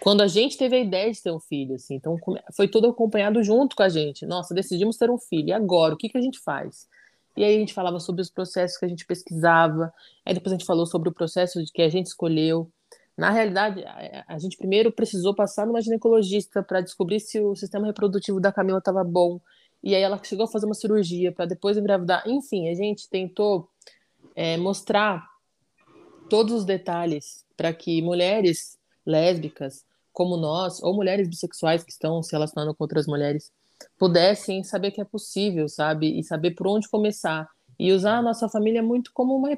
Quando 0.00 0.22
a 0.22 0.26
gente 0.26 0.56
teve 0.56 0.76
a 0.76 0.80
ideia 0.80 1.12
de 1.12 1.22
ter 1.22 1.30
um 1.30 1.38
filho, 1.38 1.76
assim, 1.76 1.94
então 1.94 2.18
foi 2.52 2.66
tudo 2.66 2.88
acompanhado 2.88 3.42
junto 3.44 3.76
com 3.76 3.82
a 3.82 3.88
gente. 3.88 4.26
Nossa, 4.26 4.52
decidimos 4.52 4.96
ter 4.96 5.08
um 5.10 5.18
filho, 5.18 5.48
e 5.48 5.52
agora? 5.52 5.94
O 5.94 5.96
que, 5.96 6.08
que 6.08 6.18
a 6.18 6.20
gente 6.20 6.40
faz? 6.40 6.88
E 7.36 7.44
aí 7.44 7.56
a 7.56 7.58
gente 7.58 7.74
falava 7.74 8.00
sobre 8.00 8.22
os 8.22 8.30
processos 8.30 8.76
que 8.76 8.84
a 8.84 8.88
gente 8.88 9.06
pesquisava, 9.06 9.92
aí 10.24 10.34
depois 10.34 10.52
a 10.52 10.56
gente 10.56 10.66
falou 10.66 10.86
sobre 10.86 11.08
o 11.08 11.12
processo 11.12 11.62
que 11.72 11.82
a 11.82 11.88
gente 11.88 12.06
escolheu. 12.06 12.70
Na 13.16 13.30
realidade, 13.30 13.84
a 14.26 14.38
gente 14.38 14.56
primeiro 14.56 14.90
precisou 14.90 15.34
passar 15.34 15.66
numa 15.66 15.80
ginecologista 15.80 16.62
para 16.62 16.80
descobrir 16.80 17.20
se 17.20 17.40
o 17.40 17.54
sistema 17.54 17.86
reprodutivo 17.86 18.40
da 18.40 18.52
Camila 18.52 18.78
estava 18.78 19.04
bom, 19.04 19.40
e 19.82 19.94
aí 19.94 20.02
ela 20.02 20.18
chegou 20.22 20.46
a 20.46 20.48
fazer 20.48 20.66
uma 20.66 20.74
cirurgia 20.74 21.30
para 21.30 21.46
depois 21.46 21.76
engravidar. 21.76 22.24
Enfim, 22.26 22.68
a 22.68 22.74
gente 22.74 23.08
tentou 23.08 23.68
é, 24.34 24.56
mostrar 24.56 25.28
todos 26.28 26.54
os 26.54 26.64
detalhes 26.64 27.44
para 27.56 27.72
que 27.72 28.02
mulheres 28.02 28.78
lésbicas 29.06 29.84
como 30.12 30.36
nós, 30.36 30.82
ou 30.82 30.94
mulheres 30.94 31.28
bissexuais 31.28 31.82
que 31.82 31.90
estão 31.90 32.22
se 32.22 32.32
relacionando 32.32 32.74
com 32.74 32.84
outras 32.84 33.06
mulheres, 33.06 33.52
pudessem 33.98 34.62
saber 34.62 34.92
que 34.92 35.00
é 35.00 35.04
possível, 35.04 35.68
sabe? 35.68 36.18
E 36.18 36.22
saber 36.22 36.52
por 36.52 36.68
onde 36.68 36.88
começar. 36.88 37.48
E 37.78 37.92
usar 37.92 38.18
a 38.18 38.22
nossa 38.22 38.48
família 38.48 38.82
muito 38.82 39.10
como 39.12 39.36
uma 39.36 39.48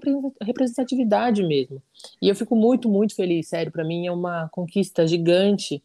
representatividade 0.42 1.42
mesmo. 1.42 1.83
E 2.20 2.29
eu 2.29 2.35
fico 2.35 2.57
muito, 2.57 2.88
muito 2.88 3.14
feliz, 3.14 3.48
sério. 3.48 3.72
Para 3.72 3.85
mim 3.85 4.07
é 4.07 4.12
uma 4.12 4.48
conquista 4.50 5.07
gigante 5.07 5.83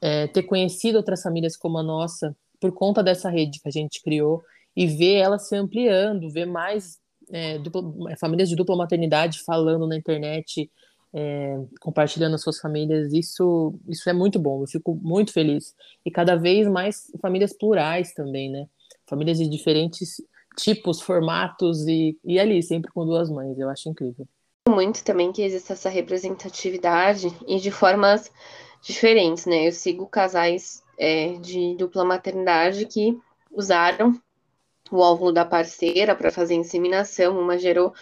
é, 0.00 0.26
ter 0.26 0.42
conhecido 0.42 0.96
outras 0.96 1.22
famílias 1.22 1.56
como 1.56 1.78
a 1.78 1.82
nossa, 1.82 2.36
por 2.60 2.72
conta 2.72 3.02
dessa 3.02 3.30
rede 3.30 3.60
que 3.60 3.68
a 3.68 3.72
gente 3.72 4.02
criou 4.02 4.42
e 4.76 4.86
ver 4.86 5.14
ela 5.16 5.38
se 5.38 5.54
ampliando, 5.54 6.30
ver 6.30 6.46
mais 6.46 6.98
é, 7.30 7.58
dupla, 7.58 8.16
famílias 8.18 8.48
de 8.48 8.56
dupla 8.56 8.76
maternidade 8.76 9.42
falando 9.44 9.86
na 9.86 9.96
internet, 9.96 10.70
é, 11.14 11.58
compartilhando 11.80 12.38
suas 12.38 12.58
famílias, 12.58 13.12
isso, 13.12 13.74
isso 13.88 14.08
é 14.08 14.12
muito 14.12 14.38
bom, 14.38 14.62
eu 14.62 14.66
fico 14.66 14.94
muito 15.02 15.32
feliz. 15.32 15.74
E 16.04 16.10
cada 16.10 16.36
vez 16.36 16.66
mais 16.66 17.10
famílias 17.20 17.52
plurais 17.52 18.12
também, 18.14 18.50
né? 18.50 18.66
Famílias 19.06 19.38
de 19.38 19.48
diferentes 19.48 20.16
tipos, 20.56 21.00
formatos 21.00 21.86
e, 21.86 22.18
e 22.24 22.38
ali, 22.38 22.62
sempre 22.62 22.90
com 22.92 23.04
duas 23.04 23.30
mães, 23.30 23.58
eu 23.58 23.68
acho 23.68 23.88
incrível. 23.88 24.26
Muito 24.68 25.02
também 25.02 25.32
que 25.32 25.42
exista 25.42 25.72
essa 25.72 25.88
representatividade 25.88 27.28
e 27.46 27.58
de 27.58 27.70
formas 27.70 28.30
diferentes, 28.80 29.46
né? 29.46 29.66
Eu 29.66 29.72
sigo 29.72 30.06
casais 30.06 30.82
é, 30.98 31.34
de 31.34 31.74
dupla 31.76 32.04
maternidade 32.04 32.86
que 32.86 33.18
usaram 33.50 34.20
o 34.90 34.98
óvulo 34.98 35.32
da 35.32 35.44
parceira 35.44 36.14
para 36.14 36.30
fazer 36.30 36.54
inseminação, 36.54 37.38
uma 37.38 37.58
gerou, 37.58 37.94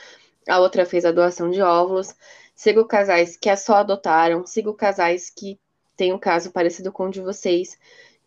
a 0.48 0.58
outra 0.58 0.84
fez 0.84 1.04
a 1.04 1.12
doação 1.12 1.50
de 1.50 1.62
óvulos. 1.62 2.14
Sigo 2.54 2.84
casais 2.84 3.36
que 3.36 3.48
é 3.48 3.56
só 3.56 3.76
adotaram, 3.76 4.44
sigo 4.46 4.74
casais 4.74 5.30
que 5.30 5.58
tem 5.96 6.12
um 6.12 6.18
caso 6.18 6.50
parecido 6.50 6.90
com 6.92 7.04
o 7.04 7.10
de 7.10 7.20
vocês, 7.20 7.78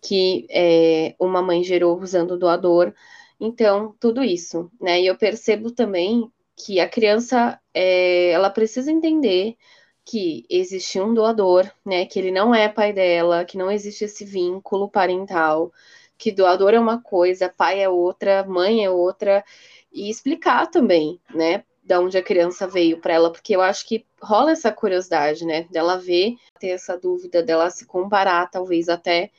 que 0.01 0.47
é, 0.49 1.15
uma 1.19 1.41
mãe 1.41 1.63
gerou 1.63 1.99
usando 1.99 2.31
o 2.31 2.37
doador. 2.37 2.93
Então, 3.39 3.95
tudo 3.99 4.23
isso, 4.23 4.71
né? 4.79 5.01
E 5.01 5.07
eu 5.07 5.17
percebo 5.17 5.71
também 5.71 6.31
que 6.55 6.79
a 6.79 6.87
criança, 6.87 7.59
é, 7.73 8.31
ela 8.31 8.49
precisa 8.49 8.91
entender 8.91 9.57
que 10.05 10.45
existe 10.49 10.99
um 10.99 11.13
doador, 11.13 11.69
né? 11.85 12.05
Que 12.05 12.19
ele 12.19 12.31
não 12.31 12.53
é 12.53 12.69
pai 12.69 12.93
dela, 12.93 13.45
que 13.45 13.57
não 13.57 13.71
existe 13.71 14.05
esse 14.05 14.25
vínculo 14.25 14.89
parental, 14.89 15.71
que 16.17 16.31
doador 16.31 16.73
é 16.73 16.79
uma 16.79 17.01
coisa, 17.01 17.49
pai 17.49 17.81
é 17.81 17.89
outra, 17.89 18.43
mãe 18.45 18.83
é 18.85 18.89
outra, 18.89 19.43
e 19.91 20.09
explicar 20.09 20.67
também, 20.67 21.19
né? 21.33 21.63
Da 21.83 21.99
onde 21.99 22.17
a 22.17 22.23
criança 22.23 22.67
veio 22.67 22.99
para 23.01 23.13
ela, 23.13 23.31
porque 23.31 23.55
eu 23.55 23.61
acho 23.61 23.85
que 23.87 24.05
rola 24.21 24.51
essa 24.51 24.71
curiosidade, 24.71 25.45
né? 25.45 25.63
Dela 25.71 25.97
ver, 25.97 26.35
ter 26.59 26.69
essa 26.69 26.97
dúvida, 26.97 27.43
dela 27.43 27.69
se 27.69 27.85
comparar, 27.85 28.49
talvez 28.49 28.89
até. 28.89 29.31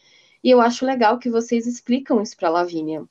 E 0.42 0.50
eu 0.50 0.60
acho 0.60 0.84
legal 0.84 1.18
que 1.18 1.30
vocês 1.30 1.66
explicam 1.66 2.20
isso 2.22 2.36
para 2.36 2.50
Lavínia. 2.50 3.04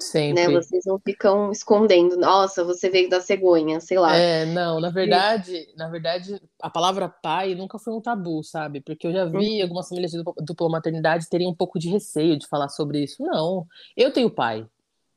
Sempre. 0.00 0.46
Né? 0.46 0.52
Vocês 0.52 0.84
não 0.86 0.98
ficam 0.98 1.52
escondendo, 1.52 2.16
nossa, 2.16 2.64
você 2.64 2.88
veio 2.88 3.08
da 3.08 3.20
cegonha, 3.20 3.80
sei 3.80 3.98
lá. 3.98 4.16
É, 4.16 4.46
não, 4.46 4.80
na 4.80 4.90
verdade, 4.90 5.68
na 5.76 5.88
verdade, 5.88 6.40
a 6.60 6.70
palavra 6.70 7.08
pai 7.08 7.54
nunca 7.54 7.78
foi 7.78 7.92
um 7.92 8.00
tabu, 8.00 8.42
sabe? 8.42 8.80
Porque 8.80 9.06
eu 9.06 9.12
já 9.12 9.24
vi 9.26 9.58
uhum. 9.58 9.62
algumas 9.62 9.88
famílias 9.88 10.12
de 10.12 10.22
dupla 10.42 10.68
maternidade 10.70 11.28
terem 11.28 11.46
um 11.46 11.54
pouco 11.54 11.78
de 11.78 11.88
receio 11.88 12.38
de 12.38 12.46
falar 12.46 12.68
sobre 12.68 13.04
isso. 13.04 13.22
Não, 13.22 13.66
eu 13.96 14.10
tenho 14.12 14.30
pai, 14.30 14.66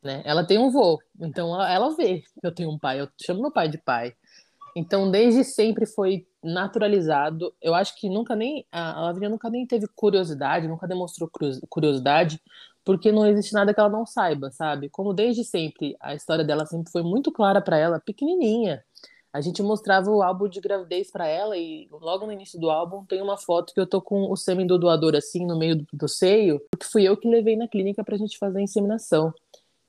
né? 0.04 0.22
Ela 0.26 0.44
tem 0.44 0.58
um 0.58 0.70
vô, 0.70 1.00
então 1.20 1.60
ela 1.62 1.96
vê 1.96 2.20
que 2.20 2.48
eu 2.48 2.54
tenho 2.54 2.70
um 2.70 2.78
pai, 2.78 3.00
eu 3.00 3.08
chamo 3.22 3.42
meu 3.42 3.52
pai 3.52 3.70
de 3.70 3.78
pai. 3.78 4.14
Então, 4.76 5.10
desde 5.10 5.44
sempre 5.44 5.86
foi 5.86 6.26
naturalizado. 6.44 7.54
Eu 7.62 7.76
acho 7.76 7.96
que 7.96 8.10
nunca 8.10 8.36
nem 8.36 8.66
a 8.72 9.02
Lavínia 9.02 9.30
nunca 9.30 9.50
nem 9.50 9.66
teve 9.68 9.88
curiosidade, 9.96 10.68
nunca 10.68 10.88
demonstrou 10.88 11.30
curiosidade 11.70 12.42
porque 12.84 13.12
não 13.12 13.26
existe 13.26 13.54
nada 13.54 13.74
que 13.74 13.80
ela 13.80 13.90
não 13.90 14.06
saiba, 14.06 14.52
sabe? 14.52 14.90
Como 14.90 15.14
desde 15.14 15.44
sempre 15.44 15.96
a 16.00 16.14
história 16.14 16.44
dela 16.44 16.66
sempre 16.66 16.92
foi 16.92 17.04
muito 17.04 17.32
clara 17.32 17.62
para 17.62 17.78
ela, 17.78 18.00
pequenininha. 18.00 18.84
A 19.32 19.42
gente 19.42 19.64
mostrava 19.64 20.12
o 20.12 20.22
álbum 20.22 20.48
de 20.48 20.62
gravidez 20.62 21.10
para 21.10 21.28
ela 21.28 21.58
e 21.58 21.88
logo 21.90 22.26
no 22.28 22.32
início 22.32 22.60
do 22.60 22.70
álbum 22.70 23.04
tem 23.04 23.20
uma 23.22 23.36
foto 23.36 23.74
que 23.74 23.80
eu 23.80 23.88
tô 23.88 24.00
com 24.00 24.32
o 24.32 24.36
sêmen 24.36 24.68
do 24.68 24.78
doador 24.78 25.16
assim 25.16 25.46
no 25.46 25.58
meio 25.58 25.78
do, 25.78 25.88
do 25.92 26.08
seio, 26.08 26.62
porque 26.70 26.86
fui 26.86 27.04
eu 27.04 27.18
que 27.18 27.28
levei 27.28 27.56
na 27.56 27.68
clínica 27.68 28.04
pra 28.04 28.16
gente 28.16 28.38
fazer 28.38 28.60
a 28.60 28.62
inseminação. 28.62 29.34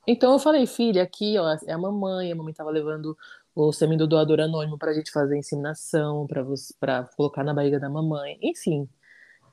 Então 0.06 0.32
eu 0.32 0.38
falei, 0.38 0.66
filha, 0.66 1.02
aqui 1.02 1.38
ó, 1.38 1.56
é 1.66 1.72
a 1.72 1.78
mamãe, 1.78 2.32
a 2.32 2.34
mamãe 2.34 2.54
tava 2.54 2.70
levando 2.70 3.16
o 3.54 3.72
sêmen 3.72 3.98
do 3.98 4.06
doador 4.06 4.40
anônimo 4.40 4.78
pra 4.78 4.94
gente 4.94 5.10
fazer 5.10 5.34
a 5.34 5.38
inseminação, 5.38 6.26
para 6.80 7.04
colocar 7.16 7.44
na 7.44 7.54
barriga 7.54 7.78
da 7.78 7.88
mamãe, 7.88 8.38
enfim. 8.42 8.88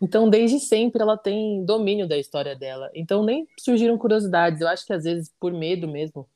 Então, 0.02 0.28
desde 0.28 0.60
sempre, 0.60 1.02
ela 1.02 1.16
tem 1.16 1.64
domínio 1.64 2.08
da 2.08 2.18
história 2.18 2.56
dela. 2.56 2.90
Então, 2.96 3.24
nem 3.24 3.48
surgiram 3.60 3.98
curiosidades. 4.00 4.60
Eu 4.60 4.68
acho 4.68 4.86
que, 4.86 4.94
às 4.94 5.04
vezes, 5.04 5.32
por 5.40 5.54
medo 5.54 5.88
mesmo, 5.88 6.28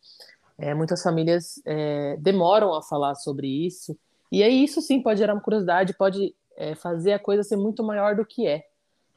é, 0.55 0.73
muitas 0.75 1.01
famílias 1.01 1.59
é, 1.65 2.15
demoram 2.19 2.75
a 2.75 2.83
falar 2.83 3.15
sobre 3.15 3.47
isso. 3.47 3.97
E 4.31 4.43
aí, 4.43 4.63
isso 4.63 4.81
sim 4.81 5.01
pode 5.01 5.19
gerar 5.19 5.33
uma 5.33 5.41
curiosidade, 5.41 5.97
pode 5.97 6.35
é, 6.55 6.75
fazer 6.75 7.13
a 7.13 7.19
coisa 7.19 7.41
ser 7.41 7.57
muito 7.57 7.83
maior 7.83 8.15
do 8.15 8.23
que 8.23 8.45
é. 8.45 8.63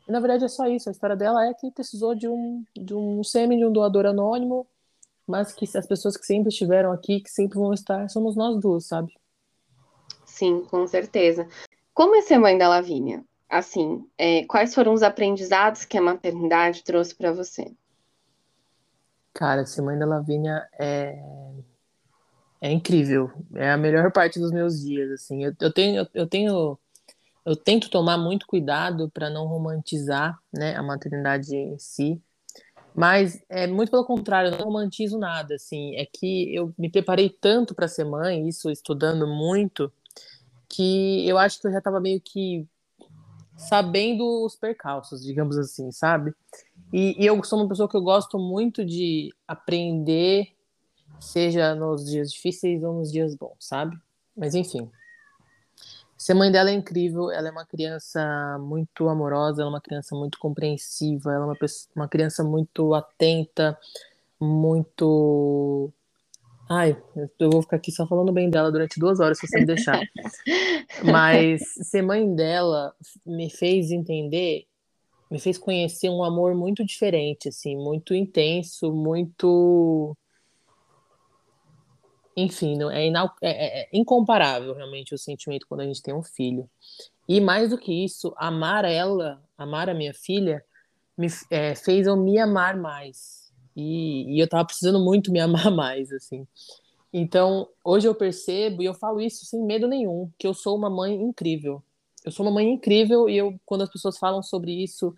E, 0.09 0.13
na 0.13 0.19
verdade, 0.19 0.47
é 0.47 0.49
só 0.49 0.67
isso. 0.67 0.89
A 0.89 0.93
história 0.93 1.15
dela 1.15 1.47
é 1.47 1.53
que 1.53 1.71
precisou 1.71 2.15
de 2.15 2.27
um, 2.27 2.65
de 2.75 2.95
um 2.95 3.23
sêmen 3.23 3.59
de 3.59 3.67
um 3.67 3.73
doador 3.73 4.07
anônimo, 4.07 4.67
mas 5.27 5.53
que 5.53 5.67
as 5.77 5.87
pessoas 5.87 6.17
que 6.17 6.25
sempre 6.25 6.49
estiveram 6.49 6.91
aqui, 6.91 7.21
que 7.21 7.31
sempre 7.31 7.59
vão 7.59 7.75
estar, 7.75 8.09
somos 8.09 8.35
nós 8.35 8.59
duas, 8.59 8.87
sabe? 8.87 9.13
Sim, 10.25 10.65
com 10.71 10.87
certeza. 10.87 11.47
Como 11.93 12.15
é 12.17 12.23
ser 12.23 12.39
mãe 12.39 12.57
da 12.57 12.69
Lavínia? 12.69 13.23
Assim, 13.49 14.07
é, 14.17 14.45
quais 14.45 14.75
foram 14.75 14.93
os 14.93 15.03
aprendizados 15.03 15.85
que 15.85 15.97
a 15.97 16.03
maternidade 16.03 16.85
trouxe 16.85 17.15
para 17.15 17.33
você? 17.33 17.73
Cara, 19.33 19.65
ser 19.65 19.83
mãe 19.83 19.99
da 19.99 20.07
Lavínia 20.07 20.69
é 20.79 21.19
é 22.61 22.73
incrível. 22.73 23.31
É 23.55 23.71
a 23.71 23.77
melhor 23.77 24.11
parte 24.11 24.41
dos 24.41 24.51
meus 24.51 24.81
dias, 24.81 25.11
assim. 25.13 25.45
Eu, 25.45 25.55
eu 25.61 25.73
tenho 25.73 26.09
eu 26.13 26.27
tenho 26.27 26.79
eu 27.45 27.57
tento 27.57 27.89
tomar 27.89 28.19
muito 28.19 28.47
cuidado 28.47 29.11
para 29.11 29.31
não 29.31 29.47
romantizar, 29.47 30.39
né, 30.53 30.77
a 30.77 30.83
maternidade 30.83 31.57
em 31.57 31.79
si. 31.79 32.21
Mas 32.95 33.41
é 33.49 33.67
muito 33.67 33.91
pelo 33.91 34.05
contrário, 34.05 34.51
eu 34.51 34.59
não 34.59 34.67
romantizo 34.67 35.19
nada, 35.19 35.55
assim. 35.55 35.97
É 35.97 36.05
que 36.05 36.55
eu 36.55 36.75
me 36.77 36.91
preparei 36.91 37.31
tanto 37.31 37.75
para 37.75 37.89
ser 37.89 38.05
mãe, 38.05 38.49
isso 38.49 38.71
estudando 38.71 39.27
muito, 39.27 39.93
que 40.69 41.27
eu 41.29 41.39
acho 41.39 41.61
que 41.61 41.69
eu 41.69 41.73
já 41.73 41.79
estava 41.79 42.01
meio 42.01 42.21
que 42.21 42.67
sabendo 43.59 44.45
os 44.45 44.55
percalços, 44.55 45.23
digamos 45.23 45.59
assim, 45.59 45.91
sabe? 45.91 46.33
E, 46.93 47.21
e, 47.23 47.27
eu 47.27 47.43
sou 47.43 47.59
uma 47.59 47.69
pessoa 47.69 47.89
que 47.89 47.97
eu 47.97 48.01
gosto 48.01 48.39
muito 48.39 48.85
de 48.85 49.35
aprender, 49.47 50.55
seja 51.19 51.75
nos 51.75 52.05
dias 52.05 52.33
difíceis 52.33 52.83
ou 52.85 52.95
nos 52.95 53.11
dias 53.11 53.35
bons, 53.35 53.57
sabe? 53.59 53.99
Mas 54.37 54.55
enfim. 54.55 54.89
Ser 56.17 56.35
mãe 56.35 56.51
dela 56.51 56.71
é 56.71 56.73
incrível, 56.73 57.31
ela 57.31 57.49
é 57.49 57.51
uma 57.51 57.67
criança 57.67 58.59
muito 58.61 59.09
amorosa, 59.09 59.63
ela 59.63 59.71
é 59.71 59.75
uma 59.75 59.81
criança 59.81 60.17
muito 60.17 60.39
compreensiva, 60.39 61.33
ela 61.33 61.45
é 61.45 61.47
uma, 61.47 61.57
uma 61.95 62.09
criança 62.09 62.43
muito 62.43 62.95
atenta, 62.95 63.79
muito 64.41 65.93
Ai, 66.71 66.95
eu 67.39 67.51
vou 67.51 67.63
ficar 67.63 67.77
aqui 67.77 67.91
só 67.91 68.07
falando 68.07 68.31
bem 68.31 68.51
dela 68.51 68.71
durante 68.71 69.01
duas 69.01 69.21
horas, 69.21 69.39
se 69.39 69.47
você 69.47 69.61
me 69.61 69.65
deixar. 69.65 69.99
Mas 71.03 71.63
ser 71.83 72.03
mãe 72.03 72.35
dela 72.35 72.95
me 73.25 73.49
fez 73.49 73.91
entender, 73.91 74.67
me 75.31 75.39
fez 75.39 75.57
conhecer 75.57 76.11
um 76.11 76.23
amor 76.23 76.55
muito 76.55 76.85
diferente, 76.85 77.49
assim, 77.49 77.75
muito 77.75 78.15
intenso, 78.15 78.93
muito. 78.93 80.15
Enfim, 82.37 82.77
não, 82.77 82.91
é, 82.91 83.07
inal... 83.07 83.35
é, 83.43 83.51
é, 83.51 83.83
é 83.85 83.89
incomparável 83.93 84.75
realmente 84.75 85.15
o 85.15 85.19
sentimento 85.19 85.67
quando 85.67 85.81
a 85.81 85.87
gente 85.87 86.03
tem 86.03 86.15
um 86.15 86.23
filho. 86.23 86.69
E 87.27 87.41
mais 87.41 87.71
do 87.71 87.79
que 87.79 88.05
isso, 88.05 88.35
amar 88.37 88.85
ela, 88.85 89.43
amar 89.57 89.89
a 89.89 89.95
minha 89.95 90.13
filha, 90.13 90.63
me 91.17 91.29
é, 91.51 91.75
fez 91.75 92.07
eu 92.07 92.17
me 92.17 92.39
amar 92.39 92.77
mais 92.77 93.48
e, 93.79 94.35
e 94.35 94.41
eu 94.41 94.49
tava 94.49 94.65
precisando 94.65 94.99
muito 94.99 95.31
me 95.31 95.39
amar 95.41 95.71
mais, 95.71 96.13
assim. 96.13 96.47
Então, 97.13 97.69
hoje 97.85 98.09
eu 98.09 98.15
percebo, 98.15 98.83
e 98.83 98.87
eu 98.87 98.93
falo 98.93 99.21
isso 99.21 99.47
sem 99.47 99.63
medo 99.63 99.87
nenhum, 99.87 100.31
que 100.37 100.47
eu 100.47 100.53
sou 100.53 100.77
uma 100.77 100.91
mãe 100.91 101.15
incrível. 101.15 101.83
Eu 102.25 102.33
sou 102.33 102.45
uma 102.45 102.53
mãe 102.53 102.69
incrível 102.69 103.29
e 103.29 103.37
eu, 103.37 103.59
quando 103.65 103.83
as 103.83 103.91
pessoas 103.91 104.19
falam 104.19 104.43
sobre 104.43 104.73
isso 104.73 105.15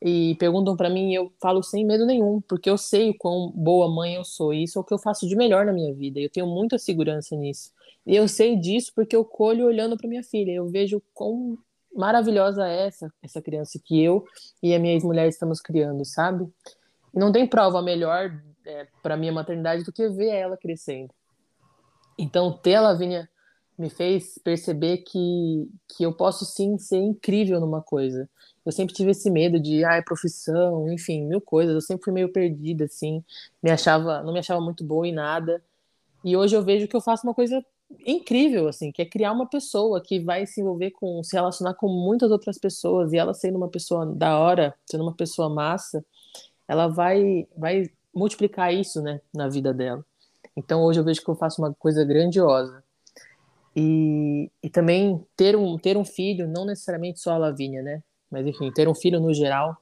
e 0.00 0.36
perguntam 0.36 0.76
para 0.76 0.90
mim, 0.90 1.14
eu 1.14 1.32
falo 1.40 1.62
sem 1.62 1.84
medo 1.84 2.04
nenhum, 2.04 2.40
porque 2.42 2.68
eu 2.68 2.76
sei 2.76 3.10
o 3.10 3.16
quão 3.16 3.50
boa 3.50 3.88
mãe 3.88 4.14
eu 4.16 4.24
sou. 4.24 4.52
E 4.52 4.62
isso 4.64 4.78
é 4.78 4.82
o 4.82 4.84
que 4.84 4.92
eu 4.92 4.98
faço 4.98 5.26
de 5.26 5.34
melhor 5.34 5.64
na 5.64 5.72
minha 5.72 5.92
vida. 5.94 6.20
Eu 6.20 6.28
tenho 6.28 6.46
muita 6.46 6.78
segurança 6.78 7.34
nisso. 7.34 7.72
E 8.06 8.14
eu 8.14 8.28
sei 8.28 8.54
disso 8.54 8.92
porque 8.94 9.16
eu 9.16 9.24
colho 9.24 9.66
olhando 9.66 9.96
para 9.96 10.06
minha 10.06 10.22
filha. 10.22 10.52
Eu 10.52 10.68
vejo 10.68 11.02
quão 11.14 11.58
maravilhosa 11.96 12.68
é 12.68 12.86
essa, 12.86 13.12
essa 13.22 13.40
criança 13.40 13.80
que 13.82 14.00
eu 14.00 14.24
e 14.62 14.74
a 14.74 14.78
minha 14.78 14.92
ex-mulher 14.92 15.26
estamos 15.26 15.60
criando, 15.60 16.04
sabe? 16.04 16.46
Não 17.14 17.32
tem 17.32 17.46
prova 17.46 17.80
melhor 17.80 18.32
é, 18.66 18.86
para 19.02 19.16
minha 19.16 19.32
maternidade 19.32 19.84
do 19.84 19.92
que 19.92 20.08
ver 20.08 20.28
ela 20.28 20.56
crescendo. 20.56 21.12
Então, 22.18 22.52
ter 22.52 22.76
a 22.76 22.80
Lavínia 22.80 23.28
me 23.76 23.90
fez 23.90 24.38
perceber 24.42 24.98
que, 24.98 25.68
que 25.88 26.04
eu 26.04 26.12
posso 26.12 26.44
sim 26.44 26.78
ser 26.78 26.98
incrível 26.98 27.60
numa 27.60 27.82
coisa. 27.82 28.28
Eu 28.64 28.72
sempre 28.72 28.94
tive 28.94 29.10
esse 29.10 29.30
medo 29.30 29.60
de, 29.60 29.84
ah, 29.84 30.02
profissão, 30.02 30.90
enfim, 30.90 31.24
mil 31.24 31.40
coisas. 31.40 31.74
Eu 31.74 31.80
sempre 31.80 32.04
fui 32.04 32.12
meio 32.12 32.32
perdida, 32.32 32.84
assim, 32.84 33.22
me 33.62 33.70
achava, 33.70 34.22
não 34.22 34.32
me 34.32 34.38
achava 34.38 34.60
muito 34.60 34.84
boa 34.84 35.06
em 35.06 35.12
nada. 35.12 35.62
E 36.24 36.36
hoje 36.36 36.56
eu 36.56 36.62
vejo 36.62 36.88
que 36.88 36.96
eu 36.96 37.00
faço 37.00 37.26
uma 37.26 37.34
coisa 37.34 37.64
incrível, 38.06 38.66
assim, 38.68 38.90
que 38.90 39.02
é 39.02 39.04
criar 39.04 39.32
uma 39.32 39.46
pessoa 39.46 40.00
que 40.00 40.18
vai 40.18 40.46
se 40.46 40.60
envolver 40.60 40.92
com, 40.92 41.22
se 41.22 41.36
relacionar 41.36 41.74
com 41.74 41.88
muitas 41.88 42.30
outras 42.30 42.58
pessoas 42.58 43.12
e 43.12 43.18
ela 43.18 43.34
sendo 43.34 43.56
uma 43.56 43.68
pessoa 43.68 44.06
da 44.06 44.38
hora, 44.38 44.74
sendo 44.86 45.02
uma 45.04 45.14
pessoa 45.14 45.50
massa, 45.50 46.04
ela 46.68 46.88
vai, 46.88 47.46
vai 47.56 47.90
multiplicar 48.14 48.72
isso, 48.72 49.02
né, 49.02 49.20
na 49.34 49.48
vida 49.48 49.72
dela. 49.72 50.04
Então 50.56 50.82
hoje 50.82 51.00
eu 51.00 51.04
vejo 51.04 51.22
que 51.22 51.28
eu 51.28 51.34
faço 51.34 51.60
uma 51.60 51.74
coisa 51.74 52.04
grandiosa. 52.04 52.82
E, 53.76 54.50
e 54.62 54.70
também 54.70 55.24
ter 55.36 55.56
um, 55.56 55.76
ter 55.76 55.96
um 55.96 56.04
filho, 56.04 56.46
não 56.46 56.64
necessariamente 56.64 57.20
só 57.20 57.32
a 57.32 57.38
Lavínia, 57.38 57.82
né? 57.82 58.02
Mas 58.30 58.46
enfim, 58.46 58.70
ter 58.70 58.88
um 58.88 58.94
filho 58.94 59.18
no 59.18 59.34
geral 59.34 59.76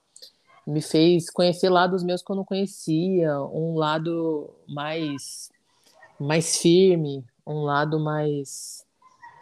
me 0.67 0.81
fez 0.81 1.29
conhecer 1.29 1.69
lados 1.69 2.03
meus 2.03 2.23
que 2.23 2.31
eu 2.31 2.37
não 2.37 2.45
conhecia, 2.45 3.41
um 3.43 3.75
lado 3.75 4.51
mais 4.69 5.51
mais 6.19 6.59
firme, 6.59 7.25
um 7.47 7.63
lado 7.63 7.99
mais 7.99 8.87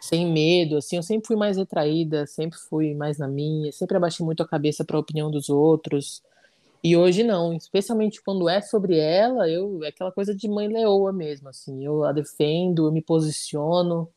sem 0.01 0.31
medo, 0.31 0.77
assim, 0.77 0.95
eu 0.95 1.03
sempre 1.03 1.27
fui 1.27 1.35
mais 1.35 1.57
retraída, 1.57 2.25
sempre 2.25 2.57
fui 2.57 2.95
mais 2.95 3.19
na 3.19 3.27
minha, 3.27 3.71
sempre 3.71 3.95
abaixei 3.95 4.25
muito 4.25 4.41
a 4.41 4.47
cabeça 4.47 4.83
para 4.83 4.97
a 4.97 4.99
opinião 4.99 5.29
dos 5.29 5.47
outros. 5.47 6.23
E 6.83 6.97
hoje 6.97 7.23
não, 7.23 7.53
especialmente 7.53 8.21
quando 8.23 8.49
é 8.49 8.59
sobre 8.61 8.97
ela, 8.97 9.47
eu 9.47 9.83
é 9.83 9.89
aquela 9.89 10.11
coisa 10.11 10.35
de 10.35 10.47
mãe 10.47 10.67
leoa 10.67 11.13
mesmo, 11.13 11.47
assim, 11.47 11.85
eu 11.85 12.03
a 12.03 12.11
defendo, 12.11 12.87
eu 12.87 12.91
me 12.91 13.01
posiciono. 13.03 14.09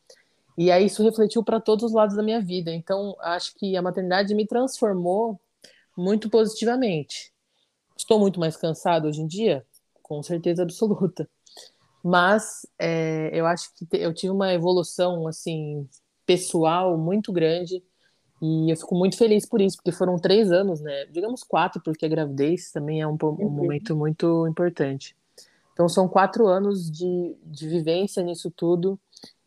E 0.56 0.70
aí 0.70 0.86
isso 0.86 1.02
refletiu 1.02 1.44
para 1.44 1.60
todos 1.60 1.84
os 1.84 1.92
lados 1.92 2.16
da 2.16 2.22
minha 2.22 2.40
vida. 2.40 2.70
Então, 2.72 3.14
acho 3.20 3.54
que 3.56 3.76
a 3.76 3.82
maternidade 3.82 4.34
me 4.34 4.46
transformou 4.46 5.38
muito 5.96 6.30
positivamente. 6.30 7.32
Estou 7.96 8.18
muito 8.18 8.40
mais 8.40 8.56
cansado 8.56 9.08
hoje 9.08 9.20
em 9.20 9.26
dia, 9.26 9.64
com 10.02 10.22
certeza 10.22 10.62
absoluta. 10.62 11.28
Mas 12.02 12.66
é, 12.78 13.30
eu 13.32 13.46
acho 13.46 13.70
que 13.74 13.86
eu 13.92 14.12
tive 14.14 14.32
uma 14.32 14.52
evolução 14.52 15.26
assim 15.26 15.88
pessoal 16.26 16.96
muito 16.96 17.32
grande 17.32 17.82
e 18.42 18.70
eu 18.70 18.76
fico 18.76 18.94
muito 18.94 19.16
feliz 19.16 19.46
por 19.46 19.60
isso, 19.60 19.76
porque 19.76 19.92
foram 19.92 20.18
três 20.18 20.50
anos, 20.52 20.80
né? 20.80 21.06
Digamos 21.06 21.42
quatro, 21.42 21.80
porque 21.82 22.04
a 22.04 22.08
gravidez 22.08 22.70
também 22.70 23.00
é 23.00 23.06
um, 23.06 23.16
um 23.22 23.26
uhum. 23.26 23.50
momento 23.50 23.96
muito 23.96 24.46
importante. 24.46 25.16
Então, 25.72 25.88
são 25.88 26.08
quatro 26.08 26.46
anos 26.46 26.90
de, 26.90 27.36
de 27.44 27.68
vivência 27.68 28.22
nisso 28.22 28.50
tudo, 28.50 28.98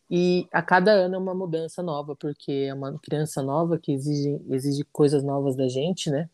e 0.10 0.47
a 0.52 0.62
cada 0.62 0.91
ano 0.91 1.15
é 1.15 1.17
uma 1.17 1.34
mudança 1.34 1.84
nova, 1.84 2.15
porque 2.15 2.67
é 2.69 2.73
uma 2.73 2.97
criança 3.00 3.41
nova 3.41 3.78
que 3.78 3.91
exige, 3.91 4.41
exige 4.50 4.84
coisas 4.86 5.23
novas 5.23 5.56
da 5.56 5.67
gente, 5.67 6.10
né? 6.10 6.30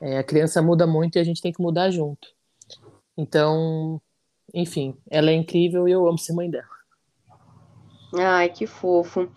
É, 0.00 0.18
a 0.18 0.24
criança 0.24 0.60
muda 0.60 0.86
muito 0.86 1.16
e 1.16 1.18
a 1.18 1.24
gente 1.24 1.40
tem 1.40 1.52
que 1.52 1.62
mudar 1.62 1.90
junto. 1.90 2.28
Então, 3.16 4.00
enfim, 4.52 4.94
ela 5.10 5.30
é 5.30 5.34
incrível 5.34 5.88
e 5.88 5.92
eu 5.92 6.06
amo 6.06 6.18
ser 6.18 6.34
mãe 6.34 6.50
dela. 6.50 6.68
Ai, 8.14 8.50
que 8.50 8.66
fofo. 8.66 9.30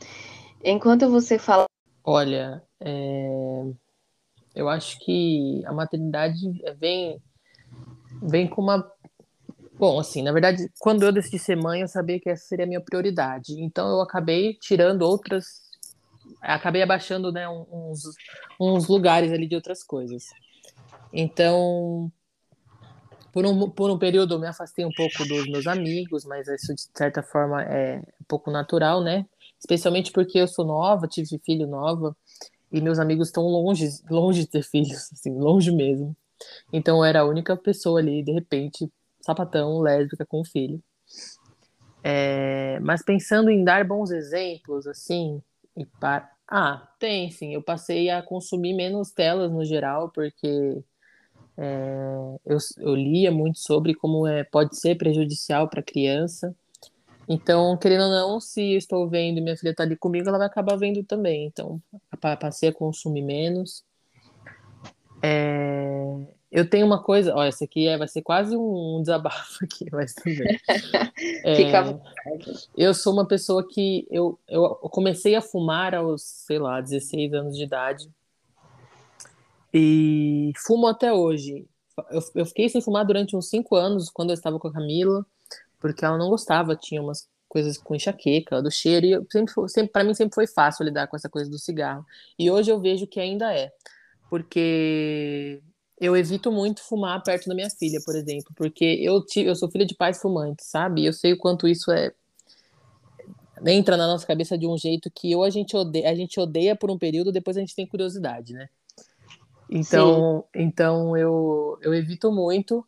Enquanto 0.63 1.09
você 1.09 1.39
fala 1.39 1.66
Olha, 2.10 2.63
é... 2.80 3.63
eu 4.56 4.70
acho 4.70 4.98
que 5.00 5.62
a 5.65 5.74
maternidade 5.74 6.39
vem, 6.80 7.22
vem 8.24 8.48
com 8.48 8.62
uma. 8.62 8.89
Bom, 9.78 10.00
assim, 10.00 10.24
na 10.24 10.32
verdade, 10.32 10.72
quando 10.80 11.04
eu 11.04 11.12
decidi 11.12 11.38
ser 11.38 11.58
mãe, 11.58 11.82
eu 11.82 11.88
sabia 11.89 12.17
que 12.17 12.30
essa 12.30 12.46
seria 12.46 12.63
a 12.63 12.67
minha 12.67 12.80
prioridade. 12.80 13.62
Então, 13.62 13.89
eu 13.89 14.00
acabei 14.00 14.54
tirando 14.54 15.02
outras. 15.02 15.67
Acabei 16.41 16.82
abaixando 16.82 17.30
né, 17.30 17.46
uns, 17.50 18.04
uns 18.58 18.88
lugares 18.88 19.34
ali 19.34 19.46
de 19.46 19.56
outras 19.56 19.84
coisas. 19.84 20.28
Então, 21.12 22.10
por 23.34 23.46
um, 23.46 23.70
por 23.70 23.91
um 23.91 24.00
período 24.00 24.36
eu 24.36 24.39
me 24.39 24.48
afastei 24.48 24.86
um 24.86 24.93
pouco 24.96 25.28
dos 25.28 25.46
meus 25.50 25.67
amigos, 25.67 26.24
mas 26.24 26.48
isso 26.48 26.74
de 26.74 26.84
certa 26.96 27.22
forma 27.22 27.62
é 27.63 27.98
um 27.98 28.26
pouco 28.30 28.50
natural, 28.50 29.04
né? 29.04 29.26
Especialmente 29.60 30.12
porque 30.12 30.39
eu 30.39 30.48
sou 30.48 30.65
nova, 30.65 31.08
tive 31.08 31.39
filho 31.46 31.67
nova, 31.67 32.15
e 32.72 32.82
meus 32.82 33.00
amigos 33.00 33.28
estão 33.28 33.43
longe, 33.43 33.88
longe 34.10 34.41
de 34.41 34.48
ter 34.48 34.63
filhos, 34.63 35.12
assim, 35.13 35.34
longe 35.34 35.72
mesmo. 35.72 36.15
Então 36.72 36.98
eu 36.98 37.04
era 37.04 37.22
a 37.22 37.26
única 37.26 37.56
pessoa 37.58 38.00
ali, 38.00 38.24
de 38.24 38.32
repente, 38.32 38.89
sapatão, 39.22 39.80
lésbica 39.80 40.26
com 40.26 40.43
filho. 40.43 40.82
É, 42.04 42.80
mas 42.82 43.04
pensando 43.04 43.50
em 43.50 43.63
dar 43.63 43.86
bons 43.86 44.12
exemplos, 44.12 44.88
assim, 44.88 45.41
e 45.76 45.86
para... 45.86 46.30
ah, 46.48 46.88
tem 47.00 47.32
sim. 47.32 47.54
Eu 47.54 47.62
passei 47.62 48.10
a 48.10 48.22
consumir 48.22 48.74
menos 48.74 49.12
telas 49.12 49.52
no 49.52 49.65
geral, 49.65 50.10
porque 50.12 50.84
é, 51.58 52.38
eu, 52.46 52.58
eu 52.78 52.96
lia 52.96 53.32
muito 53.32 53.60
sobre 53.60 53.96
como 53.96 54.28
é, 54.28 54.43
pode 54.43 54.80
ser 54.80 54.96
prejudicial 54.96 55.67
para 55.67 55.80
a 55.80 55.84
criança. 55.84 56.56
Então, 57.27 57.75
querendo 57.77 58.03
ou 58.03 58.09
não, 58.11 58.39
se 58.39 58.75
estou 58.75 59.07
vendo 59.09 59.37
e 59.37 59.41
minha 59.41 59.57
filha 59.57 59.71
está 59.71 59.83
ali 59.83 59.97
comigo, 59.97 60.29
ela 60.29 60.37
vai 60.37 60.47
acabar 60.47 60.77
vendo 60.77 61.03
também. 61.03 61.45
Então, 61.45 61.81
passei 62.39 62.69
a 62.69 62.73
consumir 62.73 63.21
menos. 63.21 63.83
É... 65.21 65.87
Eu 66.49 66.69
tenho 66.69 66.85
uma 66.85 67.03
coisa, 67.03 67.35
ó, 67.35 67.43
essa 67.43 67.65
aqui 67.65 67.87
é, 67.89 67.97
vai 67.97 68.07
ser 68.07 68.21
quase 68.21 68.55
um, 68.55 69.01
desabafo 69.01 69.59
aqui, 69.65 69.85
mas 69.91 70.13
tudo 70.13 70.37
bem. 70.37 70.57
Fica 71.57 71.99
é, 72.25 72.39
eu 72.77 72.93
sou 72.93 73.11
uma 73.11 73.27
pessoa 73.27 73.67
que 73.67 74.07
eu, 74.09 74.39
eu 74.47 74.75
comecei 74.89 75.35
a 75.35 75.41
fumar 75.41 75.93
aos, 75.93 76.21
sei 76.21 76.57
lá, 76.57 76.79
16 76.79 77.33
anos 77.33 77.57
de 77.57 77.63
idade. 77.63 78.09
E 79.73 80.53
fumo 80.55 80.87
até 80.87 81.11
hoje. 81.11 81.67
Eu, 82.10 82.21
eu 82.36 82.45
fiquei 82.45 82.69
sem 82.69 82.81
fumar 82.81 83.05
durante 83.05 83.36
uns 83.36 83.49
5 83.49 83.75
anos, 83.75 84.10
quando 84.10 84.29
eu 84.29 84.33
estava 84.36 84.60
com 84.60 84.67
a 84.67 84.73
Camila, 84.73 85.25
porque 85.79 86.05
ela 86.05 86.17
não 86.17 86.29
gostava, 86.29 86.75
tinha 86.75 87.01
umas 87.01 87.27
coisas 87.47 87.77
com 87.77 87.95
enxaqueca, 87.95 88.62
do 88.62 88.69
cheiro, 88.69 89.05
e 89.05 89.31
sempre, 89.31 89.53
sempre 89.69 89.91
para 89.91 90.03
mim 90.03 90.13
sempre 90.13 90.36
foi 90.36 90.47
fácil 90.47 90.83
lidar 90.83 91.07
com 91.07 91.15
essa 91.15 91.29
coisa 91.29 91.49
do 91.49 91.57
cigarro. 91.57 92.05
E 92.38 92.51
hoje 92.51 92.71
eu 92.71 92.79
vejo 92.79 93.07
que 93.07 93.19
ainda 93.19 93.53
é, 93.53 93.71
porque 94.29 95.62
eu 95.99 96.15
evito 96.15 96.51
muito 96.51 96.83
fumar 96.83 97.23
perto 97.23 97.47
da 97.47 97.55
minha 97.55 97.69
filha, 97.69 97.99
por 98.05 98.15
exemplo, 98.15 98.51
porque 98.55 98.86
eu, 99.01 99.23
eu 99.38 99.55
sou 99.55 99.69
filha 99.71 99.86
de 99.86 99.95
pais 99.95 100.21
fumantes, 100.21 100.67
sabe? 100.67 101.05
Eu 101.05 101.13
sei 101.13 101.33
o 101.33 101.38
quanto 101.38 101.67
isso 101.67 101.91
é 101.91 102.13
entra 103.65 103.97
na 103.97 104.05
nossa 104.05 104.25
cabeça 104.25 104.57
de 104.57 104.67
um 104.67 104.77
jeito 104.77 105.10
que 105.10 105.36
ou 105.36 105.43
a 105.43 105.49
gente 105.49 105.75
odeia, 105.75 106.10
a 106.10 106.15
gente 106.15 106.39
odeia 106.39 106.75
por 106.75 106.91
um 106.91 106.97
período, 106.97 107.31
depois 107.31 107.57
a 107.57 107.60
gente 107.60 107.75
tem 107.75 107.88
curiosidade, 107.88 108.53
né? 108.53 108.69
Então, 109.69 110.45
Sim. 110.53 110.62
então 110.63 111.17
eu, 111.17 111.77
eu 111.82 111.93
evito 111.93 112.32
muito 112.32 112.86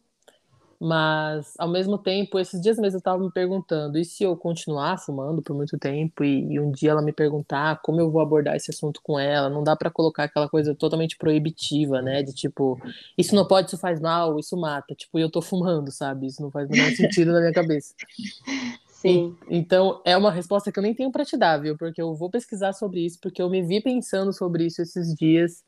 mas, 0.82 1.56
ao 1.60 1.68
mesmo 1.68 1.98
tempo, 1.98 2.39
esses 2.39 2.62
dias 2.62 2.78
mesmo 2.78 2.96
eu 2.96 3.00
estava 3.00 3.22
me 3.22 3.30
perguntando: 3.30 3.98
e 3.98 4.06
se 4.06 4.24
eu 4.24 4.38
continuar 4.38 4.98
fumando 4.98 5.42
por 5.42 5.54
muito 5.54 5.78
tempo 5.78 6.24
e, 6.24 6.54
e, 6.54 6.60
um 6.60 6.72
dia 6.72 6.92
ela 6.92 7.02
me 7.02 7.12
perguntar 7.12 7.82
como 7.82 8.00
eu 8.00 8.10
vou 8.10 8.22
abordar 8.22 8.56
esse 8.56 8.72
assunto 8.72 9.02
com 9.04 9.20
ela? 9.20 9.50
Não 9.50 9.62
dá 9.62 9.76
para 9.76 9.92
colocar 9.92 10.24
aquela 10.24 10.48
coisa 10.48 10.74
totalmente 10.74 11.18
proibitiva, 11.18 12.02
né? 12.02 12.24
De 12.24 12.34
tipo, 12.34 12.80
isso 13.18 13.36
não 13.36 13.46
pode, 13.46 13.68
isso 13.68 13.78
faz 13.78 14.00
mal, 14.00 14.39
isso 14.39 14.56
mata. 14.56 14.96
Tipo, 14.96 15.20
eu 15.20 15.30
tô 15.30 15.42
fumando, 15.42 15.92
sabe? 15.92 16.28
Isso 16.28 16.42
não 16.42 16.50
faz 16.50 16.70
o 16.70 16.72
menor 16.72 16.92
sentido 16.92 17.34
na 17.34 17.42
minha 17.42 17.54
cabeça. 17.54 17.94
Sim. 18.88 19.36
Então, 19.50 20.02
é 20.06 20.15
uma 20.15 20.32
resposta 20.32 20.72
que 20.72 20.80
eu 20.80 20.84
nem 20.84 20.94
tenho 20.94 21.12
para 21.12 21.24
te 21.24 21.38
dar, 21.38 21.58
viu? 21.58 21.78
Porque 21.78 22.02
eu 22.02 22.13
vou 22.15 22.30
pesquisar 22.30 22.74
sobre 22.74 23.06
isso, 23.06 23.18
porque 23.22 23.42
eu 23.42 23.50
me 23.50 23.62
vi 23.62 23.82
pensando 23.82 24.34
sobre 24.34 24.65
isso 24.65 24.82
esses 24.82 25.15
dias. 25.15 25.63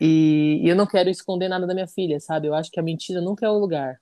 E, 0.00 0.60
e 0.62 0.68
eu 0.68 0.76
não 0.76 0.86
quero 0.86 1.08
esconder 1.08 1.48
nada 1.48 1.66
da 1.66 1.74
minha 1.74 1.86
filha, 1.86 2.20
sabe? 2.20 2.48
Eu 2.48 2.54
acho 2.54 2.70
que 2.70 2.80
a 2.80 2.82
mentira 2.82 3.20
nunca 3.20 3.46
é 3.46 3.50
o 3.50 3.58
lugar. 3.58 4.00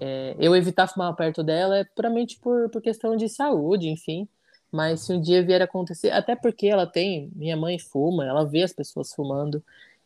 É, 0.00 0.36
eu 0.38 0.54
evitar 0.54 0.86
fumar 0.86 1.14
perto 1.16 1.42
dela 1.42 1.78
é 1.78 1.84
puramente 1.84 2.38
por, 2.40 2.70
por 2.70 2.80
questão 2.80 3.16
de 3.16 3.28
saúde, 3.28 3.88
enfim. 3.88 4.28
Mas 4.70 5.00
se 5.00 5.12
um 5.12 5.20
dia 5.20 5.44
vier 5.44 5.62
acontecer, 5.62 6.10
até 6.10 6.36
porque 6.36 6.66
ela 6.66 6.86
tem, 6.86 7.30
minha 7.34 7.56
mãe 7.56 7.78
fuma, 7.78 8.26
ela 8.26 8.44
vê 8.44 8.62
as 8.62 8.72
pessoas 8.72 9.12
fumando, 9.14 9.62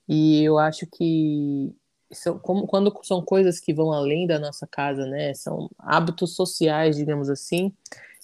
e 0.08 0.42
eu 0.42 0.58
acho 0.58 0.86
que 0.86 1.74
são, 2.12 2.38
como, 2.38 2.66
quando 2.66 2.92
são 3.02 3.22
coisas 3.22 3.58
que 3.58 3.74
vão 3.74 3.92
além 3.92 4.26
da 4.26 4.38
nossa 4.38 4.66
casa, 4.66 5.06
né, 5.06 5.34
são 5.34 5.68
hábitos 5.78 6.36
sociais, 6.36 6.96
digamos 6.96 7.28
assim, 7.28 7.72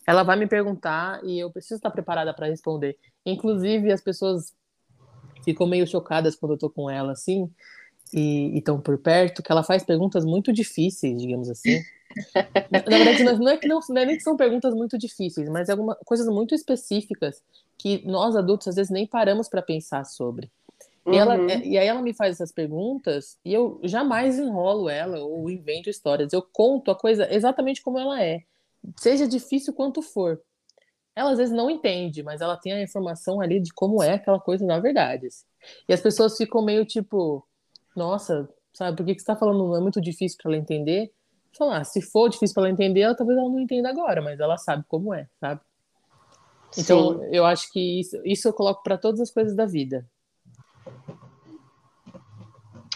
ela 0.06 0.22
vai 0.22 0.36
me 0.36 0.46
perguntar 0.46 1.20
e 1.24 1.38
eu 1.38 1.50
preciso 1.50 1.76
estar 1.76 1.90
preparada 1.90 2.32
para 2.32 2.46
responder. 2.46 2.96
Inclusive, 3.26 3.92
as 3.92 4.00
pessoas 4.00 4.54
ficam 5.44 5.66
meio 5.66 5.86
chocadas 5.86 6.36
quando 6.36 6.52
eu 6.52 6.58
tô 6.58 6.70
com 6.70 6.90
ela, 6.90 7.12
assim, 7.12 7.50
e 8.12 8.56
estão 8.58 8.80
por 8.80 8.98
perto, 8.98 9.42
que 9.42 9.52
ela 9.52 9.62
faz 9.62 9.84
perguntas 9.84 10.24
muito 10.24 10.52
difíceis, 10.52 11.20
digamos 11.20 11.48
assim. 11.48 11.80
Na, 12.72 12.80
na 12.80 13.04
verdade, 13.04 13.22
não 13.38 13.48
é, 13.50 13.56
que 13.58 13.68
não, 13.68 13.80
não 13.90 14.00
é 14.00 14.06
nem 14.06 14.16
que 14.16 14.22
são 14.22 14.36
perguntas 14.36 14.74
muito 14.74 14.98
difíceis, 14.98 15.48
mas 15.48 15.68
é 15.68 15.72
algumas 15.72 15.96
coisas 16.04 16.26
muito 16.26 16.54
específicas 16.54 17.42
que 17.76 18.02
nós 18.06 18.34
adultos 18.34 18.66
às 18.66 18.76
vezes 18.76 18.90
nem 18.90 19.06
paramos 19.06 19.48
para 19.48 19.62
pensar 19.62 20.04
sobre. 20.04 20.50
E, 21.06 21.16
ela, 21.16 21.36
uhum. 21.36 21.48
E 21.48 21.78
aí 21.78 21.86
ela 21.86 22.02
me 22.02 22.12
faz 22.12 22.32
essas 22.32 22.50
perguntas 22.50 23.38
e 23.44 23.52
eu 23.52 23.80
jamais 23.84 24.38
enrolo 24.38 24.88
ela 24.88 25.20
ou 25.20 25.48
invento 25.50 25.88
histórias. 25.88 26.32
Eu 26.32 26.42
conto 26.42 26.90
a 26.90 26.94
coisa 26.94 27.32
exatamente 27.32 27.82
como 27.82 27.98
ela 27.98 28.22
é, 28.22 28.42
seja 28.96 29.26
difícil 29.26 29.72
quanto 29.72 30.02
for. 30.02 30.40
Ela 31.18 31.32
às 31.32 31.38
vezes 31.38 31.52
não 31.52 31.68
entende, 31.68 32.22
mas 32.22 32.40
ela 32.40 32.56
tem 32.56 32.72
a 32.72 32.80
informação 32.80 33.40
ali 33.40 33.58
de 33.58 33.72
como 33.74 34.00
é 34.00 34.14
aquela 34.14 34.38
coisa 34.38 34.64
na 34.64 34.78
verdade. 34.78 35.26
Assim. 35.26 35.44
E 35.88 35.92
as 35.92 36.00
pessoas 36.00 36.36
ficam 36.36 36.64
meio 36.64 36.84
tipo, 36.84 37.44
nossa, 37.96 38.48
sabe, 38.72 38.96
por 38.96 39.04
que, 39.04 39.16
que 39.16 39.20
você 39.20 39.24
está 39.24 39.34
falando 39.34 39.66
não 39.66 39.76
é 39.76 39.80
muito 39.80 40.00
difícil 40.00 40.38
para 40.40 40.52
ela 40.52 40.60
entender? 40.60 41.12
Falar, 41.58 41.78
ah, 41.78 41.84
se 41.84 42.00
for 42.00 42.28
difícil 42.28 42.54
para 42.54 42.62
ela 42.62 42.72
entender, 42.72 43.00
ela, 43.00 43.16
talvez 43.16 43.36
ela 43.36 43.48
não 43.48 43.58
entenda 43.58 43.88
agora, 43.88 44.22
mas 44.22 44.38
ela 44.38 44.56
sabe 44.56 44.84
como 44.86 45.12
é, 45.12 45.26
sabe? 45.40 45.60
Então, 46.78 47.18
Sim. 47.18 47.28
eu 47.32 47.44
acho 47.44 47.72
que 47.72 47.98
isso, 47.98 48.16
isso 48.24 48.46
eu 48.46 48.52
coloco 48.52 48.84
para 48.84 48.96
todas 48.96 49.20
as 49.20 49.32
coisas 49.32 49.56
da 49.56 49.66
vida. 49.66 50.06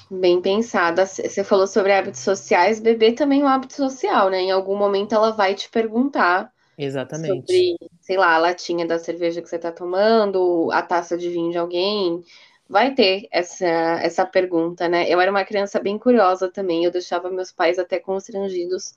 Bem 0.08 0.40
pensada. 0.40 1.06
Você 1.06 1.42
falou 1.42 1.66
sobre 1.66 1.92
hábitos 1.92 2.20
sociais, 2.20 2.78
bebê 2.78 3.10
também 3.10 3.40
é 3.40 3.44
um 3.44 3.48
hábito 3.48 3.74
social, 3.74 4.30
né? 4.30 4.42
Em 4.42 4.52
algum 4.52 4.76
momento 4.76 5.12
ela 5.12 5.32
vai 5.32 5.56
te 5.56 5.68
perguntar 5.68 6.52
Exatamente. 6.84 7.36
sobre, 7.46 7.76
sei 8.00 8.16
lá, 8.16 8.34
a 8.34 8.38
latinha 8.38 8.86
da 8.86 8.98
cerveja 8.98 9.40
que 9.42 9.48
você 9.48 9.56
está 9.56 9.70
tomando, 9.70 10.70
a 10.72 10.82
taça 10.82 11.16
de 11.16 11.28
vinho 11.28 11.50
de 11.50 11.58
alguém, 11.58 12.22
vai 12.68 12.94
ter 12.94 13.28
essa, 13.30 13.66
essa 13.66 14.26
pergunta, 14.26 14.88
né? 14.88 15.08
Eu 15.08 15.20
era 15.20 15.30
uma 15.30 15.44
criança 15.44 15.78
bem 15.80 15.98
curiosa 15.98 16.50
também, 16.50 16.84
eu 16.84 16.90
deixava 16.90 17.30
meus 17.30 17.52
pais 17.52 17.78
até 17.78 18.00
constrangidos, 18.00 18.94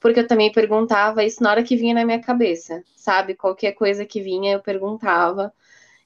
porque 0.00 0.20
eu 0.20 0.26
também 0.26 0.52
perguntava 0.52 1.24
isso 1.24 1.42
na 1.42 1.50
hora 1.50 1.62
que 1.62 1.76
vinha 1.76 1.94
na 1.94 2.04
minha 2.04 2.20
cabeça, 2.20 2.82
sabe? 2.96 3.34
Qualquer 3.34 3.72
coisa 3.72 4.06
que 4.06 4.20
vinha, 4.20 4.52
eu 4.54 4.60
perguntava. 4.62 5.52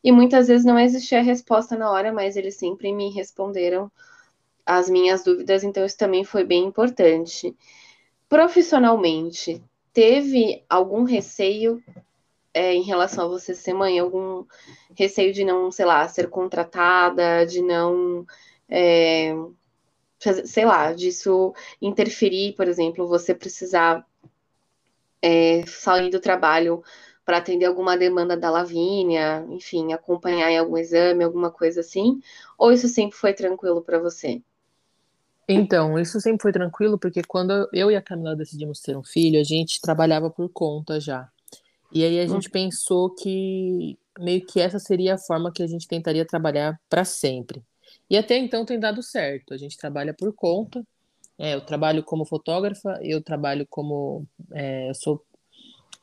E 0.03 0.11
muitas 0.11 0.49
vezes 0.49 0.65
não 0.65 0.79
existia 0.79 1.23
resposta 1.23 1.77
na 1.77 1.91
hora, 1.91 2.13
mas 2.13 2.37
eles 2.37 2.57
sempre 2.57 2.93
me 2.93 3.11
responderam 3.11 3.91
as 4.67 4.89
minhas 4.89 5.25
dúvidas, 5.25 5.65
então 5.65 5.85
isso 5.85 5.99
também 5.99 6.25
foi 6.25 6.45
bem 6.45 6.65
importante. 6.65 7.55
Profissionalmente, 8.29 9.63
teve 9.93 10.65
algum 10.69 11.05
receio 11.05 11.83
é, 12.55 12.75
em 12.75 12.83
relação 12.83 13.27
a 13.27 13.29
você 13.29 13.55
ser 13.55 13.75
mãe? 13.75 13.99
Algum 13.99 14.45
receio 14.97 15.33
de 15.33 15.45
não, 15.45 15.71
sei 15.71 15.85
lá, 15.87 16.07
ser 16.09 16.29
contratada, 16.31 17.47
de 17.47 17.63
não. 17.63 18.27
É, 18.69 19.35
sei 20.45 20.65
lá, 20.65 20.93
disso 20.93 21.55
interferir, 21.81 22.55
por 22.55 22.69
exemplo, 22.69 23.09
você 23.09 23.35
precisar 23.35 24.07
é, 25.21 25.65
sair 25.67 26.11
do 26.11 26.21
trabalho 26.21 26.83
para 27.25 27.39
atender 27.39 27.67
alguma 27.67 27.97
demanda 27.97 28.37
da 28.37 28.51
Lavínia, 28.51 29.47
enfim, 29.49 29.93
acompanhar 29.93 30.51
em 30.51 30.59
algum 30.59 30.77
exame, 30.77 31.25
alguma 31.25 31.51
coisa 31.51 31.81
assim? 31.81 32.21
Ou 32.59 32.73
isso 32.73 32.89
sempre 32.89 33.17
foi 33.17 33.33
tranquilo 33.33 33.83
para 33.83 33.99
você? 33.99 34.43
Então, 35.53 35.99
isso 35.99 36.21
sempre 36.21 36.43
foi 36.43 36.53
tranquilo, 36.53 36.99
porque 36.99 37.23
quando 37.23 37.69
eu 37.73 37.91
e 37.91 37.97
a 37.97 38.03
Camila 38.03 38.37
decidimos 38.37 38.81
ter 38.81 38.97
um 38.97 39.03
filho, 39.03 39.41
a 39.41 39.45
gente 39.45 39.81
trabalhava 39.81 40.31
por 40.31 40.49
conta 40.49 41.01
já. 41.01 41.29
E 41.93 42.05
aí 42.05 42.19
a 42.21 42.27
gente 42.27 42.47
uhum. 42.47 42.53
pensou 42.53 43.11
que 43.15 43.99
meio 44.19 44.45
que 44.45 44.61
essa 44.61 44.79
seria 44.79 45.15
a 45.15 45.19
forma 45.19 45.53
que 45.53 45.63
a 45.63 45.67
gente 45.67 45.87
tentaria 45.87 46.25
trabalhar 46.25 46.81
para 46.89 47.05
sempre. 47.05 47.63
E 48.09 48.17
até 48.17 48.37
então 48.37 48.65
tem 48.65 48.79
dado 48.79 49.03
certo. 49.03 49.55
A 49.55 49.57
gente 49.57 49.77
trabalha 49.77 50.15
por 50.15 50.33
conta. 50.33 50.85
É, 51.39 51.55
eu 51.55 51.61
trabalho 51.61 52.03
como 52.03 52.25
fotógrafa, 52.25 52.99
eu 53.03 53.23
trabalho 53.23 53.67
como. 53.69 54.27
É, 54.53 54.91
eu 54.91 54.95
sou. 54.95 55.25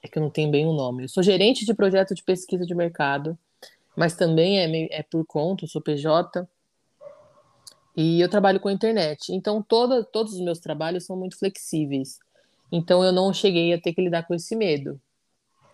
É 0.01 0.07
que 0.07 0.17
eu 0.17 0.23
não 0.23 0.29
tenho 0.29 0.49
bem 0.49 0.65
o 0.65 0.71
um 0.71 0.75
nome. 0.75 1.03
Eu 1.03 1.09
sou 1.09 1.21
gerente 1.23 1.65
de 1.65 1.73
projeto 1.73 2.15
de 2.15 2.23
pesquisa 2.23 2.65
de 2.65 2.73
mercado, 2.73 3.38
mas 3.95 4.15
também 4.15 4.59
é, 4.59 4.99
é 4.99 5.03
por 5.03 5.25
conta, 5.25 5.65
eu 5.65 5.69
sou 5.69 5.81
PJ. 5.81 6.47
E 8.01 8.21
eu 8.21 8.29
trabalho 8.29 8.62
com 8.62 8.69
a 8.69 8.71
internet. 8.71 9.33
Então, 9.33 9.62
toda, 9.62 10.05
todos 10.05 10.31
os 10.31 10.39
meus 10.39 10.57
trabalhos 10.57 11.05
são 11.05 11.17
muito 11.17 11.38
flexíveis. 11.38 12.17
Então, 12.71 13.03
eu 13.03 13.12
não 13.12 13.33
cheguei 13.33 13.73
a 13.73 13.81
ter 13.81 13.91
que 13.91 14.01
lidar 14.01 14.23
com 14.23 14.33
esse 14.33 14.55
medo 14.55 14.97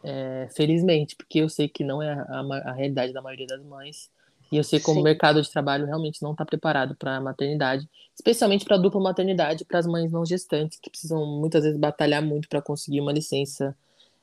é, 0.04 0.48
felizmente, 0.52 1.16
porque 1.16 1.38
eu 1.38 1.48
sei 1.48 1.70
que 1.70 1.84
não 1.84 2.02
é 2.02 2.14
a, 2.14 2.40
a, 2.70 2.72
realidade 2.72 3.14
da 3.14 3.22
maioria 3.22 3.46
das 3.46 3.64
mães. 3.64 4.10
E 4.52 4.58
eu 4.58 4.64
sei 4.64 4.80
como 4.80 4.96
Sim. 4.96 5.02
o 5.02 5.04
mercado 5.04 5.40
de 5.40 5.52
trabalho 5.52 5.86
realmente 5.86 6.20
não 6.24 6.32
está 6.32 6.44
preparado 6.44 6.96
para 6.96 7.18
a 7.18 7.22
maternidade, 7.22 7.88
especialmente 8.16 8.66
para 8.66 8.76
a 8.76 8.80
dupla 8.80 9.00
maternidade, 9.00 9.64
para 9.64 9.78
as 9.78 9.86
mães 9.86 10.12
não 10.12 10.26
gestantes, 10.26 10.80
que 10.80 10.90
precisam 10.90 11.24
muitas 11.28 11.64
vezes 11.64 11.80
batalhar 11.80 12.24
muito 12.24 12.50
para 12.50 12.60
conseguir 12.60 13.02
uma 13.02 13.14
licença 13.14 13.78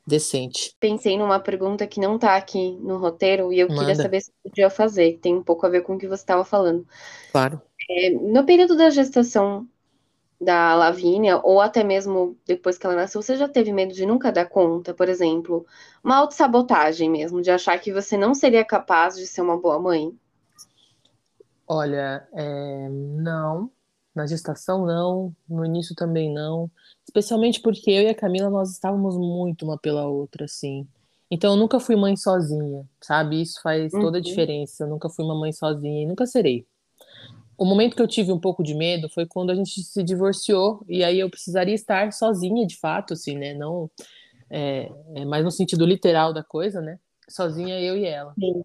decente. 0.07 0.75
Pensei 0.81 1.17
numa 1.17 1.41
pergunta 1.41 1.87
que 1.87 2.01
não 2.01 2.17
está 2.17 2.37
aqui 2.37 2.77
no 2.81 2.99
roteiro 2.99 3.53
e 3.53 3.61
eu 3.61 3.69
Manda. 3.69 3.81
queria 3.81 3.95
saber 3.95 4.21
se 4.21 4.33
podia 4.43 4.71
fazer, 4.71 5.12
que 5.12 5.19
tem 5.19 5.35
um 5.37 5.43
pouco 5.43 5.67
a 5.67 5.69
ver 5.69 5.83
com 5.83 5.95
o 5.95 5.99
que 5.99 6.09
você 6.09 6.23
estava 6.23 6.45
falando. 6.45 6.87
Claro. 7.31 7.61
É, 7.90 8.11
no 8.11 8.44
período 8.44 8.77
da 8.77 8.90
gestação, 8.90 9.67
da 10.40 10.75
Lavínia, 10.75 11.38
ou 11.38 11.61
até 11.61 11.85
mesmo 11.85 12.37
depois 12.44 12.77
que 12.77 12.85
ela 12.85 12.96
nasceu, 12.96 13.23
você 13.23 13.37
já 13.37 13.48
teve 13.48 13.73
medo 13.73 13.94
de 13.94 14.05
nunca 14.05 14.33
dar 14.33 14.46
conta, 14.46 14.92
por 14.92 15.09
exemplo, 15.09 15.65
uma 16.03 16.17
autossabotagem 16.17 17.09
mesmo, 17.09 17.40
de 17.40 17.50
achar 17.50 17.79
que 17.79 17.92
você 17.92 18.17
não 18.17 18.35
seria 18.35 18.65
capaz 18.65 19.17
de 19.17 19.27
ser 19.27 19.40
uma 19.40 19.57
boa 19.57 19.79
mãe? 19.79 20.13
Olha, 21.67 22.27
é, 22.35 22.88
não. 22.88 23.71
Na 24.15 24.27
gestação, 24.27 24.85
não. 24.85 25.35
No 25.48 25.65
início 25.65 25.94
também 25.94 26.33
não. 26.33 26.71
Especialmente 27.04 27.60
porque 27.60 27.90
eu 27.90 28.02
e 28.02 28.08
a 28.08 28.15
Camila, 28.15 28.50
nós 28.50 28.71
estávamos 28.71 29.17
muito 29.17 29.65
uma 29.65 29.79
pela 29.79 30.06
outra, 30.06 30.44
assim. 30.44 30.87
Então, 31.31 31.52
eu 31.52 31.56
nunca 31.56 31.81
fui 31.81 31.96
mãe 31.96 32.15
sozinha, 32.17 32.87
sabe? 33.00 33.40
Isso 33.40 33.60
faz 33.63 33.90
toda 33.90 34.19
a 34.19 34.21
uhum. 34.21 34.21
diferença. 34.21 34.85
Eu 34.85 34.88
nunca 34.88 35.08
fui 35.08 35.25
uma 35.25 35.38
mãe 35.38 35.52
sozinha 35.52 36.02
e 36.02 36.06
nunca 36.06 36.27
serei 36.27 36.67
o 37.63 37.65
momento 37.65 37.94
que 37.94 38.02
eu 38.02 38.08
tive 38.08 38.33
um 38.33 38.40
pouco 38.40 38.63
de 38.63 38.75
medo 38.75 39.08
foi 39.08 39.25
quando 39.25 39.50
a 39.50 39.54
gente 39.54 39.83
se 39.85 40.02
divorciou 40.02 40.85
e 40.88 41.04
aí 41.04 41.21
eu 41.21 41.31
precisaria 41.31 41.75
estar 41.75 42.13
sozinha 42.13 42.67
de 42.67 42.77
fato, 42.77 43.13
assim, 43.13 43.37
né? 43.37 43.54
Não 43.54 43.88
é, 44.50 44.90
é 45.15 45.25
mais 45.25 45.44
no 45.44 45.50
sentido 45.50 45.87
literal 45.87 46.33
da 46.33 46.42
coisa, 46.42 46.81
né? 46.81 46.98
Sozinha 47.29 47.81
eu 47.81 47.96
e 47.96 48.04
ela. 48.04 48.35
Sim. 48.35 48.65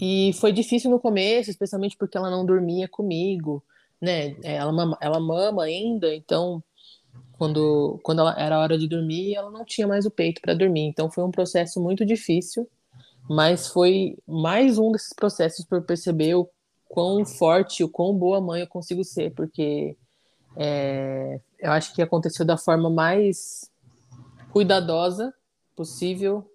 E 0.00 0.32
foi 0.34 0.52
difícil 0.52 0.88
no 0.88 1.00
começo, 1.00 1.50
especialmente 1.50 1.96
porque 1.96 2.16
ela 2.16 2.30
não 2.30 2.46
dormia 2.46 2.88
comigo, 2.88 3.62
né? 4.00 4.36
É, 4.42 4.54
ela 4.56 4.72
mama, 4.72 4.98
ela 5.00 5.20
mama 5.20 5.64
ainda, 5.64 6.14
então 6.14 6.62
quando 7.32 7.98
quando 8.02 8.20
ela, 8.20 8.34
era 8.38 8.58
hora 8.58 8.78
de 8.78 8.88
dormir, 8.88 9.34
ela 9.34 9.50
não 9.50 9.64
tinha 9.64 9.86
mais 9.86 10.06
o 10.06 10.10
peito 10.10 10.40
para 10.40 10.54
dormir. 10.54 10.82
Então 10.82 11.10
foi 11.10 11.24
um 11.24 11.30
processo 11.30 11.80
muito 11.82 12.04
difícil, 12.04 12.68
mas 13.28 13.68
foi 13.68 14.16
mais 14.26 14.78
um 14.78 14.92
desses 14.92 15.12
processos 15.12 15.64
por 15.64 15.82
perceber 15.82 16.34
o 16.34 16.48
quão 16.88 17.24
forte, 17.24 17.84
o 17.84 17.88
quão 17.88 18.14
boa 18.16 18.40
mãe 18.40 18.60
eu 18.62 18.66
consigo 18.66 19.04
ser, 19.04 19.32
porque 19.34 19.96
é, 20.56 21.40
eu 21.58 21.70
acho 21.72 21.94
que 21.94 22.02
aconteceu 22.02 22.44
da 22.44 22.56
forma 22.56 22.90
mais 22.90 23.70
cuidadosa 24.50 25.32
possível, 25.76 26.50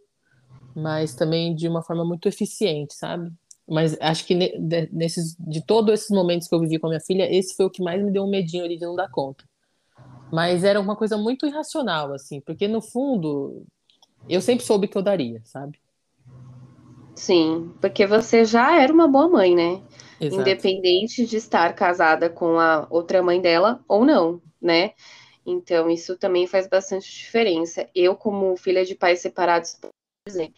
mas 0.76 1.16
também 1.16 1.56
de 1.56 1.68
uma 1.68 1.82
forma 1.82 2.04
muito 2.04 2.28
eficiente, 2.28 2.94
sabe? 2.94 3.32
Mas 3.68 3.98
acho 4.00 4.26
que 4.26 4.36
nesses, 4.92 5.36
de 5.40 5.66
todos 5.66 5.94
esses 5.94 6.10
momentos 6.10 6.48
que 6.48 6.54
eu 6.54 6.60
vivi 6.60 6.78
com 6.78 6.88
a 6.88 6.90
minha 6.92 7.02
filha, 7.02 7.28
esse 7.34 7.56
foi 7.56 7.66
o 7.66 7.70
que 7.70 7.84
mais 7.84 8.04
me 8.04 8.12
deu 8.12 8.24
um 8.24 8.30
medinho 8.30 8.64
ali 8.64 8.78
de 8.78 8.86
não 8.86 8.96
dar 8.96 9.10
conta. 9.10 9.44
Mas 10.32 10.64
era 10.64 10.80
uma 10.80 10.96
coisa 10.96 11.18
muito 11.18 11.48
irracional, 11.48 12.14
assim, 12.14 12.40
porque 12.42 12.68
no 12.68 12.82
fundo 12.82 13.66
eu 14.30 14.42
sempre 14.42 14.66
soube 14.66 14.88
que 14.88 14.98
eu 14.98 15.02
daria, 15.02 15.42
sabe? 15.44 15.80
Sim, 17.16 17.72
porque 17.80 18.06
você 18.06 18.44
já 18.46 18.80
era 18.80 18.94
uma 18.94 19.08
boa 19.08 19.28
mãe, 19.28 19.56
né? 19.56 19.82
Exato. 20.20 20.42
independente 20.42 21.26
de 21.26 21.38
estar 21.38 21.74
casada 21.74 22.30
com 22.30 22.58
a 22.58 22.88
outra 22.90 23.22
mãe 23.22 23.42
dela 23.42 23.84
ou 23.88 24.06
não, 24.06 24.42
né? 24.62 24.94
Então, 25.46 25.90
isso 25.90 26.18
também 26.18 26.48
faz 26.48 26.68
bastante 26.68 27.12
diferença. 27.12 27.88
Eu, 27.94 28.16
como 28.16 28.56
filha 28.58 28.84
de 28.84 28.96
pais 28.96 29.20
separados, 29.20 29.76
por 29.76 29.90
exemplo, 30.28 30.56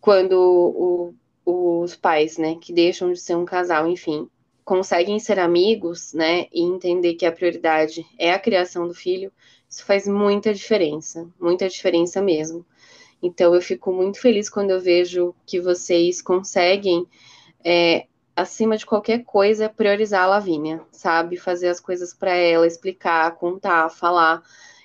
quando 0.00 0.32
o, 0.32 1.14
os 1.44 1.96
pais, 1.96 2.38
né, 2.38 2.56
que 2.60 2.72
deixam 2.72 3.12
de 3.12 3.20
ser 3.20 3.36
um 3.36 3.44
casal, 3.44 3.88
enfim, 3.88 4.28
conseguem 4.64 5.18
ser 5.18 5.38
amigos, 5.38 6.12
né, 6.12 6.46
e 6.52 6.62
entender 6.62 7.14
que 7.14 7.26
a 7.26 7.32
prioridade 7.32 8.06
é 8.18 8.32
a 8.32 8.38
criação 8.38 8.86
do 8.86 8.94
filho, 8.94 9.32
isso 9.68 9.84
faz 9.84 10.06
muita 10.06 10.52
diferença, 10.52 11.28
muita 11.40 11.68
diferença 11.68 12.20
mesmo. 12.20 12.64
Então, 13.22 13.54
eu 13.54 13.62
fico 13.62 13.92
muito 13.92 14.20
feliz 14.20 14.50
quando 14.50 14.70
eu 14.70 14.80
vejo 14.80 15.34
que 15.46 15.60
vocês 15.60 16.20
conseguem 16.20 17.06
é, 17.64 18.06
acima 18.34 18.76
de 18.76 18.84
qualquer 18.84 19.24
coisa, 19.24 19.68
priorizar 19.68 20.24
a 20.24 20.26
Lavínia, 20.26 20.82
sabe? 20.90 21.36
Fazer 21.36 21.68
as 21.68 21.80
coisas 21.80 22.12
para 22.12 22.34
ela, 22.34 22.66
explicar, 22.66 23.34
contar, 23.36 23.88
falar. 23.90 24.42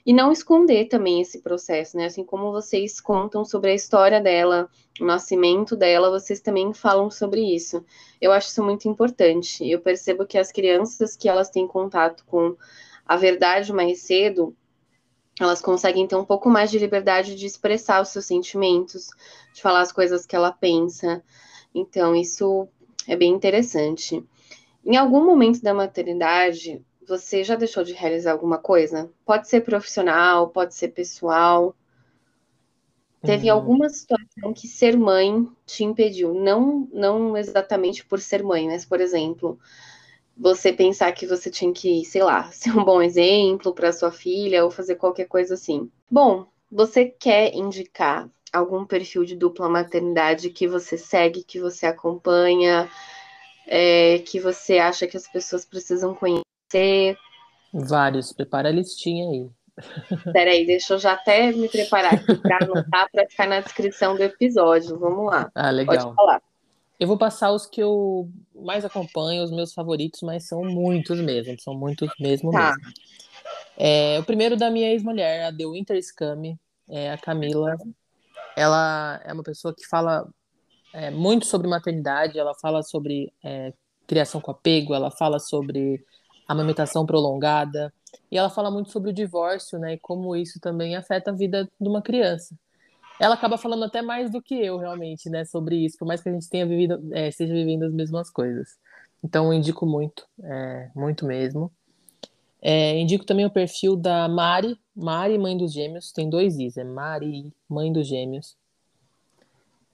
E 0.08 0.14
não 0.14 0.32
esconder 0.32 0.86
também 0.86 1.20
esse 1.20 1.42
processo, 1.42 1.98
né? 1.98 2.06
Assim 2.06 2.24
como 2.24 2.50
vocês 2.50 3.02
contam 3.02 3.44
sobre 3.44 3.72
a 3.72 3.76
história 3.76 4.22
dela, 4.22 4.70
o 5.02 5.04
nascimento 5.04 5.76
dela, 5.76 6.10
vocês 6.10 6.40
também 6.40 6.74
falam 6.74 7.12
sobre 7.12 7.42
isso. 7.42 7.84
Eu 8.22 8.32
acho 8.32 8.48
isso 8.48 8.64
muito 8.64 8.88
importante. 8.88 9.70
Eu 9.70 9.82
percebo 9.82 10.26
que 10.26 10.38
as 10.38 10.50
crianças 10.50 11.18
que 11.18 11.28
elas 11.28 11.50
têm 11.50 11.68
contato 11.68 12.24
com 12.26 12.56
a 13.06 13.18
verdade 13.18 13.74
mais 13.74 14.00
cedo, 14.00 14.56
elas 15.42 15.62
conseguem 15.62 16.08
ter 16.08 16.16
um 16.16 16.24
pouco 16.24 16.50
mais 16.50 16.72
de 16.72 16.80
liberdade 16.80 17.36
de 17.36 17.46
expressar 17.46 18.02
os 18.02 18.08
seus 18.08 18.28
sentimentos, 18.28 19.10
de 19.54 19.62
falar 19.62 19.82
as 19.82 19.92
coisas 19.92 20.26
que 20.26 20.38
ela 20.38 20.54
pensa. 20.54 21.22
Então, 21.76 22.16
isso 22.16 22.70
é 23.10 23.18
bem 23.18 23.34
interessante. 23.34 24.24
Em 24.86 24.96
algum 24.96 25.26
momento 25.26 25.62
da 25.62 25.74
maternidade, 25.74 26.82
você 27.08 27.44
já 27.44 27.56
deixou 27.56 27.84
de 27.84 27.94
realizar 27.94 28.34
alguma 28.34 28.58
coisa? 28.58 29.10
Pode 29.26 29.48
ser 29.48 29.62
profissional, 29.62 30.50
pode 30.50 30.76
ser 30.76 30.90
pessoal. 30.90 31.76
Teve 33.22 33.50
hum. 33.50 33.56
alguma 33.56 33.90
situação 33.90 34.54
que 34.54 34.68
ser 34.68 34.98
mãe 34.98 35.48
te 35.66 35.84
impediu? 35.84 36.34
Não, 36.34 36.88
não 36.92 37.38
exatamente 37.38 38.06
por 38.06 38.20
ser 38.20 38.44
mãe, 38.44 38.68
mas, 38.68 38.86
por 38.86 39.00
exemplo, 39.00 39.58
você 40.36 40.72
pensar 40.74 41.12
que 41.14 41.26
você 41.26 41.50
tinha 41.50 41.74
que, 41.74 42.04
sei 42.06 42.24
lá, 42.24 42.50
ser 42.52 42.72
um 42.78 42.84
bom 42.84 43.02
exemplo 43.02 43.74
para 43.74 43.94
sua 43.94 44.12
filha 44.12 44.64
ou 44.64 44.70
fazer 44.70 44.96
qualquer 44.96 45.26
coisa 45.26 45.54
assim. 45.54 45.90
Bom, 46.12 46.46
você 46.70 47.06
quer 47.06 47.56
indicar 47.56 48.30
algum 48.52 48.86
perfil 48.86 49.24
de 49.24 49.36
dupla 49.36 49.70
maternidade 49.70 50.50
que 50.50 50.68
você 50.68 50.98
segue, 50.98 51.44
que 51.44 51.60
você 51.60 51.86
acompanha, 51.86 52.90
é, 53.66 54.20
que 54.20 54.40
você 54.40 54.78
acha 54.78 55.08
que 55.08 55.18
as 55.18 55.28
pessoas 55.28 55.66
precisam 55.66 56.14
conhecer? 56.14 56.48
Vários, 57.74 58.34
prepara 58.34 58.70
a 58.70 58.72
listinha 58.72 59.30
aí. 59.30 59.50
Peraí, 60.34 60.66
deixa 60.66 60.94
eu 60.94 61.00
já 61.00 61.14
até 61.14 61.52
me 61.52 61.70
preparar 61.70 62.16
aqui 62.16 62.36
para 62.36 62.64
anotar 62.64 63.08
para 63.12 63.30
ficar 63.30 63.48
na 63.48 63.60
descrição 63.60 64.16
do 64.16 64.24
episódio. 64.24 64.98
Vamos 64.98 65.28
lá. 65.28 65.52
Ah, 65.54 65.70
legal. 65.70 65.96
Pode 65.96 66.16
falar. 66.16 66.42
Eu 67.00 67.08
vou 67.08 67.18
passar 67.18 67.52
os 67.52 67.68
que 67.68 67.82
eu 67.82 68.28
mais 68.56 68.84
acompanho, 68.84 69.44
os 69.44 69.52
meus 69.52 69.72
favoritos, 69.72 70.22
mas 70.24 70.48
são 70.48 70.64
muitos 70.64 71.22
mesmo, 71.22 71.56
são 71.60 71.76
muitos 71.76 72.10
mesmo 72.20 72.52
tá. 72.52 72.74
mesmo. 72.76 72.94
É, 73.78 74.18
o 74.20 74.24
primeiro 74.24 74.58
da 74.58 74.72
minha 74.72 74.92
ex-mulher, 74.92 75.46
a 75.46 75.56
The 75.56 75.68
Winter 75.68 76.02
Scam, 76.02 76.58
é 76.90 77.12
a 77.12 77.18
Camila 77.18 77.78
ela 78.58 79.22
é 79.24 79.32
uma 79.32 79.44
pessoa 79.44 79.72
que 79.72 79.86
fala 79.86 80.28
é, 80.92 81.12
muito 81.12 81.46
sobre 81.46 81.68
maternidade, 81.68 82.40
ela 82.40 82.56
fala 82.56 82.82
sobre 82.82 83.32
é, 83.44 83.72
criação 84.08 84.42
com 84.42 84.50
apego, 84.50 84.96
ela 84.96 85.12
fala 85.12 85.38
sobre 85.38 86.04
amamentação 86.48 87.06
prolongada, 87.06 87.94
e 88.32 88.38
ela 88.38 88.50
fala 88.50 88.72
muito 88.72 88.92
sobre 88.92 89.12
o 89.12 89.14
divórcio, 89.14 89.78
né, 89.78 89.94
e 89.94 90.00
como 90.00 90.36
isso 90.36 90.60
também 90.60 90.96
afeta 90.96 91.32
a 91.32 91.34
vida 91.34 91.70
de 91.80 91.90
uma 91.90 92.02
criança. 92.02 92.56
Ela 93.20 93.34
acaba 93.34 93.58
falando 93.58 93.84
até 93.84 94.02
mais 94.02 94.32
do 94.32 94.42
que 94.42 94.56
eu, 94.56 94.78
realmente, 94.78 95.30
né, 95.30 95.44
sobre 95.44 95.78
isso, 95.78 95.98
por 95.98 96.08
mais 96.08 96.22
que 96.22 96.30
a 96.30 96.32
gente 96.32 96.50
tenha 96.50 96.66
vivido, 96.66 97.02
é, 97.12 97.28
esteja 97.28 97.54
vivendo 97.54 97.84
as 97.84 97.94
mesmas 97.94 98.30
coisas. 98.30 98.78
Então, 99.24 99.48
eu 99.48 99.54
indico 99.54 99.86
muito, 99.86 100.28
é, 100.44 100.90
muito 100.96 101.26
mesmo. 101.26 101.72
É, 102.62 102.98
indico 102.98 103.26
também 103.26 103.46
o 103.46 103.52
perfil 103.52 103.96
da 103.96 104.28
Mari, 104.28 104.80
Mari, 104.96 105.38
mãe 105.38 105.58
dos 105.58 105.74
gêmeos, 105.74 106.12
tem 106.12 106.30
dois 106.30 106.58
Is, 106.58 106.78
é 106.78 106.84
Mari, 106.84 107.52
mãe 107.70 107.92
dos 107.92 108.08
gêmeos. 108.08 108.56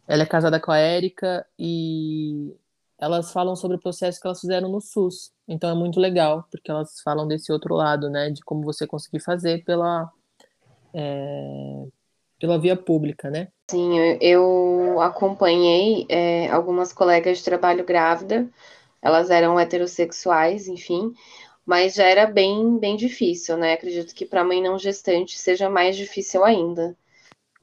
Ela 0.07 0.23
é 0.23 0.25
casada 0.25 0.59
com 0.59 0.71
a 0.71 0.77
Érica 0.77 1.45
e 1.57 2.53
elas 3.03 3.31
falam 3.31 3.55
sobre 3.55 3.77
o 3.77 3.79
processo 3.79 4.19
que 4.19 4.25
elas 4.25 4.39
fizeram 4.39 4.69
no 4.69 4.79
SUS. 4.79 5.31
Então 5.47 5.69
é 5.69 5.75
muito 5.75 5.99
legal, 5.99 6.45
porque 6.49 6.71
elas 6.71 7.01
falam 7.01 7.27
desse 7.27 7.51
outro 7.51 7.75
lado, 7.75 8.09
né, 8.09 8.29
de 8.29 8.41
como 8.43 8.63
você 8.63 8.87
conseguir 8.87 9.19
fazer 9.19 9.63
pela, 9.65 10.09
é, 10.93 11.85
pela 12.39 12.57
via 12.57 12.75
pública, 12.75 13.29
né? 13.29 13.49
Sim, 13.69 13.97
eu 14.21 15.01
acompanhei 15.01 16.05
é, 16.07 16.49
algumas 16.49 16.93
colegas 16.93 17.39
de 17.39 17.43
trabalho 17.43 17.83
grávida, 17.83 18.47
elas 19.01 19.29
eram 19.29 19.59
heterossexuais, 19.59 20.67
enfim, 20.67 21.13
mas 21.65 21.95
já 21.95 22.05
era 22.05 22.25
bem, 22.25 22.77
bem 22.77 22.95
difícil, 22.95 23.57
né? 23.57 23.73
Acredito 23.73 24.15
que 24.15 24.25
para 24.25 24.43
mãe 24.43 24.61
não 24.61 24.79
gestante 24.79 25.37
seja 25.37 25.69
mais 25.69 25.97
difícil 25.97 26.43
ainda, 26.43 26.95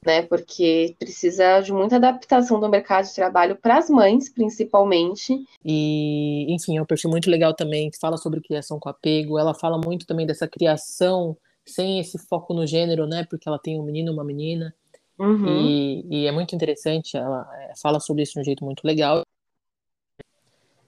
né? 0.04 0.22
Porque 0.22 0.94
precisa 0.98 1.60
de 1.60 1.72
muita 1.72 1.96
adaptação 1.96 2.58
do 2.58 2.68
mercado 2.68 3.06
de 3.06 3.14
trabalho 3.14 3.56
para 3.56 3.78
as 3.78 3.90
mães, 3.90 4.28
principalmente. 4.28 5.44
E, 5.64 6.46
enfim, 6.52 6.78
é 6.78 6.82
um 6.82 6.86
perfil 6.86 7.10
muito 7.10 7.30
legal 7.30 7.54
também, 7.54 7.90
que 7.90 7.98
fala 7.98 8.16
sobre 8.16 8.40
criação 8.40 8.78
com 8.78 8.88
apego. 8.88 9.38
Ela 9.38 9.54
fala 9.54 9.78
muito 9.78 10.06
também 10.06 10.26
dessa 10.26 10.48
criação 10.48 11.36
sem 11.66 12.00
esse 12.00 12.18
foco 12.18 12.54
no 12.54 12.66
gênero, 12.66 13.06
né? 13.06 13.26
Porque 13.28 13.48
ela 13.48 13.58
tem 13.58 13.78
um 13.78 13.84
menino 13.84 14.10
e 14.10 14.14
uma 14.14 14.24
menina. 14.24 14.74
Uhum. 15.18 15.66
E, 15.66 16.06
e, 16.10 16.26
é 16.26 16.32
muito 16.32 16.54
interessante, 16.54 17.14
ela 17.14 17.46
é, 17.58 17.74
fala 17.76 18.00
sobre 18.00 18.22
isso 18.22 18.32
de 18.32 18.40
um 18.40 18.44
jeito 18.44 18.64
muito 18.64 18.82
legal. 18.84 19.22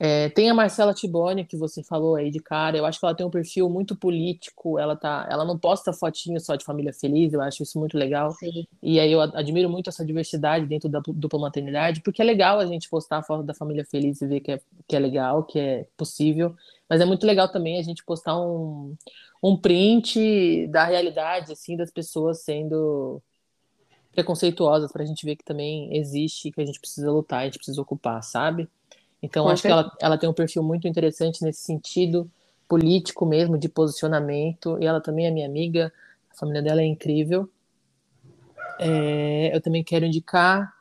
É, 0.04 0.28
tem 0.30 0.50
a 0.50 0.54
Marcela 0.54 0.92
Tiboni, 0.92 1.44
que 1.44 1.56
você 1.56 1.80
falou 1.80 2.16
aí 2.16 2.28
de 2.28 2.40
cara, 2.40 2.76
eu 2.76 2.84
acho 2.84 2.98
que 2.98 3.06
ela 3.06 3.14
tem 3.14 3.24
um 3.24 3.30
perfil 3.30 3.70
muito 3.70 3.94
político, 3.94 4.76
ela 4.76 4.96
tá, 4.96 5.28
ela 5.30 5.44
não 5.44 5.56
posta 5.56 5.92
fotinho 5.92 6.40
só 6.40 6.56
de 6.56 6.64
família 6.64 6.92
feliz, 6.92 7.32
eu 7.32 7.40
acho 7.40 7.62
isso 7.62 7.78
muito 7.78 7.96
legal. 7.96 8.32
Sim. 8.32 8.66
E 8.82 8.98
aí 8.98 9.12
eu 9.12 9.20
admiro 9.20 9.70
muito 9.70 9.88
essa 9.88 10.04
diversidade 10.04 10.66
dentro 10.66 10.88
da 10.88 11.00
dupla 11.06 11.38
maternidade, 11.38 12.00
porque 12.00 12.20
é 12.20 12.24
legal 12.24 12.58
a 12.58 12.66
gente 12.66 12.90
postar 12.90 13.18
a 13.18 13.22
foto 13.22 13.44
da 13.44 13.54
família 13.54 13.84
feliz 13.84 14.20
e 14.20 14.26
ver 14.26 14.40
que 14.40 14.50
é, 14.50 14.60
que 14.88 14.96
é 14.96 14.98
legal, 14.98 15.44
que 15.44 15.56
é 15.60 15.86
possível, 15.96 16.52
mas 16.88 17.00
é 17.00 17.04
muito 17.04 17.24
legal 17.24 17.48
também 17.48 17.78
a 17.78 17.82
gente 17.82 18.04
postar 18.04 18.36
um, 18.36 18.96
um 19.40 19.56
print 19.56 20.66
da 20.66 20.84
realidade, 20.84 21.52
assim, 21.52 21.76
das 21.76 21.92
pessoas 21.92 22.42
sendo 22.42 23.22
preconceituosas, 24.10 24.90
para 24.90 25.04
a 25.04 25.06
gente 25.06 25.24
ver 25.24 25.36
que 25.36 25.44
também 25.44 25.96
existe, 25.96 26.50
que 26.50 26.60
a 26.60 26.66
gente 26.66 26.80
precisa 26.80 27.08
lutar, 27.08 27.42
a 27.42 27.44
gente 27.44 27.58
precisa 27.58 27.80
ocupar, 27.80 28.20
sabe? 28.24 28.68
Então, 29.22 29.44
Com 29.44 29.50
acho 29.50 29.62
certeza. 29.62 29.84
que 29.84 29.88
ela, 29.88 29.96
ela 30.00 30.18
tem 30.18 30.28
um 30.28 30.34
perfil 30.34 30.62
muito 30.62 30.88
interessante 30.88 31.42
nesse 31.42 31.62
sentido 31.62 32.28
político 32.68 33.24
mesmo, 33.24 33.56
de 33.56 33.68
posicionamento. 33.68 34.78
E 34.80 34.86
ela 34.86 35.00
também 35.00 35.26
é 35.26 35.30
minha 35.30 35.46
amiga, 35.46 35.92
a 36.30 36.34
família 36.34 36.62
dela 36.62 36.80
é 36.80 36.86
incrível. 36.86 37.48
É, 38.78 39.54
eu 39.54 39.60
também 39.60 39.84
quero 39.84 40.04
indicar 40.04 40.74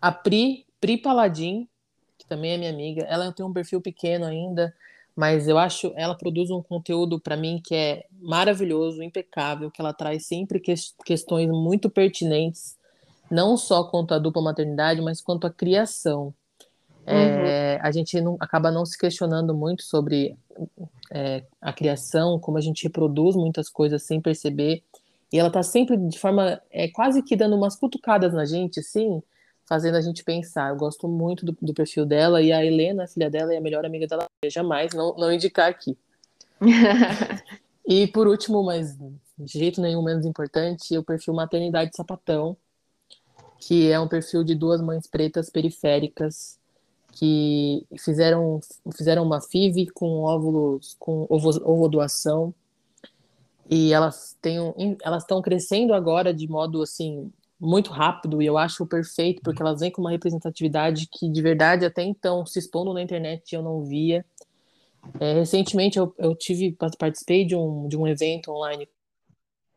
a 0.00 0.10
Pri, 0.10 0.64
Pri 0.80 0.96
Paladin, 0.96 1.68
que 2.16 2.26
também 2.26 2.52
é 2.52 2.58
minha 2.58 2.70
amiga. 2.70 3.02
Ela 3.02 3.30
tem 3.32 3.44
um 3.44 3.52
perfil 3.52 3.80
pequeno 3.80 4.24
ainda, 4.24 4.74
mas 5.14 5.48
eu 5.48 5.58
acho 5.58 5.92
ela 5.96 6.14
produz 6.14 6.50
um 6.50 6.62
conteúdo 6.62 7.20
para 7.20 7.36
mim 7.36 7.60
que 7.62 7.74
é 7.74 8.06
maravilhoso, 8.20 9.02
impecável, 9.02 9.70
que 9.70 9.80
ela 9.80 9.92
traz 9.92 10.26
sempre 10.26 10.60
que, 10.60 10.72
questões 11.04 11.48
muito 11.50 11.90
pertinentes, 11.90 12.78
não 13.30 13.56
só 13.56 13.84
quanto 13.84 14.14
à 14.14 14.18
dupla 14.18 14.40
maternidade, 14.40 15.00
mas 15.02 15.20
quanto 15.20 15.46
à 15.46 15.50
criação. 15.50 16.32
É, 17.06 17.14
uhum. 17.14 17.46
É, 17.46 17.80
a 17.82 17.90
gente 17.90 18.20
não, 18.20 18.36
acaba 18.38 18.70
não 18.70 18.86
se 18.86 18.96
questionando 18.96 19.54
muito 19.54 19.82
sobre 19.82 20.36
é, 21.10 21.44
a 21.60 21.72
criação, 21.72 22.38
como 22.38 22.58
a 22.58 22.60
gente 22.60 22.84
reproduz 22.84 23.34
muitas 23.34 23.68
coisas 23.68 24.02
sem 24.02 24.20
perceber. 24.20 24.82
E 25.32 25.38
ela 25.38 25.48
está 25.48 25.62
sempre 25.62 25.96
de 25.96 26.18
forma 26.18 26.60
é, 26.70 26.88
quase 26.88 27.22
que 27.22 27.34
dando 27.34 27.56
umas 27.56 27.74
cutucadas 27.74 28.32
na 28.32 28.44
gente, 28.44 28.80
assim, 28.80 29.22
fazendo 29.66 29.96
a 29.96 30.00
gente 30.00 30.22
pensar. 30.22 30.70
Eu 30.70 30.76
gosto 30.76 31.08
muito 31.08 31.44
do, 31.44 31.56
do 31.60 31.74
perfil 31.74 32.06
dela 32.06 32.42
e 32.42 32.52
a 32.52 32.64
Helena, 32.64 33.04
a 33.04 33.08
filha 33.08 33.30
dela, 33.30 33.52
é 33.52 33.56
a 33.56 33.60
melhor 33.60 33.84
amiga 33.84 34.06
dela. 34.06 34.26
Jamais 34.46 34.92
não, 34.92 35.14
não 35.16 35.32
indicar 35.32 35.68
aqui. 35.68 35.96
e 37.86 38.06
por 38.06 38.28
último, 38.28 38.62
mas 38.62 38.96
de 39.38 39.58
jeito 39.58 39.80
nenhum 39.80 40.02
menos 40.02 40.24
importante, 40.24 40.96
o 40.96 41.02
perfil 41.02 41.34
Maternidade 41.34 41.96
Sapatão, 41.96 42.56
que 43.58 43.90
é 43.90 43.98
um 43.98 44.06
perfil 44.06 44.44
de 44.44 44.54
duas 44.54 44.80
mães 44.80 45.06
pretas 45.06 45.50
periféricas 45.50 46.60
que 47.12 47.86
fizeram, 47.98 48.60
fizeram 48.96 49.22
uma 49.22 49.40
FIV 49.40 49.90
com 49.92 50.22
óvulos, 50.22 50.96
com 50.98 51.26
ovo, 51.28 51.88
doação 51.88 52.54
e 53.70 53.92
elas 53.92 54.36
têm 54.40 54.58
elas 55.02 55.22
estão 55.22 55.40
crescendo 55.40 55.94
agora 55.94 56.32
de 56.34 56.48
modo 56.48 56.82
assim 56.82 57.30
muito 57.60 57.90
rápido. 57.92 58.42
E 58.42 58.46
eu 58.46 58.58
acho 58.58 58.84
perfeito 58.86 59.42
porque 59.42 59.62
elas 59.62 59.80
vêm 59.80 59.90
com 59.90 60.00
uma 60.00 60.10
representatividade 60.10 61.06
que 61.06 61.28
de 61.28 61.42
verdade 61.42 61.84
até 61.84 62.02
então 62.02 62.44
se 62.44 62.58
expondo 62.58 62.92
na 62.92 63.02
internet 63.02 63.54
eu 63.54 63.62
não 63.62 63.84
via. 63.84 64.24
É, 65.20 65.34
recentemente 65.34 65.98
eu, 65.98 66.14
eu 66.18 66.34
tive 66.34 66.76
participei 66.98 67.44
de 67.44 67.54
um, 67.54 67.88
de 67.88 67.96
um 67.96 68.06
evento 68.06 68.50
online. 68.50 68.88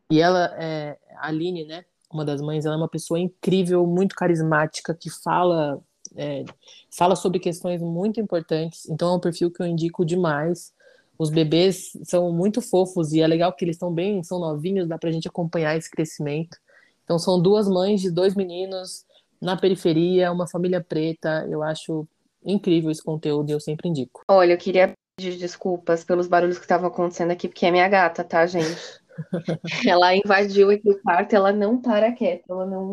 E 0.09 0.21
ela 0.21 0.55
é 0.57 0.97
a 1.17 1.27
Aline 1.27 1.65
né 1.65 1.85
uma 2.11 2.23
das 2.23 2.41
mães 2.41 2.65
ela 2.65 2.75
é 2.75 2.77
uma 2.77 2.87
pessoa 2.87 3.19
incrível 3.19 3.85
muito 3.85 4.15
carismática 4.15 4.93
que 4.93 5.09
fala 5.09 5.81
é, 6.15 6.45
fala 6.89 7.15
sobre 7.15 7.39
questões 7.39 7.81
muito 7.81 8.19
importantes, 8.19 8.87
então 8.89 9.13
é 9.13 9.17
um 9.17 9.19
perfil 9.19 9.51
que 9.51 9.61
eu 9.61 9.67
indico 9.67 10.05
demais. 10.05 10.73
Os 11.17 11.29
bebês 11.29 11.91
são 12.03 12.31
muito 12.31 12.61
fofos 12.61 13.13
e 13.13 13.21
é 13.21 13.27
legal 13.27 13.53
que 13.53 13.63
eles 13.63 13.75
estão 13.75 13.93
bem, 13.93 14.23
são 14.23 14.39
novinhos, 14.39 14.87
dá 14.87 14.97
pra 14.97 15.11
gente 15.11 15.27
acompanhar 15.27 15.77
esse 15.77 15.89
crescimento. 15.89 16.57
Então 17.03 17.17
são 17.17 17.41
duas 17.41 17.67
mães 17.67 18.01
de 18.01 18.11
dois 18.11 18.35
meninos 18.35 19.05
na 19.41 19.55
periferia, 19.55 20.31
uma 20.31 20.47
família 20.47 20.83
preta. 20.83 21.47
Eu 21.49 21.63
acho 21.63 22.07
incrível 22.43 22.91
esse 22.91 23.03
conteúdo 23.03 23.49
e 23.49 23.53
eu 23.53 23.59
sempre 23.59 23.87
indico. 23.87 24.23
Olha, 24.27 24.53
eu 24.53 24.57
queria 24.57 24.93
pedir 25.17 25.37
desculpas 25.37 26.03
pelos 26.03 26.27
barulhos 26.27 26.57
que 26.57 26.65
estavam 26.65 26.87
acontecendo 26.87 27.31
aqui, 27.31 27.47
porque 27.47 27.65
é 27.65 27.71
minha 27.71 27.87
gata, 27.87 28.23
tá, 28.23 28.45
gente? 28.45 28.99
ela 29.87 30.15
invadiu 30.15 30.69
aqui 30.69 30.89
o 30.89 31.01
quarto, 31.01 31.33
ela 31.33 31.53
não 31.53 31.81
para 31.81 32.11
quieta, 32.11 32.43
ela 32.49 32.65
não 32.65 32.91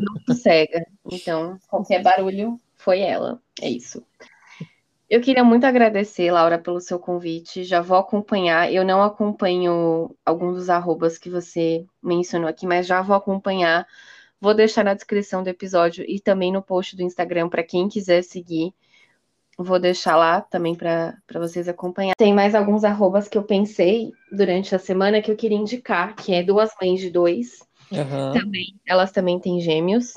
não 0.00 0.34
cega. 0.34 0.84
Então, 1.10 1.58
qualquer 1.68 2.02
barulho 2.02 2.60
foi 2.74 3.00
ela. 3.00 3.40
É 3.60 3.68
isso. 3.68 4.04
Eu 5.08 5.20
queria 5.20 5.44
muito 5.44 5.64
agradecer, 5.64 6.32
Laura, 6.32 6.58
pelo 6.58 6.80
seu 6.80 6.98
convite. 6.98 7.62
Já 7.62 7.80
vou 7.80 7.96
acompanhar. 7.96 8.72
Eu 8.72 8.84
não 8.84 9.02
acompanho 9.02 10.14
alguns 10.24 10.56
dos 10.56 10.70
arrobas 10.70 11.16
que 11.16 11.30
você 11.30 11.86
mencionou 12.02 12.48
aqui, 12.48 12.66
mas 12.66 12.86
já 12.86 13.00
vou 13.02 13.14
acompanhar. 13.14 13.86
Vou 14.40 14.52
deixar 14.52 14.84
na 14.84 14.94
descrição 14.94 15.42
do 15.42 15.48
episódio 15.48 16.04
e 16.06 16.20
também 16.20 16.52
no 16.52 16.60
post 16.60 16.96
do 16.96 17.02
Instagram 17.02 17.48
para 17.48 17.62
quem 17.62 17.88
quiser 17.88 18.22
seguir. 18.22 18.74
Vou 19.56 19.78
deixar 19.78 20.16
lá 20.16 20.40
também 20.40 20.74
para 20.74 21.16
vocês 21.34 21.68
acompanhar. 21.68 22.14
Tem 22.18 22.34
mais 22.34 22.54
alguns 22.54 22.84
arrobas 22.84 23.28
que 23.28 23.38
eu 23.38 23.44
pensei 23.44 24.12
durante 24.30 24.74
a 24.74 24.78
semana 24.78 25.22
que 25.22 25.30
eu 25.30 25.36
queria 25.36 25.56
indicar, 25.56 26.14
que 26.14 26.34
é 26.34 26.42
duas 26.42 26.70
mães 26.80 27.00
de 27.00 27.10
dois. 27.10 27.65
Uhum. 27.90 28.32
Também, 28.32 28.74
elas 28.86 29.12
também 29.12 29.38
têm 29.38 29.60
gêmeos 29.60 30.14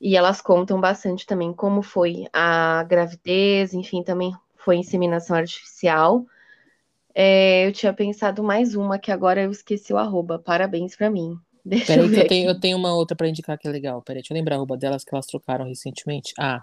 e 0.00 0.16
elas 0.16 0.40
contam 0.40 0.80
bastante 0.80 1.26
também 1.26 1.52
como 1.52 1.82
foi 1.82 2.26
a 2.32 2.84
gravidez, 2.84 3.72
enfim, 3.72 4.02
também 4.02 4.34
foi 4.56 4.76
inseminação 4.76 5.36
artificial. 5.36 6.24
É, 7.14 7.66
eu 7.66 7.72
tinha 7.72 7.92
pensado 7.92 8.42
mais 8.42 8.74
uma 8.74 8.98
que 8.98 9.12
agora 9.12 9.42
eu 9.42 9.50
esqueci 9.50 9.92
o 9.92 9.98
arroba. 9.98 10.38
Parabéns 10.38 10.96
para 10.96 11.08
mim. 11.08 11.38
Deixa 11.64 11.86
Peraí, 11.86 12.04
eu 12.04 12.08
ver. 12.08 12.16
Que 12.16 12.20
eu, 12.22 12.28
tenho, 12.28 12.50
eu 12.50 12.60
tenho 12.60 12.76
uma 12.76 12.94
outra 12.94 13.16
para 13.16 13.28
indicar 13.28 13.56
que 13.56 13.68
é 13.68 13.70
legal. 13.70 14.02
Peraí, 14.02 14.20
deixa 14.20 14.32
eu 14.32 14.36
lembrar 14.36 14.56
a 14.56 14.58
arroba 14.58 14.76
delas 14.76 15.04
que 15.04 15.14
elas 15.14 15.26
trocaram 15.26 15.64
recentemente. 15.64 16.34
Ah, 16.38 16.60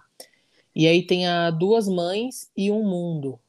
e 0.75 0.87
aí 0.87 1.05
tem 1.05 1.27
a 1.27 1.49
Duas 1.49 1.87
Mães 1.87 2.51
e 2.55 2.69
um 2.69 2.83
Mundo. 2.83 3.39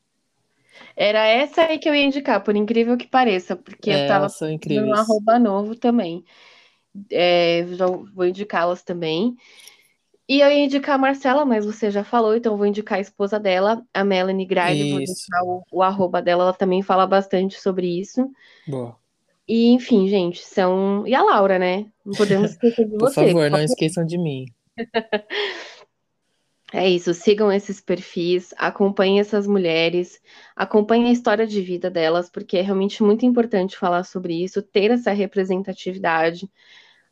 Era 0.97 1.27
essa 1.27 1.63
aí 1.63 1.79
que 1.79 1.89
eu 1.89 1.95
ia 1.95 2.05
indicar, 2.05 2.43
por 2.43 2.57
incrível 2.57 2.97
que 2.97 3.07
pareça, 3.07 3.55
porque 3.57 3.91
é, 3.91 4.05
eu 4.05 4.09
tava 4.09 4.27
no 4.27 4.87
um 4.87 4.95
arroba 4.95 5.39
novo 5.39 5.77
também 5.77 6.25
é, 7.11 7.67
já 7.71 7.87
vou 7.87 8.27
indicá-las 8.27 8.83
também. 8.83 9.37
E 10.29 10.41
eu 10.41 10.51
ia 10.51 10.65
indicar 10.65 10.95
a 10.95 10.99
Marcela, 10.99 11.45
mas 11.45 11.67
você 11.67 11.91
já 11.91 12.05
falou, 12.05 12.35
então 12.35 12.57
vou 12.57 12.67
indicar 12.67 12.99
a 12.99 13.03
esposa 13.03 13.39
dela, 13.39 13.83
a 13.93 14.05
Melanie 14.05 14.47
Gride, 14.47 14.91
vou 14.91 15.01
indicar 15.01 15.45
o, 15.45 15.63
o, 15.71 15.83
arroba 15.83 16.23
dela, 16.23 16.45
ela 16.45 16.53
também 16.53 16.83
fala 16.83 17.07
bastante 17.07 17.61
sobre 17.61 18.01
isso. 18.01 18.31
Boa. 18.67 18.97
E, 19.47 19.73
enfim, 19.73 20.09
gente, 20.09 20.39
são. 20.45 21.07
E 21.07 21.15
a 21.15 21.23
Laura, 21.23 21.59
né? 21.59 21.87
Não 22.07 22.15
podemos 22.15 22.53
esquecer 22.53 22.89
de 22.89 22.97
você. 22.97 23.21
Por 23.21 23.27
favor, 23.29 23.51
não 23.51 23.63
esqueçam 23.63 24.07
de 24.07 24.17
mim. 24.17 24.47
É 26.75 26.89
isso, 26.89 27.13
sigam 27.13 27.53
esses 27.53 27.83
perfis, 27.83 28.55
acompanhem 28.57 29.21
essas 29.21 29.47
mulheres, 29.47 30.19
acompanhem 30.57 31.09
a 31.09 31.13
história 31.13 31.47
de 31.47 31.61
vida 31.61 31.91
delas, 31.91 32.31
porque 32.31 32.57
é 32.57 32.63
realmente 32.63 33.03
muito 33.03 33.27
importante 33.27 33.77
falar 33.77 34.05
sobre 34.05 34.43
isso, 34.43 34.63
ter 34.63 34.91
essa 34.91 35.13
representatividade. 35.13 36.51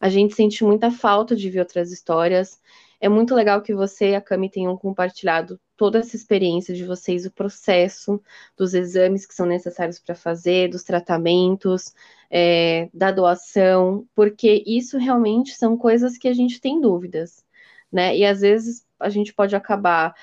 A 0.00 0.08
gente 0.08 0.34
sente 0.34 0.64
muita 0.64 0.90
falta 0.90 1.36
de 1.36 1.50
ver 1.50 1.60
outras 1.60 1.92
histórias. 1.92 2.58
É 3.00 3.08
muito 3.08 3.34
legal 3.34 3.62
que 3.62 3.74
você 3.74 4.10
e 4.10 4.14
a 4.14 4.20
Cami 4.20 4.50
tenham 4.50 4.76
compartilhado 4.76 5.60
toda 5.76 5.98
essa 5.98 6.16
experiência 6.16 6.74
de 6.74 6.84
vocês, 6.84 7.24
o 7.24 7.30
processo 7.30 8.20
dos 8.56 8.74
exames 8.74 9.24
que 9.24 9.34
são 9.34 9.46
necessários 9.46 9.98
para 9.98 10.14
fazer, 10.14 10.68
dos 10.68 10.82
tratamentos, 10.82 11.94
é, 12.30 12.90
da 12.92 13.10
doação, 13.10 14.06
porque 14.14 14.62
isso 14.66 14.98
realmente 14.98 15.54
são 15.54 15.76
coisas 15.76 16.18
que 16.18 16.28
a 16.28 16.34
gente 16.34 16.60
tem 16.60 16.80
dúvidas, 16.80 17.44
né? 17.90 18.16
E 18.16 18.24
às 18.26 18.40
vezes 18.40 18.86
a 18.98 19.08
gente 19.08 19.32
pode 19.32 19.56
acabar 19.56 20.14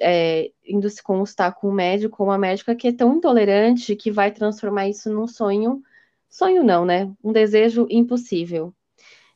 é, 0.00 0.50
indo 0.66 0.88
se 0.88 1.02
constar 1.02 1.54
com 1.54 1.68
um 1.68 1.72
médico 1.72 2.22
ou 2.22 2.28
uma 2.30 2.38
médica 2.38 2.74
que 2.74 2.88
é 2.88 2.92
tão 2.92 3.16
intolerante 3.16 3.96
que 3.96 4.10
vai 4.10 4.30
transformar 4.32 4.88
isso 4.88 5.12
num 5.12 5.26
sonho, 5.26 5.82
sonho 6.30 6.64
não, 6.64 6.84
né? 6.84 7.12
Um 7.22 7.32
desejo 7.32 7.86
impossível. 7.90 8.74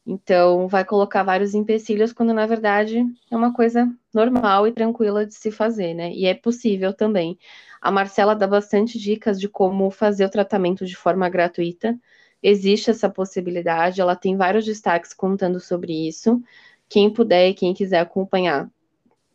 Então, 0.04 0.66
vai 0.66 0.84
colocar 0.84 1.22
vários 1.22 1.54
empecilhos 1.54 2.12
quando 2.12 2.34
na 2.34 2.44
verdade 2.44 3.04
é 3.30 3.36
uma 3.36 3.52
coisa 3.52 3.88
normal 4.12 4.66
e 4.66 4.72
tranquila 4.72 5.24
de 5.24 5.34
se 5.34 5.50
fazer, 5.50 5.94
né? 5.94 6.12
E 6.12 6.26
é 6.26 6.34
possível 6.34 6.92
também. 6.92 7.38
A 7.80 7.90
Marcela 7.90 8.34
dá 8.34 8.46
bastante 8.46 8.98
dicas 8.98 9.38
de 9.40 9.48
como 9.48 9.90
fazer 9.90 10.24
o 10.24 10.30
tratamento 10.30 10.84
de 10.84 10.96
forma 10.96 11.28
gratuita. 11.28 11.98
Existe 12.42 12.90
essa 12.90 13.08
possibilidade, 13.08 14.00
ela 14.00 14.16
tem 14.16 14.36
vários 14.36 14.64
destaques 14.64 15.14
contando 15.14 15.60
sobre 15.60 16.08
isso. 16.08 16.42
Quem 16.88 17.08
puder 17.08 17.48
e 17.50 17.54
quem 17.54 17.72
quiser 17.72 18.00
acompanhar, 18.00 18.68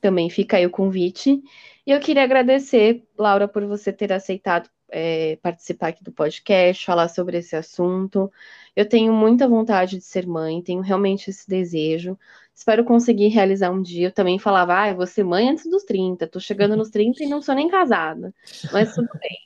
também 0.02 0.30
fica 0.30 0.58
aí 0.58 0.66
o 0.66 0.70
convite. 0.70 1.42
E 1.86 1.92
eu 1.92 2.00
queria 2.00 2.24
agradecer, 2.24 3.04
Laura, 3.18 3.48
por 3.48 3.66
você 3.66 3.94
ter 3.94 4.12
aceitado 4.12 4.70
é, 4.90 5.38
participar 5.42 5.90
aqui 5.90 6.04
do 6.04 6.12
podcast, 6.12 6.86
falar 6.86 7.08
sobre 7.10 7.38
esse 7.38 7.56
assunto. 7.56 8.32
Eu 8.76 8.88
tenho 8.88 9.14
muita 9.14 9.48
vontade 9.48 9.98
de 9.98 10.04
ser 10.04 10.26
mãe, 10.28 10.62
tenho 10.62 10.82
realmente 10.82 11.30
esse 11.30 11.48
desejo. 11.48 12.18
Espero 12.54 12.84
conseguir 12.84 13.28
realizar 13.28 13.72
um 13.72 13.82
dia. 13.82 14.08
Eu 14.08 14.12
também 14.12 14.40
falava, 14.40 14.82
ah, 14.82 14.90
eu 14.90 14.96
vou 14.96 15.08
ser 15.08 15.24
mãe 15.24 15.50
antes 15.50 15.70
dos 15.70 15.84
30, 15.84 16.28
tô 16.28 16.40
chegando 16.40 16.76
nos 16.76 16.90
30 16.90 17.24
e 17.24 17.28
não 17.28 17.42
sou 17.42 17.56
nem 17.56 17.70
casada. 17.70 18.34
Mas 18.72 18.94
tudo 18.96 19.10
bem, 19.20 19.38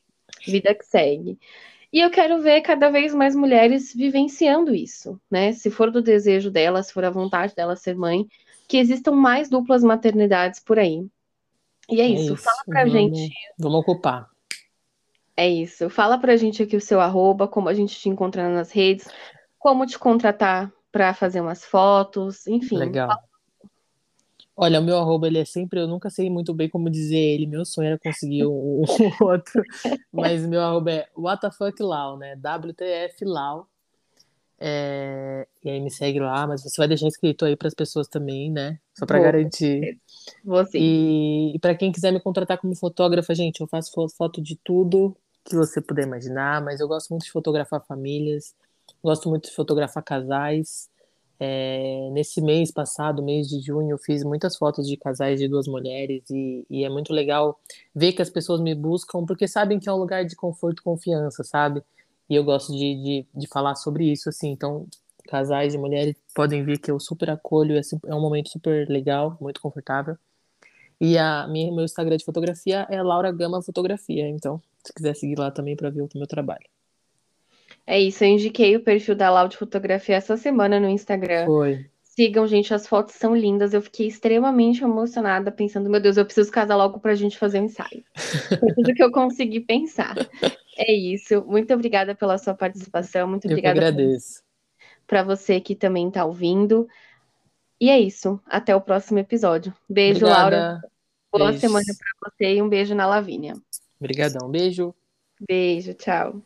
vida 0.46 0.74
que 0.74 0.86
segue. 0.86 1.40
E 1.94 2.00
eu 2.00 2.10
quero 2.10 2.42
ver 2.42 2.62
cada 2.62 2.90
vez 2.90 3.14
mais 3.14 3.36
mulheres 3.36 3.94
vivenciando 3.94 4.74
isso, 4.74 5.20
né? 5.30 5.52
Se 5.52 5.70
for 5.70 5.92
do 5.92 6.02
desejo 6.02 6.50
delas, 6.50 6.88
se 6.88 6.94
for 6.94 7.04
a 7.04 7.10
vontade 7.10 7.54
dela 7.54 7.76
ser 7.76 7.96
mãe, 7.96 8.26
que 8.68 8.78
existam 8.78 9.12
mais 9.12 9.50
duplas 9.50 9.84
maternidades 9.84 10.62
por 10.62 10.80
aí. 10.80 11.06
E 11.90 12.00
é, 12.00 12.06
é 12.06 12.08
isso. 12.08 12.34
isso. 12.34 12.44
Fala 12.44 12.64
pra 12.66 12.86
vamos, 12.86 12.94
gente. 12.94 13.34
Vamos 13.60 13.82
ocupar. 13.82 14.30
É 15.36 15.50
isso. 15.50 15.90
Fala 15.90 16.18
pra 16.18 16.38
gente 16.38 16.62
aqui 16.64 16.76
o 16.76 16.82
seu 16.82 17.00
arroba, 17.00 17.48
como 17.48 17.70
a 17.70 17.74
gente 17.74 17.98
te 17.98 18.10
encontra 18.10 18.50
nas 18.50 18.72
redes, 18.72 19.08
como 19.58 19.86
te 19.86 19.98
contratar 19.98 20.72
para 20.92 21.14
fazer 21.14 21.42
umas 21.42 21.64
fotos, 21.64 22.46
enfim. 22.48 22.78
Legal. 22.78 23.08
Fala 23.08 23.32
Olha, 24.56 24.80
o 24.80 24.84
meu 24.84 24.98
arroba, 24.98 25.26
ele 25.26 25.40
é 25.40 25.46
sempre, 25.46 25.80
eu 25.80 25.88
nunca 25.88 26.10
sei 26.10 26.30
muito 26.30 26.54
bem 26.54 26.70
como 26.70 26.88
dizer 26.88 27.18
ele, 27.18 27.48
meu 27.48 27.66
sonho 27.66 27.88
era 27.88 27.98
conseguir 27.98 28.46
um, 28.46 28.84
um 28.84 28.86
outro, 29.26 29.64
mas 30.12 30.46
meu 30.46 30.62
arroba 30.62 30.92
é 30.92 31.08
WTFuckLau, 31.18 32.18
né, 32.18 32.36
WTF 32.36 33.26
Lau. 33.26 33.68
É, 34.64 35.48
e 35.64 35.72
aí 35.72 35.80
me 35.80 35.90
segue 35.90 36.20
lá, 36.20 36.46
mas 36.46 36.62
você 36.62 36.78
vai 36.78 36.88
deixar 36.88 37.08
inscrito 37.08 37.46
aí 37.46 37.56
para 37.56 37.68
as 37.68 37.74
pessoas 37.74 38.08
também, 38.08 38.52
né? 38.52 38.78
Só 38.96 39.08
para 39.08 39.18
garantir. 39.18 40.00
Vou 40.46 40.64
sim. 40.68 40.78
E, 40.78 41.56
e 41.56 41.60
para 41.60 41.74
quem 41.74 41.92
quiser 41.92 42.12
me 42.12 42.22
contratar 42.22 42.60
como 42.60 42.76
fotógrafa, 42.76 43.34
gente, 43.34 43.62
eu 43.62 43.68
faço 43.68 43.92
foto 44.16 44.40
de 44.40 44.56
tudo 44.64 45.18
que 45.44 45.56
você 45.56 45.82
puder 45.82 46.06
imaginar, 46.06 46.62
mas 46.64 46.80
eu 46.80 46.88
gosto 46.88 47.10
muito 47.10 47.24
de 47.24 47.32
fotografar 47.32 47.84
famílias, 47.88 48.54
gosto 49.04 49.28
muito 49.30 49.50
de 49.50 49.56
fotografar 49.56 50.04
casais. 50.04 50.88
É, 51.40 52.12
nesse 52.12 52.40
mês 52.40 52.70
passado, 52.72 53.24
mês 53.24 53.48
de 53.48 53.60
junho, 53.62 53.90
eu 53.90 53.98
fiz 53.98 54.24
muitas 54.24 54.56
fotos 54.56 54.88
de 54.88 54.96
casais 54.96 55.40
de 55.40 55.48
duas 55.48 55.68
mulheres 55.68 56.22
e, 56.30 56.64
e, 56.70 56.84
é 56.84 56.90
muito 56.90 57.12
legal 57.12 57.60
ver 57.96 58.14
que 58.14 58.22
as 58.22 58.30
pessoas 58.30 58.62
me 58.62 58.76
buscam 58.76 59.26
porque 59.26 59.48
sabem 59.48 59.80
que 59.80 59.90
é 59.90 59.92
um 59.92 59.98
lugar 59.98 60.24
de 60.24 60.36
conforto 60.36 60.82
e 60.82 60.84
confiança, 60.84 61.44
sabe? 61.44 61.82
E 62.32 62.36
eu 62.38 62.46
gosto 62.46 62.72
de, 62.72 62.96
de, 62.96 63.26
de 63.36 63.46
falar 63.46 63.76
sobre 63.76 64.10
isso, 64.10 64.30
assim. 64.30 64.52
Então, 64.52 64.88
casais 65.28 65.74
de 65.74 65.78
mulheres 65.78 66.16
podem 66.34 66.64
ver 66.64 66.78
que 66.78 66.90
eu 66.90 66.98
super 66.98 67.30
acolho, 67.30 67.78
é, 67.78 67.82
é 68.08 68.16
um 68.16 68.22
momento 68.22 68.50
super 68.50 68.88
legal, 68.88 69.38
muito 69.42 69.60
confortável. 69.60 70.18
E 70.98 71.18
a 71.18 71.46
minha, 71.46 71.70
meu 71.74 71.84
Instagram 71.84 72.16
de 72.16 72.24
fotografia 72.24 72.88
é 72.90 73.04
Laura 73.04 73.34
Gama 73.34 73.62
Fotografia, 73.62 74.30
então, 74.30 74.62
se 74.82 74.94
quiser 74.94 75.14
seguir 75.14 75.38
lá 75.38 75.52
também 75.52 75.76
para 75.76 75.90
ver 75.90 76.04
o 76.04 76.10
meu 76.16 76.26
trabalho. 76.26 76.66
É 77.86 78.00
isso, 78.00 78.24
eu 78.24 78.30
indiquei 78.30 78.78
o 78.78 78.82
perfil 78.82 79.14
da 79.14 79.30
Lau 79.30 79.50
de 79.50 79.58
Fotografia 79.58 80.16
essa 80.16 80.38
semana 80.38 80.80
no 80.80 80.88
Instagram. 80.88 81.46
Foi. 81.46 81.86
Sigam, 82.14 82.46
gente, 82.46 82.74
as 82.74 82.86
fotos 82.86 83.16
são 83.16 83.34
lindas. 83.34 83.74
Eu 83.74 83.82
fiquei 83.82 84.06
extremamente 84.06 84.84
emocionada, 84.84 85.50
pensando, 85.50 85.90
meu 85.90 86.02
Deus, 86.02 86.18
eu 86.18 86.26
preciso 86.26 86.52
casar 86.52 86.76
logo 86.76 87.00
pra 87.00 87.16
gente 87.16 87.38
fazer 87.38 87.62
um 87.62 87.66
ensaio. 87.66 88.04
Foi 88.60 88.74
tudo 88.74 88.94
que 88.94 89.02
eu 89.02 89.12
consegui 89.12 89.62
pensar. 89.62 90.16
É 90.78 90.92
isso. 90.92 91.42
Muito 91.46 91.74
obrigada 91.74 92.14
pela 92.14 92.38
sua 92.38 92.54
participação. 92.54 93.30
Muito 93.30 93.48
obrigada. 93.48 93.80
Eu 93.80 93.88
agradeço. 93.88 94.44
Para 95.08 95.24
você 95.24 95.62
que 95.62 95.74
também 95.74 96.10
está 96.10 96.26
ouvindo. 96.26 96.86
E 97.80 97.90
é 97.90 97.98
isso. 97.98 98.42
Até 98.46 98.76
o 98.76 98.82
próximo 98.82 99.20
episódio. 99.20 99.74
Beijo, 99.90 100.26
Obrigada. 100.26 100.58
Laura. 100.58 100.82
Boa 101.32 101.58
semana 101.58 101.86
para 101.98 102.30
você 102.30 102.56
e 102.56 102.62
um 102.62 102.68
beijo 102.68 102.94
na 102.94 103.08
Lavínia. 103.08 103.56
Obrigadão. 103.98 104.50
Beijo. 104.50 104.94
Beijo, 105.40 105.94
tchau. 105.94 106.42